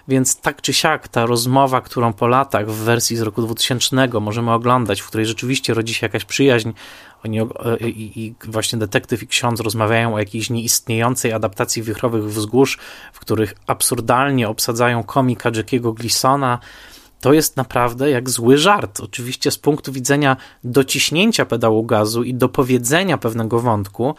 Więc 0.09 0.41
tak 0.41 0.63
czy 0.63 0.73
siak 0.73 1.09
ta 1.09 1.27
rozmowa, 1.27 1.81
którą 1.81 2.13
po 2.13 2.27
latach 2.27 2.71
w 2.71 2.75
wersji 2.75 3.17
z 3.17 3.21
roku 3.21 3.43
2000 3.43 4.21
możemy 4.21 4.53
oglądać, 4.53 5.01
w 5.01 5.07
której 5.07 5.27
rzeczywiście 5.27 5.75
rodzi 5.75 5.95
się 5.95 6.07
jakaś 6.07 6.25
przyjaźń, 6.25 6.71
oni, 7.25 7.41
e, 7.41 7.45
i, 7.89 8.27
i 8.27 8.35
właśnie 8.45 8.79
detektyw 8.79 9.23
i 9.23 9.27
ksiądz 9.27 9.61
rozmawiają 9.61 10.15
o 10.15 10.19
jakiejś 10.19 10.51
nieistniejącej 10.51 11.33
adaptacji 11.33 11.83
wichrowych 11.83 12.25
wzgórz, 12.25 12.79
w 13.13 13.21
których 13.21 13.55
absurdalnie 13.67 14.49
obsadzają 14.49 15.03
komika 15.03 15.51
Jackiego 15.55 15.93
Gleasona, 15.93 16.59
to 17.21 17.33
jest 17.33 17.57
naprawdę 17.57 18.11
jak 18.11 18.31
zły 18.31 18.59
żart. 18.59 19.01
Oczywiście 19.01 19.51
z 19.51 19.59
punktu 19.59 19.93
widzenia 19.93 20.37
dociśnięcia 20.65 21.47
pedału 21.47 21.85
gazu 21.85 22.23
i 22.23 22.35
dopowiedzenia 22.35 23.19
pewnego 23.19 23.61
wątku, 23.61 24.15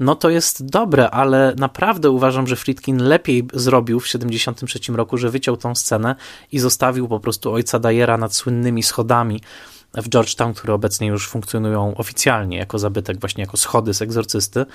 no 0.00 0.14
to 0.14 0.30
jest 0.30 0.66
dobre, 0.66 1.10
ale 1.10 1.54
naprawdę 1.58 2.10
uważam, 2.10 2.46
że 2.46 2.56
Friedkin 2.56 3.02
lepiej 3.02 3.48
zrobił 3.54 4.00
w 4.00 4.06
73 4.08 4.78
roku, 4.92 5.18
że 5.18 5.30
wyciął 5.30 5.56
tą 5.56 5.74
scenę 5.74 6.14
i 6.52 6.58
zostawił 6.58 7.08
po 7.08 7.20
prostu 7.20 7.52
ojca 7.52 7.78
Dajera 7.78 8.18
nad 8.18 8.34
słynnymi 8.34 8.82
schodami 8.82 9.40
w 9.94 10.08
Georgetown, 10.08 10.54
które 10.54 10.74
obecnie 10.74 11.06
już 11.06 11.28
funkcjonują 11.28 11.94
oficjalnie 11.96 12.56
jako 12.56 12.78
zabytek, 12.78 13.20
właśnie 13.20 13.44
jako 13.44 13.56
schody 13.56 13.94
z 13.94 14.02
egzorcysty. 14.02 14.66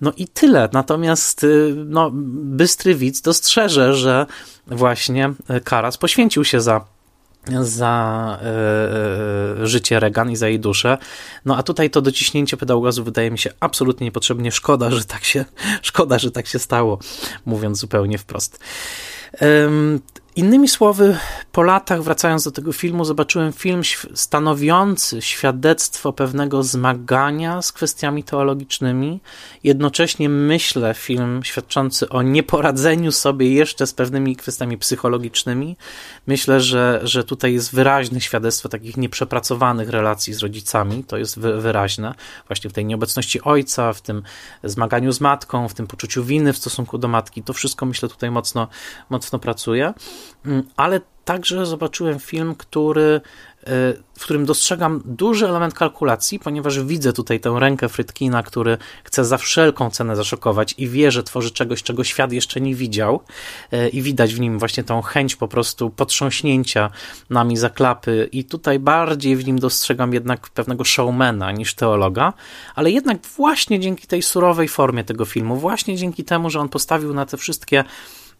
No 0.00 0.12
i 0.16 0.28
tyle. 0.28 0.68
Natomiast 0.72 1.44
y, 1.44 1.74
no, 1.86 2.10
bystry 2.14 2.94
widz 2.94 3.20
dostrzeże, 3.20 3.94
że 3.94 4.26
właśnie 4.66 5.32
Karas 5.64 5.98
poświęcił 5.98 6.44
się 6.44 6.60
za 6.60 6.93
za 7.62 8.38
y, 9.62 9.66
życie 9.66 10.00
Reagan 10.00 10.30
i 10.30 10.36
za 10.36 10.48
jej 10.48 10.60
duszę. 10.60 10.98
No 11.44 11.56
a 11.56 11.62
tutaj 11.62 11.90
to 11.90 12.02
dociśnięcie 12.02 12.56
pedału 12.56 12.82
gazu 12.82 13.04
wydaje 13.04 13.30
mi 13.30 13.38
się 13.38 13.50
absolutnie 13.60 14.04
niepotrzebnie. 14.04 14.52
Szkoda, 14.52 14.90
że 14.90 15.04
tak 15.04 15.24
się, 15.24 15.44
szkoda, 15.82 16.18
że 16.18 16.30
tak 16.30 16.46
się 16.46 16.58
stało, 16.58 16.98
mówiąc 17.46 17.78
zupełnie 17.78 18.18
wprost. 18.18 18.58
Innymi 20.36 20.68
słowy, 20.68 21.18
po 21.52 21.62
latach, 21.62 22.02
wracając 22.02 22.44
do 22.44 22.50
tego 22.50 22.72
filmu, 22.72 23.04
zobaczyłem 23.04 23.52
film 23.52 23.82
stanowiący 24.14 25.22
świadectwo 25.22 26.12
pewnego 26.12 26.62
zmagania 26.62 27.62
z 27.62 27.72
kwestiami 27.72 28.24
teologicznymi. 28.24 29.20
Jednocześnie 29.64 30.28
myślę, 30.28 30.94
film 30.94 31.40
świadczący 31.44 32.08
o 32.08 32.22
nieporadzeniu 32.22 33.12
sobie 33.12 33.52
jeszcze 33.52 33.86
z 33.86 33.92
pewnymi 33.92 34.36
kwestiami 34.36 34.78
psychologicznymi. 34.78 35.76
Myślę, 36.26 36.60
że, 36.60 37.00
że 37.02 37.24
tutaj 37.24 37.54
jest 37.54 37.74
wyraźne 37.74 38.20
świadectwo 38.20 38.68
takich 38.68 38.96
nieprzepracowanych 38.96 39.88
relacji 39.88 40.34
z 40.34 40.38
rodzicami. 40.38 41.04
To 41.04 41.16
jest 41.16 41.38
wyraźne, 41.38 42.14
właśnie 42.48 42.70
w 42.70 42.72
tej 42.72 42.84
nieobecności 42.84 43.42
ojca, 43.42 43.92
w 43.92 44.00
tym 44.00 44.22
zmaganiu 44.64 45.12
z 45.12 45.20
matką, 45.20 45.68
w 45.68 45.74
tym 45.74 45.86
poczuciu 45.86 46.24
winy 46.24 46.52
w 46.52 46.58
stosunku 46.58 46.98
do 46.98 47.08
matki. 47.08 47.42
To 47.42 47.52
wszystko, 47.52 47.86
myślę, 47.86 48.08
tutaj 48.08 48.30
mocno, 48.30 48.68
mocno 49.10 49.38
pracuje. 49.38 49.94
Mm, 50.46 50.62
ale 50.76 51.00
także 51.24 51.66
zobaczyłem 51.66 52.18
film, 52.18 52.54
który, 52.54 53.20
e, 53.66 53.70
w 54.18 54.22
którym 54.22 54.46
dostrzegam 54.46 55.02
duży 55.04 55.48
element 55.48 55.74
kalkulacji, 55.74 56.38
ponieważ 56.38 56.80
widzę 56.80 57.12
tutaj 57.12 57.40
tę 57.40 57.56
rękę 57.58 57.88
Frytkina, 57.88 58.42
który 58.42 58.78
chce 59.04 59.24
za 59.24 59.38
wszelką 59.38 59.90
cenę 59.90 60.16
zaszokować 60.16 60.74
i 60.78 60.88
wie, 60.88 61.10
że 61.10 61.22
tworzy 61.22 61.50
czegoś, 61.50 61.82
czego 61.82 62.04
świat 62.04 62.32
jeszcze 62.32 62.60
nie 62.60 62.74
widział 62.74 63.20
e, 63.72 63.88
i 63.88 64.02
widać 64.02 64.34
w 64.34 64.40
nim 64.40 64.58
właśnie 64.58 64.84
tą 64.84 65.02
chęć 65.02 65.36
po 65.36 65.48
prostu 65.48 65.90
potrząśnięcia 65.90 66.90
nami 67.30 67.56
za 67.56 67.70
klapy. 67.70 68.28
I 68.32 68.44
tutaj 68.44 68.78
bardziej 68.78 69.36
w 69.36 69.46
nim 69.46 69.58
dostrzegam 69.58 70.14
jednak 70.14 70.48
pewnego 70.48 70.84
showmana 70.84 71.52
niż 71.52 71.74
teologa, 71.74 72.32
ale 72.74 72.90
jednak 72.90 73.26
właśnie 73.36 73.80
dzięki 73.80 74.06
tej 74.06 74.22
surowej 74.22 74.68
formie 74.68 75.04
tego 75.04 75.24
filmu, 75.24 75.56
właśnie 75.56 75.96
dzięki 75.96 76.24
temu, 76.24 76.50
że 76.50 76.60
on 76.60 76.68
postawił 76.68 77.14
na 77.14 77.26
te 77.26 77.36
wszystkie 77.36 77.84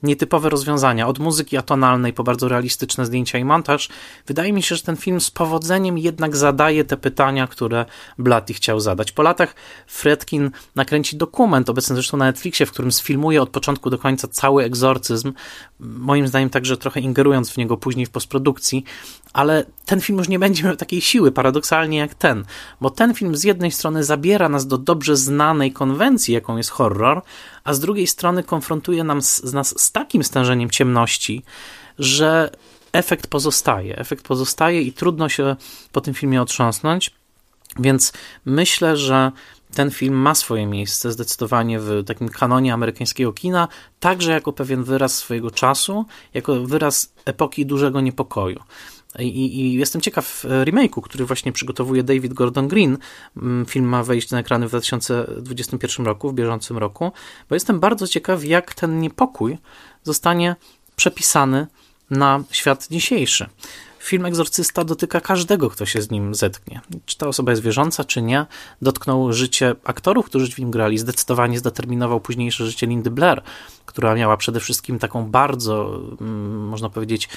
nietypowe 0.04 0.48
rozwiązania, 0.48 1.08
od 1.08 1.18
muzyki 1.18 1.56
atonalnej 1.56 2.12
po 2.12 2.24
bardzo 2.24 2.48
realistyczne 2.48 3.06
zdjęcia 3.06 3.38
i 3.38 3.44
montaż, 3.44 3.88
wydaje 4.26 4.52
mi 4.52 4.62
się, 4.62 4.76
że 4.76 4.82
ten 4.82 4.96
film 4.96 5.20
z 5.20 5.30
powodzeniem 5.30 5.98
jednak 5.98 6.36
zadaje 6.36 6.84
te 6.84 6.96
pytania, 6.96 7.46
które 7.46 7.86
Blatty 8.18 8.54
chciał 8.54 8.80
zadać. 8.80 9.12
Po 9.12 9.22
latach 9.22 9.54
Fredkin 9.86 10.50
nakręci 10.74 11.16
dokument, 11.16 11.70
obecny 11.70 11.94
zresztą 11.94 12.16
na 12.16 12.24
Netflixie, 12.24 12.66
w 12.66 12.72
którym 12.72 12.92
sfilmuje 12.92 13.42
od 13.42 13.50
początku 13.50 13.90
do 13.90 13.98
końca 13.98 14.28
cały 14.28 14.64
egzorcyzm, 14.64 15.32
moim 15.80 16.28
zdaniem 16.28 16.50
także 16.50 16.76
trochę 16.76 17.00
ingerując 17.00 17.50
w 17.50 17.56
niego 17.56 17.76
później 17.76 18.06
w 18.06 18.10
postprodukcji, 18.10 18.84
ale 19.32 19.64
ten 19.86 20.00
film 20.00 20.18
już 20.18 20.28
nie 20.28 20.38
będzie 20.38 20.64
miał 20.64 20.76
takiej 20.76 21.00
siły, 21.00 21.32
paradoksalnie 21.32 21.98
jak 21.98 22.14
ten, 22.14 22.44
bo 22.80 22.90
ten 22.90 23.14
film 23.14 23.36
z 23.36 23.44
jednej 23.44 23.70
strony 23.70 24.04
zabiera 24.04 24.48
nas 24.48 24.66
do 24.66 24.78
dobrze 24.78 25.16
znanej 25.16 25.72
konwencji, 25.72 26.34
jaką 26.34 26.56
jest 26.56 26.70
horror, 26.70 27.22
a 27.64 27.74
z 27.74 27.80
drugiej 27.80 28.06
strony 28.06 28.42
konfrontuje 28.42 29.04
nam 29.04 29.22
z, 29.22 29.52
nas 29.52 29.80
z 29.80 29.92
takim 29.92 30.24
stężeniem 30.24 30.70
ciemności, 30.70 31.42
że 31.98 32.50
efekt 32.92 33.26
pozostaje. 33.26 33.98
Efekt 33.98 34.24
pozostaje 34.24 34.82
i 34.82 34.92
trudno 34.92 35.28
się 35.28 35.56
po 35.92 36.00
tym 36.00 36.14
filmie 36.14 36.42
otrząsnąć, 36.42 37.10
więc 37.78 38.12
myślę, 38.44 38.96
że 38.96 39.32
ten 39.74 39.90
film 39.90 40.14
ma 40.14 40.34
swoje 40.34 40.66
miejsce 40.66 41.12
zdecydowanie 41.12 41.80
w 41.80 42.04
takim 42.06 42.28
kanonie 42.28 42.74
amerykańskiego 42.74 43.32
kina, 43.32 43.68
także 44.00 44.32
jako 44.32 44.52
pewien 44.52 44.84
wyraz 44.84 45.14
swojego 45.14 45.50
czasu, 45.50 46.06
jako 46.34 46.60
wyraz 46.60 47.12
epoki 47.24 47.66
dużego 47.66 48.00
niepokoju. 48.00 48.60
I, 49.18 49.60
I, 49.60 49.74
jestem 49.74 50.00
ciekaw 50.00 50.44
e, 50.44 50.64
remake'u, 50.64 51.02
który 51.02 51.26
właśnie 51.26 51.52
przygotowuje 51.52 52.02
David 52.02 52.34
Gordon 52.34 52.68
Green. 52.68 52.98
Mm, 53.36 53.66
film 53.66 53.84
ma 53.86 54.04
wejść 54.04 54.30
na 54.30 54.38
ekrany 54.38 54.66
w 54.66 54.70
2021 54.70 56.06
roku, 56.06 56.30
w 56.30 56.34
bieżącym 56.34 56.78
roku, 56.78 57.12
bo 57.48 57.56
jestem 57.56 57.80
bardzo 57.80 58.06
ciekaw, 58.06 58.44
jak 58.44 58.74
ten 58.74 59.00
niepokój 59.00 59.58
zostanie 60.02 60.56
przepisany 60.96 61.66
na 62.10 62.44
świat 62.50 62.86
dzisiejszy 62.90 63.48
film 64.04 64.26
Egzorcysta 64.26 64.84
dotyka 64.84 65.20
każdego, 65.20 65.70
kto 65.70 65.86
się 65.86 66.02
z 66.02 66.10
nim 66.10 66.34
zetknie. 66.34 66.80
Czy 67.06 67.18
ta 67.18 67.26
osoba 67.26 67.52
jest 67.52 67.62
wierząca, 67.62 68.04
czy 68.04 68.22
nie. 68.22 68.46
Dotknął 68.82 69.32
życie 69.32 69.74
aktorów, 69.84 70.26
którzy 70.26 70.52
w 70.52 70.58
nim 70.58 70.70
grali. 70.70 70.98
Zdecydowanie 70.98 71.58
zdeterminował 71.58 72.20
późniejsze 72.20 72.66
życie 72.66 72.86
Lindy 72.86 73.10
Blair, 73.10 73.42
która 73.86 74.14
miała 74.14 74.36
przede 74.36 74.60
wszystkim 74.60 74.98
taką 74.98 75.30
bardzo, 75.30 76.00
mm, 76.20 76.68
można 76.68 76.88
powiedzieć, 76.88 77.28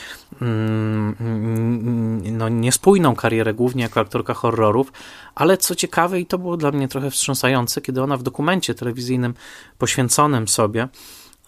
mm, 0.41 2.37
no, 2.37 2.49
niespójną 2.49 3.15
karierę, 3.15 3.53
głównie 3.53 3.83
jako 3.83 3.99
aktorka 3.99 4.33
horrorów, 4.33 4.91
ale 5.35 5.57
co 5.57 5.75
ciekawe, 5.75 6.19
i 6.19 6.25
to 6.25 6.37
było 6.37 6.57
dla 6.57 6.71
mnie 6.71 6.87
trochę 6.87 7.11
wstrząsające, 7.11 7.81
kiedy 7.81 8.03
ona 8.03 8.17
w 8.17 8.23
dokumencie 8.23 8.75
telewizyjnym 8.75 9.33
poświęconym 9.77 10.47
sobie 10.47 10.87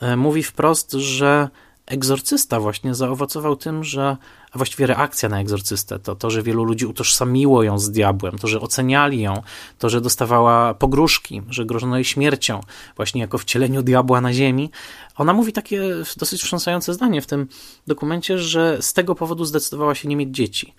e, 0.01 0.15
mówi 0.15 0.43
wprost, 0.43 0.91
że 0.91 1.49
egzorcysta 1.89 2.59
właśnie 2.59 2.95
zaowocował 2.95 3.55
tym, 3.55 3.83
że 3.83 4.17
a 4.51 4.57
właściwie 4.57 4.87
reakcja 4.87 5.29
na 5.29 5.41
egzorcystę, 5.41 5.99
to, 5.99 6.15
to, 6.15 6.29
że 6.29 6.43
wielu 6.43 6.63
ludzi 6.63 6.85
utożsamiło 6.85 7.63
ją 7.63 7.79
z 7.79 7.91
diabłem, 7.91 8.37
to, 8.37 8.47
że 8.47 8.61
oceniali 8.61 9.21
ją, 9.21 9.41
to, 9.77 9.89
że 9.89 10.01
dostawała 10.01 10.73
pogróżki, 10.73 11.41
że 11.49 11.65
grożono 11.65 11.95
jej 11.95 12.05
śmiercią, 12.05 12.61
właśnie 12.95 13.21
jako 13.21 13.37
wcieleniu 13.37 13.81
diabła 13.81 14.21
na 14.21 14.33
ziemi. 14.33 14.71
Ona 15.15 15.33
mówi 15.33 15.53
takie 15.53 15.81
dosyć 16.17 16.41
wstrząsające 16.41 16.93
zdanie 16.93 17.21
w 17.21 17.27
tym 17.27 17.47
dokumencie, 17.87 18.39
że 18.39 18.77
z 18.81 18.93
tego 18.93 19.15
powodu 19.15 19.45
zdecydowała 19.45 19.95
się 19.95 20.07
nie 20.07 20.15
mieć 20.15 20.35
dzieci. 20.35 20.73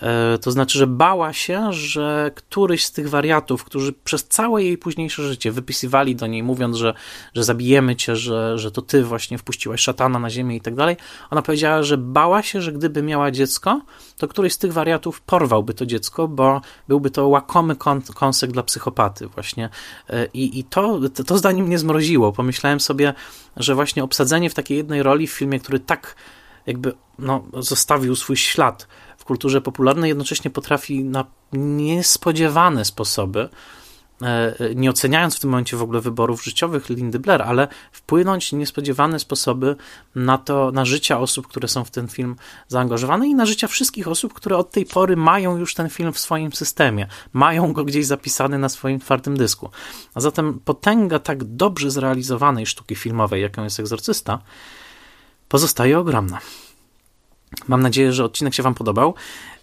E, 0.00 0.38
to 0.38 0.50
znaczy, 0.50 0.78
że 0.78 0.86
bała 0.86 1.32
się, 1.32 1.72
że 1.72 2.30
któryś 2.34 2.84
z 2.84 2.92
tych 2.92 3.10
wariatów, 3.10 3.64
którzy 3.64 3.92
przez 3.92 4.24
całe 4.24 4.62
jej 4.64 4.78
późniejsze 4.78 5.28
życie 5.28 5.52
wypisywali 5.52 6.16
do 6.16 6.26
niej, 6.26 6.42
mówiąc, 6.42 6.76
że, 6.76 6.94
że 7.34 7.44
zabijemy 7.44 7.96
cię, 7.96 8.16
że, 8.16 8.58
że 8.58 8.70
to 8.70 8.82
ty 8.82 9.04
właśnie 9.04 9.38
wpuściłaś 9.38 9.80
szatana 9.80 10.18
na 10.18 10.30
ziemię 10.30 10.56
i 10.56 10.60
tak 10.60 10.74
dalej, 10.74 10.96
ona 11.30 11.42
powiedziała, 11.42 11.82
że 11.82 11.98
bała 11.98 12.42
się, 12.42 12.62
że 12.62 12.72
gdyby 12.72 13.02
miał 13.02 13.11
miała 13.12 13.30
dziecko, 13.30 13.80
to 14.18 14.28
któryś 14.28 14.52
z 14.52 14.58
tych 14.58 14.72
wariatów 14.72 15.20
porwałby 15.20 15.74
to 15.74 15.86
dziecko, 15.86 16.28
bo 16.28 16.60
byłby 16.88 17.10
to 17.10 17.28
łakomy 17.28 17.76
kąsek 18.14 18.52
dla 18.52 18.62
psychopaty 18.62 19.26
właśnie. 19.26 19.68
E, 20.10 20.26
I, 20.34 20.58
i 20.58 20.64
to, 20.64 21.00
to 21.26 21.38
zdanie 21.38 21.62
mnie 21.62 21.78
zmroziło. 21.78 22.32
Pomyślałem 22.32 22.80
sobie, 22.80 23.14
że 23.56 23.74
właśnie 23.74 24.04
obsadzenie 24.04 24.50
w 24.50 24.54
takiej 24.54 24.76
jednej 24.76 25.02
roli 25.02 25.26
w 25.26 25.32
filmie, 25.32 25.60
który 25.60 25.80
tak 25.80 26.16
jakby 26.66 26.92
no, 27.18 27.44
zostawił 27.58 28.16
swój 28.16 28.36
ślad 28.36 28.88
w 29.16 29.24
kulturze 29.24 29.60
popularnej, 29.60 30.08
jednocześnie 30.08 30.50
potrafi 30.50 31.04
na 31.04 31.24
niespodziewane 31.52 32.84
sposoby 32.84 33.48
nie 34.74 34.90
oceniając 34.90 35.36
w 35.36 35.40
tym 35.40 35.50
momencie 35.50 35.76
w 35.76 35.82
ogóle 35.82 36.00
wyborów 36.00 36.44
życiowych 36.44 36.88
Lindy 36.88 37.18
Blair, 37.18 37.42
ale 37.42 37.68
wpłynąć 37.92 38.48
w 38.48 38.52
niespodziewane 38.52 39.18
sposoby 39.18 39.76
na 40.14 40.38
to, 40.38 40.72
na 40.72 40.84
życia 40.84 41.18
osób, 41.18 41.48
które 41.48 41.68
są 41.68 41.84
w 41.84 41.90
ten 41.90 42.08
film 42.08 42.36
zaangażowane 42.68 43.28
i 43.28 43.34
na 43.34 43.46
życia 43.46 43.68
wszystkich 43.68 44.08
osób, 44.08 44.32
które 44.32 44.56
od 44.56 44.70
tej 44.70 44.86
pory 44.86 45.16
mają 45.16 45.56
już 45.56 45.74
ten 45.74 45.90
film 45.90 46.12
w 46.12 46.18
swoim 46.18 46.52
systemie, 46.52 47.06
mają 47.32 47.72
go 47.72 47.84
gdzieś 47.84 48.06
zapisany 48.06 48.58
na 48.58 48.68
swoim 48.68 49.00
twardym 49.00 49.36
dysku. 49.36 49.70
A 50.14 50.20
zatem 50.20 50.60
potęga 50.64 51.18
tak 51.18 51.44
dobrze 51.44 51.90
zrealizowanej 51.90 52.66
sztuki 52.66 52.94
filmowej, 52.94 53.42
jaką 53.42 53.64
jest 53.64 53.80
Egzorcysta, 53.80 54.38
pozostaje 55.48 55.98
ogromna. 55.98 56.38
Mam 57.68 57.82
nadzieję, 57.82 58.12
że 58.12 58.24
odcinek 58.24 58.54
się 58.54 58.62
Wam 58.62 58.74
podobał. 58.74 59.14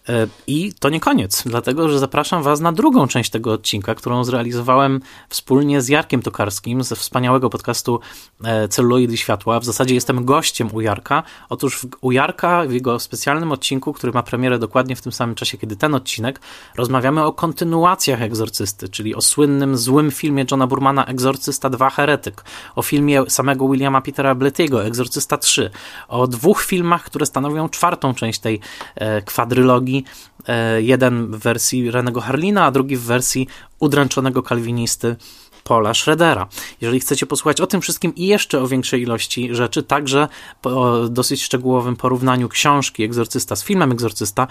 E, 0.10 0.28
I 0.47 0.74
to 0.80 0.89
nie 0.89 0.99
koniec, 0.99 1.43
dlatego 1.45 1.89
że 1.89 1.99
zapraszam 1.99 2.43
Was 2.43 2.60
na 2.60 2.72
drugą 2.72 3.07
część 3.07 3.30
tego 3.30 3.53
odcinka, 3.53 3.95
którą 3.95 4.24
zrealizowałem 4.24 5.01
wspólnie 5.30 5.82
z 5.82 5.88
Jarkiem 5.88 6.22
Tokarskim 6.22 6.84
ze 6.84 6.95
wspaniałego 6.95 7.49
podcastu 7.49 7.99
e, 8.43 8.68
Celuloidy 8.68 9.18
Światła. 9.18 9.60
W 9.60 9.66
zasadzie 9.66 9.95
jestem 9.95 10.26
gościem 10.26 10.70
u 10.74 10.82
Jarka. 10.82 11.24
Otóż 11.49 11.88
u 12.01 12.12
Jarka 12.12 12.64
w 12.68 12.72
jego 12.72 12.99
specjalnym 12.99 13.51
odcinku, 13.51 13.93
który 13.93 14.14
ma 14.14 14.24
premierę 14.24 14.60
dokładnie 14.60 14.95
w 14.95 15.01
tym 15.01 15.12
samym 15.12 15.36
czasie, 15.36 15.57
kiedy 15.57 15.76
ten 15.76 15.95
odcinek, 15.95 16.39
rozmawiamy 16.78 17.26
o 17.26 17.34
kontynuacjach 17.34 18.22
Egzorcysty, 18.22 18.89
czyli 18.89 19.16
o 19.16 19.22
słynnym, 19.22 19.78
złym 19.78 20.12
filmie 20.12 20.45
Johna 20.51 20.68
Burmana 20.68 21.05
Egzorcysta 21.05 21.70
2 21.70 21.89
Heretyk, 21.89 22.43
o 22.76 22.82
filmie 22.82 23.24
samego 23.28 23.70
Williama 23.70 24.01
Petera 24.01 24.36
Bletiego 24.36 24.86
Egzorcysta 24.86 25.38
3, 25.38 25.70
o 26.07 26.28
dwóch 26.28 26.62
filmach, 26.62 27.03
które 27.03 27.26
stanowią 27.26 27.70
czwartą 27.70 28.14
część 28.14 28.39
tej 28.39 28.60
e, 28.95 29.22
kwadrylogii. 29.22 29.99
E, 30.47 30.82
jeden 30.82 31.32
w 31.32 31.39
wersji 31.39 31.91
Renego 31.91 32.22
Harlina, 32.22 32.66
a 32.66 32.72
drugi 32.72 32.97
w 32.97 33.02
wersji 33.02 33.47
udręczonego 33.80 34.43
kalwinisty 34.43 35.16
Paula 35.64 35.93
Schroedera. 35.93 36.47
Jeżeli 36.82 37.00
chcecie 37.00 37.26
posłuchać 37.26 37.62
o 37.62 37.68
tym 37.68 37.82
wszystkim 37.82 38.16
i 38.16 38.28
jeszcze 38.28 38.62
o 38.62 38.68
większej 38.68 39.02
ilości 39.02 39.56
rzeczy, 39.56 39.84
także 39.84 40.28
po 40.62 41.04
dosyć 41.10 41.43
szczegółowym 41.43 41.95
porównaniu 41.95 42.50
książki 42.50 43.04
Egzorcysta 43.04 43.56
z 43.56 43.64
filmem 43.64 43.91
Egzorcysta, 43.91 44.47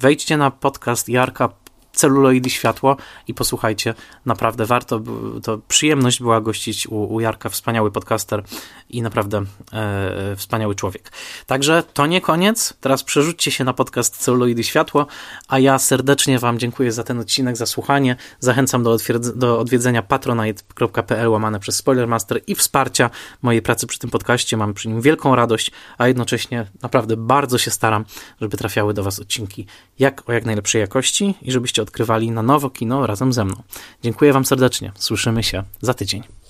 wejdźcie 0.00 0.36
na 0.36 0.50
podcast 0.50 1.08
Jarka 1.08 1.48
celuloidy 1.92 2.50
światło 2.50 2.96
i 3.28 3.34
posłuchajcie, 3.34 3.94
naprawdę 4.26 4.66
warto, 4.66 5.00
to 5.42 5.58
przyjemność 5.68 6.20
była 6.20 6.40
gościć 6.40 6.86
u, 6.86 7.14
u 7.14 7.20
Jarka, 7.20 7.48
wspaniały 7.48 7.90
podcaster 7.90 8.44
i 8.92 9.02
naprawdę 9.02 9.44
e, 9.72 10.36
wspaniały 10.36 10.74
człowiek. 10.74 11.12
Także 11.46 11.82
to 11.94 12.06
nie 12.06 12.20
koniec, 12.20 12.74
teraz 12.80 13.02
przerzućcie 13.02 13.50
się 13.50 13.64
na 13.64 13.72
podcast 13.72 14.16
celuloidy 14.16 14.64
światło, 14.64 15.06
a 15.48 15.58
ja 15.58 15.78
serdecznie 15.78 16.38
Wam 16.38 16.58
dziękuję 16.58 16.92
za 16.92 17.04
ten 17.04 17.20
odcinek, 17.20 17.56
za 17.56 17.66
słuchanie, 17.66 18.16
zachęcam 18.40 18.82
do, 18.82 18.96
do 19.34 19.58
odwiedzenia 19.58 20.02
patronite.pl 20.02 21.28
łamane 21.28 21.60
przez 21.60 21.76
Spoilermaster 21.76 22.40
i 22.46 22.54
wsparcia 22.54 23.10
mojej 23.42 23.62
pracy 23.62 23.86
przy 23.86 23.98
tym 23.98 24.10
podcaście, 24.10 24.56
mam 24.56 24.74
przy 24.74 24.88
nim 24.88 25.00
wielką 25.00 25.34
radość, 25.34 25.70
a 25.98 26.08
jednocześnie 26.08 26.66
naprawdę 26.82 27.16
bardzo 27.16 27.58
się 27.58 27.70
staram, 27.70 28.04
żeby 28.40 28.56
trafiały 28.56 28.94
do 28.94 29.02
Was 29.02 29.20
odcinki 29.20 29.66
jak 29.98 30.28
o 30.28 30.32
jak 30.32 30.44
najlepszej 30.44 30.80
jakości 30.80 31.34
i 31.42 31.52
żebyście 31.52 31.82
odkrywali 31.82 32.30
na 32.30 32.42
nowo 32.42 32.70
kino 32.70 33.06
razem 33.06 33.32
ze 33.32 33.44
mną. 33.44 33.62
Dziękuję 34.02 34.32
Wam 34.32 34.44
serdecznie. 34.44 34.92
Słyszymy 34.94 35.42
się 35.42 35.62
za 35.80 35.94
tydzień. 35.94 36.41